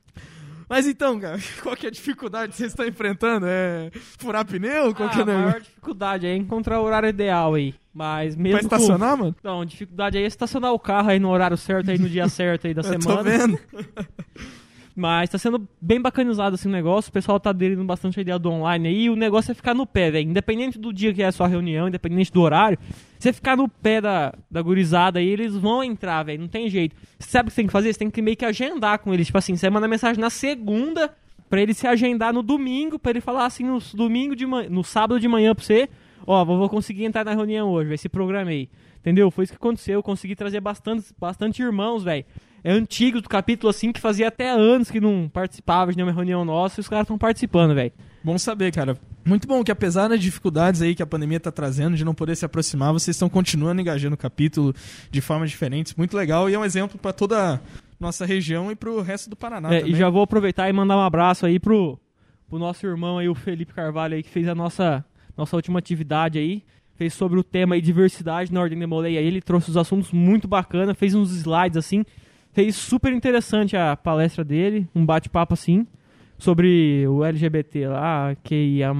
Mas 0.73 0.87
então, 0.87 1.19
cara, 1.19 1.37
qual 1.61 1.75
que 1.75 1.85
é 1.85 1.89
a 1.89 1.91
dificuldade 1.91 2.51
que 2.51 2.57
vocês 2.57 2.71
estão 2.71 2.87
enfrentando? 2.87 3.45
É 3.47 3.91
furar 4.17 4.43
pneu? 4.43 4.95
Qual 4.95 5.07
que 5.07 5.19
é 5.19 5.19
Ah, 5.19 5.23
a 5.23 5.25
maior 5.25 5.61
dificuldade 5.61 6.25
é 6.25 6.35
encontrar 6.35 6.79
o 6.79 6.83
horário 6.83 7.09
ideal 7.09 7.53
aí. 7.53 7.75
Mas 7.93 8.35
mesmo. 8.35 8.57
Pra 8.67 8.77
estacionar, 8.77 9.15
mano? 9.15 9.35
Com... 9.39 9.47
Não, 9.47 9.63
dificuldade 9.63 10.17
aí 10.17 10.23
é 10.23 10.27
estacionar 10.27 10.73
o 10.73 10.79
carro 10.79 11.11
aí 11.11 11.19
no 11.19 11.29
horário 11.29 11.55
certo, 11.57 11.91
aí 11.91 11.99
no 11.99 12.09
dia 12.09 12.27
certo 12.27 12.65
aí 12.65 12.73
da 12.73 12.81
Eu 12.89 12.97
tô 12.97 13.01
semana. 13.01 13.21
vendo. 13.21 13.59
Mas 14.95 15.29
tá 15.29 15.39
sendo 15.39 15.67
bem 15.81 15.99
bacanizado 15.99 16.53
assim 16.53 16.69
o 16.69 16.71
negócio. 16.71 17.09
O 17.09 17.13
pessoal 17.13 17.39
tá 17.39 17.49
aderindo 17.49 17.83
bastante 17.83 18.19
a 18.19 18.21
ideia 18.21 18.37
do 18.37 18.49
online 18.51 18.87
aí. 18.87 19.03
E 19.05 19.09
o 19.09 19.15
negócio 19.15 19.51
é 19.51 19.55
ficar 19.55 19.73
no 19.73 19.87
pé, 19.87 20.11
velho. 20.11 20.29
Independente 20.29 20.77
do 20.77 20.93
dia 20.93 21.11
que 21.13 21.23
é 21.23 21.25
a 21.25 21.31
sua 21.31 21.47
reunião, 21.47 21.87
independente 21.87 22.31
do 22.31 22.41
horário, 22.41 22.77
você 23.17 23.33
ficar 23.33 23.57
no 23.57 23.67
pé 23.67 23.99
da, 23.99 24.33
da 24.51 24.61
gurizada 24.61 25.17
aí, 25.17 25.27
eles 25.27 25.55
vão 25.55 25.83
entrar, 25.83 26.21
velho. 26.23 26.41
Não 26.41 26.47
tem 26.47 26.69
jeito. 26.69 26.95
Você 27.17 27.29
sabe 27.29 27.47
o 27.47 27.49
que 27.49 27.53
você 27.53 27.61
tem 27.61 27.67
que 27.67 27.71
fazer? 27.71 27.93
Você 27.93 27.99
tem 27.99 28.11
que 28.11 28.21
meio 28.21 28.37
que 28.37 28.45
agendar 28.45 28.99
com 28.99 29.13
eles. 29.13 29.25
Tipo 29.27 29.39
assim, 29.39 29.55
você 29.55 29.69
manda 29.69 29.87
mensagem 29.87 30.21
na 30.21 30.29
segunda 30.29 31.11
pra 31.49 31.61
ele 31.61 31.73
se 31.73 31.87
agendar 31.87 32.31
no 32.31 32.43
domingo, 32.43 32.99
pra 32.99 33.11
ele 33.11 33.21
falar 33.21 33.45
assim 33.45 33.63
no 33.63 33.79
domingo 33.95 34.35
de 34.35 34.45
manhã, 34.45 34.69
no 34.69 34.83
sábado 34.83 35.19
de 35.19 35.27
manhã 35.27 35.55
pra 35.55 35.63
você. 35.63 35.89
Ó, 36.25 36.43
vou 36.45 36.57
vou 36.57 36.69
conseguir 36.69 37.05
entrar 37.05 37.25
na 37.25 37.33
reunião 37.33 37.69
hoje, 37.69 37.89
vai 37.89 37.97
se 37.97 38.09
programei. 38.09 38.69
Entendeu? 38.99 39.29
Foi 39.29 39.43
isso 39.43 39.53
que 39.53 39.57
aconteceu. 39.57 39.95
Eu 39.95 40.03
consegui 40.03 40.35
trazer 40.35 40.61
bastante, 40.61 41.07
bastante 41.19 41.61
irmãos, 41.61 42.03
velho. 42.03 42.25
É 42.63 42.71
antigos 42.71 43.21
do 43.21 43.27
capítulo 43.29 43.69
assim 43.69 43.91
que 43.91 43.99
fazia 43.99 44.27
até 44.29 44.49
anos 44.49 44.89
que 44.89 45.01
não 45.01 45.29
participava 45.31 45.91
de 45.91 45.97
nenhuma 45.97 46.13
reunião 46.13 46.45
nossa 46.45 46.79
e 46.79 46.81
os 46.81 46.87
caras 46.87 47.03
estão 47.03 47.17
participando, 47.17 47.75
velho. 47.75 47.91
Bom 48.23 48.37
saber, 48.37 48.71
cara. 48.71 48.97
Muito 49.25 49.47
bom 49.47 49.63
que 49.63 49.71
apesar 49.71 50.07
das 50.07 50.19
dificuldades 50.21 50.81
aí 50.81 50.95
que 50.95 51.03
a 51.03 51.05
pandemia 51.05 51.39
tá 51.39 51.51
trazendo, 51.51 51.95
de 51.97 52.05
não 52.05 52.13
poder 52.13 52.35
se 52.37 52.45
aproximar, 52.45 52.93
vocês 52.93 53.15
estão 53.15 53.27
continuando 53.29 53.81
engajando 53.81 54.15
o 54.15 54.17
capítulo 54.17 54.73
de 55.11 55.19
formas 55.21 55.49
diferentes. 55.49 55.93
Muito 55.95 56.15
legal 56.15 56.49
e 56.49 56.53
é 56.53 56.59
um 56.59 56.63
exemplo 56.63 56.97
pra 56.97 57.11
toda 57.11 57.55
a 57.55 57.59
nossa 57.99 58.25
região 58.25 58.71
e 58.71 58.75
pro 58.75 59.01
resto 59.01 59.29
do 59.29 59.35
Paraná 59.35 59.73
É, 59.73 59.79
também. 59.79 59.93
e 59.93 59.97
já 59.97 60.09
vou 60.09 60.21
aproveitar 60.23 60.69
e 60.69 60.73
mandar 60.73 60.95
um 60.97 61.01
abraço 61.01 61.45
aí 61.45 61.59
pro, 61.59 61.99
pro 62.49 62.57
nosso 62.59 62.85
irmão 62.85 63.17
aí, 63.17 63.27
o 63.27 63.35
Felipe 63.35 63.73
Carvalho 63.73 64.15
aí, 64.15 64.23
que 64.23 64.29
fez 64.29 64.47
a 64.47 64.55
nossa, 64.55 65.03
nossa 65.37 65.55
última 65.55 65.79
atividade 65.79 66.39
aí. 66.39 66.63
Fez 66.95 67.13
sobre 67.13 67.39
o 67.39 67.43
tema 67.43 67.75
aí, 67.75 67.81
diversidade 67.81 68.53
na 68.53 68.61
Ordem 68.61 68.77
de 68.79 68.85
Moleia. 68.85 69.19
Ele 69.19 69.41
trouxe 69.41 69.69
os 69.69 69.75
assuntos 69.77 70.11
muito 70.11 70.47
bacana, 70.47 70.93
fez 70.93 71.15
uns 71.15 71.31
slides 71.31 71.75
assim. 71.75 72.05
Fez 72.53 72.75
super 72.75 73.11
interessante 73.11 73.75
a 73.75 73.95
palestra 73.95 74.43
dele, 74.43 74.87
um 74.93 75.05
bate-papo 75.05 75.53
assim, 75.55 75.87
sobre 76.37 77.07
o 77.07 77.23
LGBT 77.23 77.87
lá, 77.87 78.35
QIA+, 78.43 78.91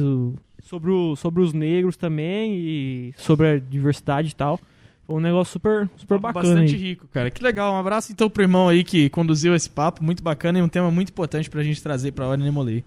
o, 0.00 0.34
sobre, 0.62 0.90
o, 0.90 1.14
sobre 1.14 1.42
os 1.42 1.52
negros 1.52 1.96
também 1.96 2.54
e 2.54 3.14
sobre 3.16 3.46
a 3.46 3.58
diversidade 3.58 4.30
e 4.30 4.34
tal. 4.34 4.58
Foi 5.06 5.16
um 5.16 5.20
negócio 5.20 5.52
super, 5.52 5.88
super 5.96 6.18
bacana 6.18 6.54
Bastante 6.54 6.74
aí. 6.74 6.80
rico, 6.80 7.06
cara. 7.08 7.30
Que 7.30 7.42
legal. 7.42 7.74
Um 7.74 7.78
abraço 7.78 8.10
então 8.10 8.30
pro 8.30 8.42
irmão 8.42 8.68
aí 8.68 8.82
que 8.82 9.10
conduziu 9.10 9.54
esse 9.54 9.68
papo, 9.68 10.02
muito 10.02 10.22
bacana 10.22 10.58
e 10.58 10.62
um 10.62 10.68
tema 10.68 10.90
muito 10.90 11.10
importante 11.10 11.50
pra 11.50 11.62
gente 11.62 11.82
trazer 11.82 12.12
pra 12.12 12.26
Ordem 12.26 12.46
Nemolei. 12.46 12.82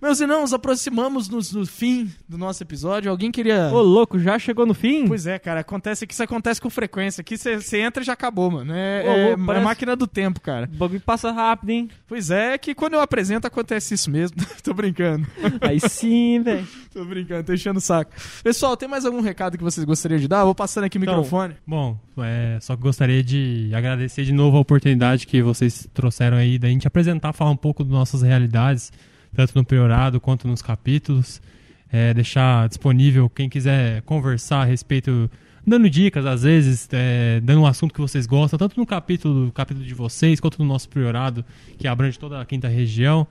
Meus 0.00 0.18
irmãos, 0.18 0.54
aproximamos-nos 0.54 1.52
do 1.52 1.66
fim 1.66 2.10
do 2.26 2.38
nosso 2.38 2.62
episódio. 2.62 3.10
Alguém 3.10 3.30
queria. 3.30 3.68
Ô, 3.70 3.82
louco, 3.82 4.18
já 4.18 4.38
chegou 4.38 4.64
no 4.64 4.72
fim? 4.72 5.06
Pois 5.06 5.26
é, 5.26 5.38
cara, 5.38 5.60
acontece 5.60 6.06
que 6.06 6.14
isso 6.14 6.22
acontece 6.22 6.58
com 6.58 6.70
frequência. 6.70 7.20
Aqui 7.20 7.36
você 7.36 7.80
entra 7.82 8.02
e 8.02 8.06
já 8.06 8.14
acabou, 8.14 8.50
mano. 8.50 8.72
É, 8.74 9.02
Ô, 9.04 9.10
é- 9.10 9.26
louco, 9.28 9.42
é 9.42 9.46
parece- 9.46 9.64
máquina 9.66 9.94
do 9.96 10.06
tempo, 10.06 10.40
cara. 10.40 10.70
O 10.72 10.76
bagulho 10.78 11.00
passa 11.02 11.30
rápido, 11.30 11.68
hein? 11.70 11.90
Pois 12.08 12.30
é, 12.30 12.56
que 12.56 12.74
quando 12.74 12.94
eu 12.94 13.00
apresento 13.02 13.46
acontece 13.46 13.92
isso 13.92 14.10
mesmo. 14.10 14.38
tô 14.64 14.72
brincando. 14.72 15.26
Aí 15.60 15.78
sim, 15.80 16.40
velho. 16.42 16.66
Tô 16.92 17.04
brincando, 17.04 17.44
tô 17.44 17.52
enchendo 17.52 17.78
o 17.78 17.80
saco. 17.80 18.10
Pessoal, 18.42 18.76
tem 18.76 18.88
mais 18.88 19.04
algum 19.06 19.20
recado 19.20 19.56
que 19.56 19.62
vocês 19.62 19.84
gostariam 19.86 20.18
de 20.18 20.26
dar? 20.26 20.40
Eu 20.40 20.46
Vou 20.46 20.54
passando 20.56 20.84
aqui 20.84 20.98
o 20.98 21.02
Então, 21.02 21.14
microfone. 21.18 21.54
Bom, 21.64 21.96
é, 22.18 22.58
só 22.60 22.74
que 22.74 22.82
gostaria 22.82 23.22
de 23.22 23.70
agradecer 23.72 24.24
de 24.24 24.32
novo 24.32 24.56
a 24.56 24.60
oportunidade 24.60 25.24
que 25.24 25.40
vocês 25.40 25.88
trouxeram 25.94 26.36
aí 26.36 26.58
da 26.58 26.66
gente 26.66 26.88
apresentar, 26.88 27.32
falar 27.32 27.52
um 27.52 27.56
pouco 27.56 27.84
das 27.84 27.92
nossas 27.92 28.22
realidades, 28.22 28.90
tanto 29.34 29.52
no 29.54 29.64
priorado 29.64 30.20
quanto 30.20 30.46
nos 30.46 30.62
capítulos. 30.62 31.40
É, 31.92 32.14
deixar 32.14 32.68
disponível 32.68 33.28
quem 33.28 33.48
quiser 33.48 34.02
conversar 34.02 34.62
a 34.62 34.64
respeito, 34.64 35.28
dando 35.66 35.90
dicas 35.90 36.24
às 36.24 36.44
vezes, 36.44 36.88
é, 36.92 37.40
dando 37.40 37.62
um 37.62 37.66
assunto 37.66 37.92
que 37.92 38.00
vocês 38.00 38.26
gostam, 38.26 38.56
tanto 38.56 38.78
no 38.78 38.86
capítulo, 38.86 39.50
capítulo 39.50 39.84
de 39.84 39.92
vocês, 39.92 40.38
quanto 40.38 40.60
no 40.60 40.64
nosso 40.64 40.88
priorado, 40.88 41.44
que 41.76 41.88
abrange 41.88 42.16
toda 42.16 42.40
a 42.40 42.44
quinta 42.44 42.68
região. 42.68 43.26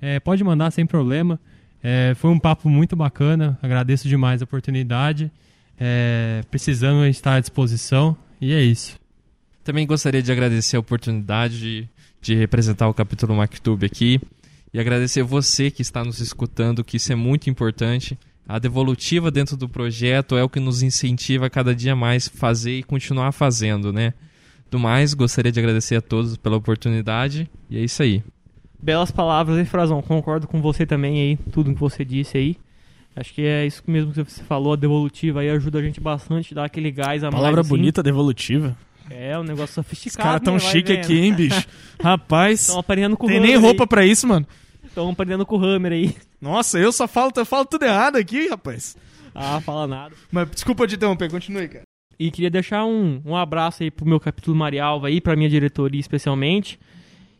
É, 0.00 0.20
pode 0.20 0.44
mandar 0.44 0.70
sem 0.72 0.84
problema. 0.84 1.40
É, 1.82 2.12
foi 2.16 2.30
um 2.30 2.38
papo 2.38 2.68
muito 2.68 2.94
bacana, 2.94 3.58
agradeço 3.62 4.06
demais 4.06 4.42
a 4.42 4.44
oportunidade. 4.44 5.32
É, 5.80 6.42
precisando 6.50 7.06
está 7.06 7.34
à 7.36 7.40
disposição. 7.40 8.14
E 8.40 8.52
é 8.52 8.60
isso. 8.60 9.00
Também 9.64 9.86
gostaria 9.86 10.22
de 10.22 10.30
agradecer 10.30 10.76
a 10.76 10.80
oportunidade 10.80 11.58
de, 11.58 11.88
de 12.20 12.34
representar 12.34 12.88
o 12.88 12.94
capítulo 12.94 13.34
MacTube 13.34 13.86
aqui 13.86 14.20
e 14.72 14.80
agradecer 14.80 15.22
você 15.22 15.70
que 15.70 15.82
está 15.82 16.04
nos 16.04 16.20
escutando, 16.20 16.82
que 16.84 16.96
isso 16.96 17.12
é 17.12 17.16
muito 17.16 17.50
importante. 17.50 18.18
A 18.48 18.58
devolutiva 18.58 19.30
dentro 19.30 19.56
do 19.56 19.68
projeto 19.68 20.36
é 20.36 20.42
o 20.42 20.48
que 20.48 20.58
nos 20.60 20.82
incentiva 20.82 21.46
a 21.46 21.50
cada 21.50 21.74
dia 21.74 21.94
mais 21.94 22.28
fazer 22.28 22.78
e 22.78 22.82
continuar 22.82 23.32
fazendo, 23.32 23.92
né? 23.92 24.14
Do 24.70 24.78
mais, 24.78 25.14
gostaria 25.14 25.52
de 25.52 25.60
agradecer 25.60 25.96
a 25.96 26.00
todos 26.00 26.36
pela 26.36 26.56
oportunidade 26.56 27.48
e 27.70 27.78
é 27.78 27.80
isso 27.80 28.02
aí. 28.02 28.22
Belas 28.82 29.10
palavras, 29.10 29.58
hein, 29.58 29.64
Frazão? 29.64 30.02
Concordo 30.02 30.48
com 30.48 30.60
você 30.60 30.84
também 30.84 31.20
aí, 31.20 31.38
tudo 31.52 31.72
que 31.72 31.78
você 31.78 32.04
disse 32.04 32.36
aí. 32.36 32.56
Acho 33.14 33.32
que 33.34 33.42
é 33.42 33.66
isso 33.66 33.82
mesmo 33.86 34.10
que 34.12 34.24
você 34.24 34.42
falou, 34.42 34.72
a 34.72 34.76
devolutiva 34.76 35.40
aí 35.40 35.50
ajuda 35.50 35.78
a 35.78 35.82
gente 35.82 36.00
bastante, 36.00 36.54
dá 36.54 36.64
aquele 36.64 36.90
gás 36.90 37.22
a 37.22 37.26
mais. 37.30 37.36
Palavra 37.36 37.60
assim. 37.60 37.68
bonita, 37.68 38.02
devolutiva. 38.02 38.74
É, 39.10 39.38
um 39.38 39.42
negócio 39.42 39.64
Os 39.64 39.74
sofisticado. 39.74 40.26
caras 40.26 40.40
tão 40.42 40.54
né? 40.54 40.60
Chique 40.60 40.94
vendo. 40.94 41.04
aqui, 41.04 41.18
hein, 41.18 41.34
bicho? 41.34 41.66
Rapaz, 42.02 42.62
Estão 42.62 42.78
aparelhando 42.80 43.16
com 43.16 43.26
tem 43.26 43.38
nem 43.40 43.54
aí. 43.54 43.60
roupa 43.60 43.86
pra 43.86 44.06
isso, 44.06 44.26
mano. 44.26 44.46
Estão 44.92 45.08
aparelhando 45.08 45.46
com 45.46 45.56
o 45.56 45.64
Hammer 45.64 45.92
aí. 45.92 46.14
Nossa, 46.38 46.78
eu 46.78 46.92
só 46.92 47.08
falo, 47.08 47.32
eu 47.34 47.46
falo 47.46 47.64
tudo 47.64 47.82
errado 47.86 48.16
aqui, 48.16 48.48
rapaz. 48.48 48.94
Ah, 49.34 49.58
fala 49.58 49.86
nada. 49.86 50.14
Mas 50.30 50.50
desculpa 50.50 50.86
te 50.86 50.96
interromper, 50.96 51.30
continue, 51.30 51.66
cara. 51.66 51.84
E 52.18 52.30
queria 52.30 52.50
deixar 52.50 52.84
um, 52.84 53.22
um 53.24 53.34
abraço 53.34 53.82
aí 53.82 53.90
pro 53.90 54.04
meu 54.04 54.20
capítulo 54.20 54.54
Marialva 54.54 55.08
aí, 55.08 55.18
pra 55.18 55.34
minha 55.34 55.48
diretoria 55.48 55.98
especialmente. 55.98 56.78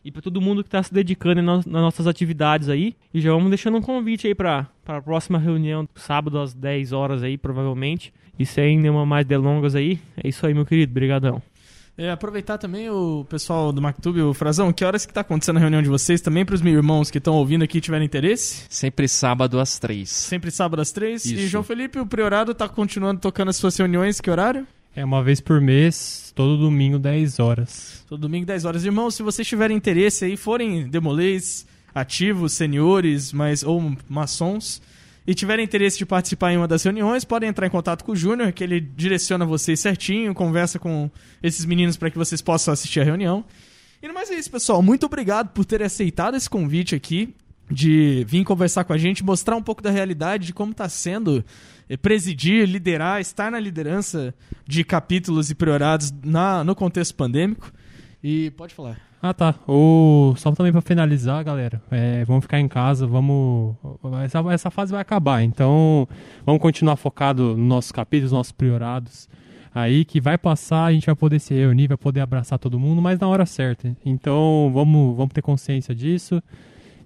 E 0.03 0.11
pra 0.11 0.19
todo 0.19 0.41
mundo 0.41 0.63
que 0.63 0.69
tá 0.71 0.81
se 0.81 0.91
dedicando 0.91 1.43
nas 1.43 1.63
nossas 1.67 2.07
atividades 2.07 2.69
aí. 2.69 2.95
E 3.13 3.21
já 3.21 3.31
vamos 3.31 3.49
deixando 3.49 3.77
um 3.77 3.81
convite 3.81 4.25
aí 4.25 4.33
pra, 4.33 4.67
pra 4.83 4.99
próxima 4.99 5.37
reunião, 5.37 5.87
sábado 5.93 6.39
às 6.39 6.55
10 6.55 6.91
horas 6.91 7.21
aí, 7.21 7.37
provavelmente. 7.37 8.11
E 8.37 8.47
sem 8.47 8.79
nenhuma 8.79 9.05
mais 9.05 9.27
delongas 9.27 9.75
aí. 9.75 9.99
É 10.17 10.27
isso 10.27 10.43
aí, 10.47 10.55
meu 10.55 10.65
querido. 10.65 10.91
Brigadão. 10.91 11.39
É, 11.95 12.09
aproveitar 12.09 12.57
também 12.57 12.89
o 12.89 13.23
pessoal 13.29 13.71
do 13.71 13.79
MacTube, 13.79 14.19
o 14.21 14.33
Frazão, 14.33 14.73
que 14.73 14.83
horas 14.83 15.05
que 15.05 15.13
tá 15.13 15.21
acontecendo 15.21 15.57
a 15.57 15.59
reunião 15.59 15.81
de 15.81 15.89
vocês 15.89 16.21
também 16.21 16.43
pros 16.43 16.59
meus 16.59 16.75
irmãos 16.75 17.11
que 17.11 17.19
estão 17.19 17.35
ouvindo 17.35 17.63
aqui 17.63 17.77
e 17.77 17.81
tiverem 17.81 18.05
interesse? 18.05 18.65
Sempre 18.67 19.07
sábado 19.07 19.59
às 19.59 19.77
três. 19.77 20.09
Sempre 20.09 20.49
sábado 20.49 20.81
às 20.81 20.91
três. 20.91 21.23
E 21.25 21.35
Isso. 21.35 21.47
João 21.47 21.63
Felipe, 21.63 21.99
o 21.99 22.05
Priorado 22.05 22.55
tá 22.55 22.67
continuando 22.67 23.21
tocando 23.21 23.49
as 23.49 23.57
suas 23.57 23.77
reuniões, 23.77 24.19
que 24.19 24.31
horário? 24.31 24.65
É 24.95 25.05
uma 25.05 25.23
vez 25.23 25.39
por 25.39 25.61
mês, 25.61 26.31
todo 26.35 26.57
domingo, 26.57 26.97
10 26.97 27.39
horas. 27.39 28.03
Todo 28.07 28.21
domingo, 28.21 28.45
10 28.45 28.65
horas. 28.65 28.85
Irmãos, 28.85 29.15
se 29.15 29.23
vocês 29.23 29.47
tiverem 29.47 29.77
interesse 29.77 30.25
aí, 30.25 30.35
forem 30.35 30.87
demolês, 30.87 31.65
ativos, 31.93 32.53
seniores, 32.53 33.33
mas, 33.33 33.63
ou 33.63 33.95
maçons, 34.09 34.81
e 35.25 35.33
tiverem 35.33 35.63
interesse 35.63 35.97
de 35.97 36.05
participar 36.05 36.51
em 36.51 36.57
uma 36.57 36.67
das 36.67 36.83
reuniões, 36.83 37.23
podem 37.23 37.49
entrar 37.49 37.67
em 37.67 37.69
contato 37.69 38.03
com 38.03 38.11
o 38.11 38.15
Júnior, 38.15 38.51
que 38.51 38.63
ele 38.63 38.79
direciona 38.79 39.45
vocês 39.45 39.79
certinho, 39.79 40.33
conversa 40.33 40.77
com 40.77 41.09
esses 41.41 41.65
meninos 41.65 41.95
para 41.95 42.09
que 42.09 42.17
vocês 42.17 42.41
possam 42.41 42.73
assistir 42.73 42.99
a 42.99 43.03
reunião. 43.03 43.45
E 44.01 44.07
no 44.07 44.13
mais 44.13 44.29
é 44.29 44.35
isso, 44.35 44.51
pessoal. 44.51 44.81
Muito 44.81 45.05
obrigado 45.05 45.49
por 45.49 45.63
terem 45.63 45.87
aceitado 45.87 46.35
esse 46.35 46.49
convite 46.49 46.93
aqui 46.93 47.33
de 47.71 48.25
vir 48.27 48.43
conversar 48.43 48.83
com 48.83 48.91
a 48.91 48.97
gente, 48.97 49.23
mostrar 49.23 49.55
um 49.55 49.61
pouco 49.61 49.81
da 49.81 49.89
realidade 49.89 50.47
de 50.47 50.53
como 50.53 50.73
está 50.73 50.89
sendo 50.89 51.43
eh, 51.89 51.95
presidir, 51.95 52.67
liderar, 52.67 53.21
estar 53.21 53.49
na 53.49 53.59
liderança 53.59 54.33
de 54.67 54.83
capítulos 54.83 55.49
e 55.49 55.55
priorados 55.55 56.13
na, 56.23 56.63
no 56.63 56.75
contexto 56.75 57.15
pandêmico. 57.15 57.71
E 58.21 58.51
pode 58.51 58.73
falar. 58.73 59.12
Ah, 59.25 59.33
tá. 59.33 59.55
O... 59.65 60.33
Só 60.35 60.51
também 60.51 60.73
pra 60.73 60.81
finalizar, 60.81 61.41
galera. 61.45 61.81
é, 61.89 62.25
vamos 62.25 62.43
ficar 62.43 62.59
em 62.59 62.67
casa, 62.67 63.07
vamos. 63.07 63.73
Essa, 64.21 64.39
essa 64.51 64.69
fase 64.69 64.91
vai 64.91 64.99
acabar, 64.99 65.41
então 65.41 66.05
vamos 66.45 66.61
continuar 66.61 66.97
focado 66.97 67.55
nos 67.55 67.65
nossos 67.65 67.91
capítulos, 67.93 68.33
nos 68.33 68.39
nossos 68.39 68.51
priorados. 68.51 69.29
Aí 69.73 70.03
que 70.03 70.19
vai 70.19 70.37
passar, 70.37 70.83
a 70.83 70.91
gente 70.91 71.05
vai 71.05 71.15
poder 71.15 71.39
se 71.39 71.53
reunir, 71.53 71.87
vai 71.87 71.95
poder 71.95 72.19
abraçar 72.19 72.59
todo 72.59 72.77
mundo, 72.77 73.01
mas 73.01 73.17
na 73.17 73.25
hora 73.29 73.45
certa. 73.45 73.95
Então 74.05 74.69
vamos, 74.73 75.15
vamos 75.15 75.31
ter 75.31 75.41
consciência 75.41 75.95
disso. 75.95 76.43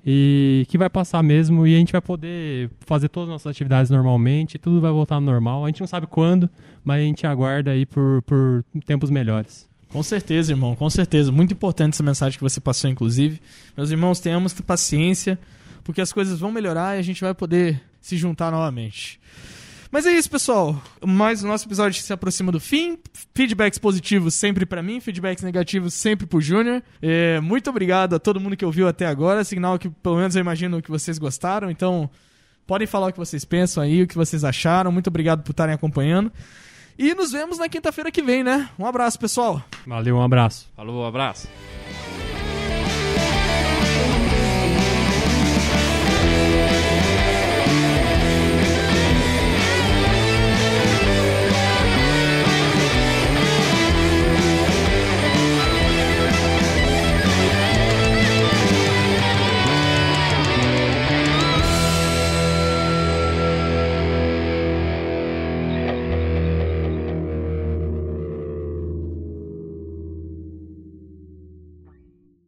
E 0.03 0.65
que 0.69 0.77
vai 0.77 0.89
passar 0.89 1.21
mesmo 1.21 1.67
e 1.67 1.75
a 1.75 1.77
gente 1.77 1.91
vai 1.91 2.01
poder 2.01 2.71
fazer 2.79 3.09
todas 3.09 3.29
as 3.29 3.33
nossas 3.33 3.51
atividades 3.51 3.91
normalmente, 3.91 4.57
tudo 4.57 4.81
vai 4.81 4.91
voltar 4.91 5.15
ao 5.15 5.21
normal. 5.21 5.65
A 5.65 5.67
gente 5.67 5.81
não 5.81 5.87
sabe 5.87 6.07
quando, 6.07 6.49
mas 6.83 6.99
a 6.99 7.03
gente 7.03 7.27
aguarda 7.27 7.69
aí 7.69 7.85
por, 7.85 8.23
por 8.23 8.65
tempos 8.87 9.11
melhores. 9.11 9.69
Com 9.89 10.03
certeza, 10.03 10.51
irmão, 10.51 10.75
com 10.75 10.89
certeza. 10.89 11.31
Muito 11.31 11.53
importante 11.53 11.93
essa 11.93 12.03
mensagem 12.03 12.37
que 12.37 12.43
você 12.43 12.59
passou, 12.59 12.89
inclusive. 12.89 13.41
Meus 13.75 13.89
irmãos, 13.89 14.19
tenhamos 14.19 14.53
paciência, 14.53 15.39
porque 15.83 16.01
as 16.01 16.11
coisas 16.11 16.39
vão 16.39 16.51
melhorar 16.51 16.95
e 16.95 16.99
a 16.99 17.03
gente 17.03 17.21
vai 17.21 17.33
poder 17.33 17.81
se 18.01 18.17
juntar 18.17 18.51
novamente. 18.51 19.19
Mas 19.89 20.05
é 20.05 20.11
isso, 20.11 20.29
pessoal. 20.29 20.81
Mais 21.05 21.43
o 21.43 21.47
nosso 21.47 21.65
episódio 21.65 22.01
se 22.01 22.11
aproxima 22.11 22.51
do 22.51 22.59
fim. 22.59 22.99
Feedbacks 23.33 23.79
positivos 23.79 24.33
sempre 24.33 24.65
pra 24.65 24.83
mim, 24.83 24.99
feedbacks 24.99 25.43
negativos 25.43 25.93
sempre 25.93 26.27
pro 26.27 26.41
Júnior. 26.41 26.83
É, 27.01 27.39
muito 27.39 27.69
obrigado 27.69 28.13
a 28.15 28.19
todo 28.19 28.39
mundo 28.39 28.57
que 28.57 28.65
ouviu 28.65 28.87
até 28.87 29.05
agora. 29.05 29.43
Sinal 29.43 29.79
que, 29.79 29.89
pelo 29.89 30.17
menos, 30.17 30.35
eu 30.35 30.41
imagino 30.41 30.81
que 30.81 30.91
vocês 30.91 31.17
gostaram. 31.17 31.71
Então, 31.71 32.09
podem 32.65 32.85
falar 32.85 33.07
o 33.07 33.13
que 33.13 33.19
vocês 33.19 33.45
pensam 33.45 33.81
aí, 33.81 34.03
o 34.03 34.07
que 34.07 34.15
vocês 34.15 34.43
acharam. 34.43 34.91
Muito 34.91 35.07
obrigado 35.07 35.41
por 35.41 35.51
estarem 35.51 35.73
acompanhando. 35.73 36.31
E 36.97 37.13
nos 37.13 37.31
vemos 37.31 37.59
na 37.59 37.69
quinta-feira 37.69 38.11
que 38.11 38.21
vem, 38.21 38.43
né? 38.43 38.69
Um 38.77 38.85
abraço, 38.85 39.19
pessoal. 39.19 39.61
Valeu, 39.85 40.17
um 40.17 40.21
abraço. 40.23 40.67
Falou, 40.75 41.05
abraço. 41.05 41.47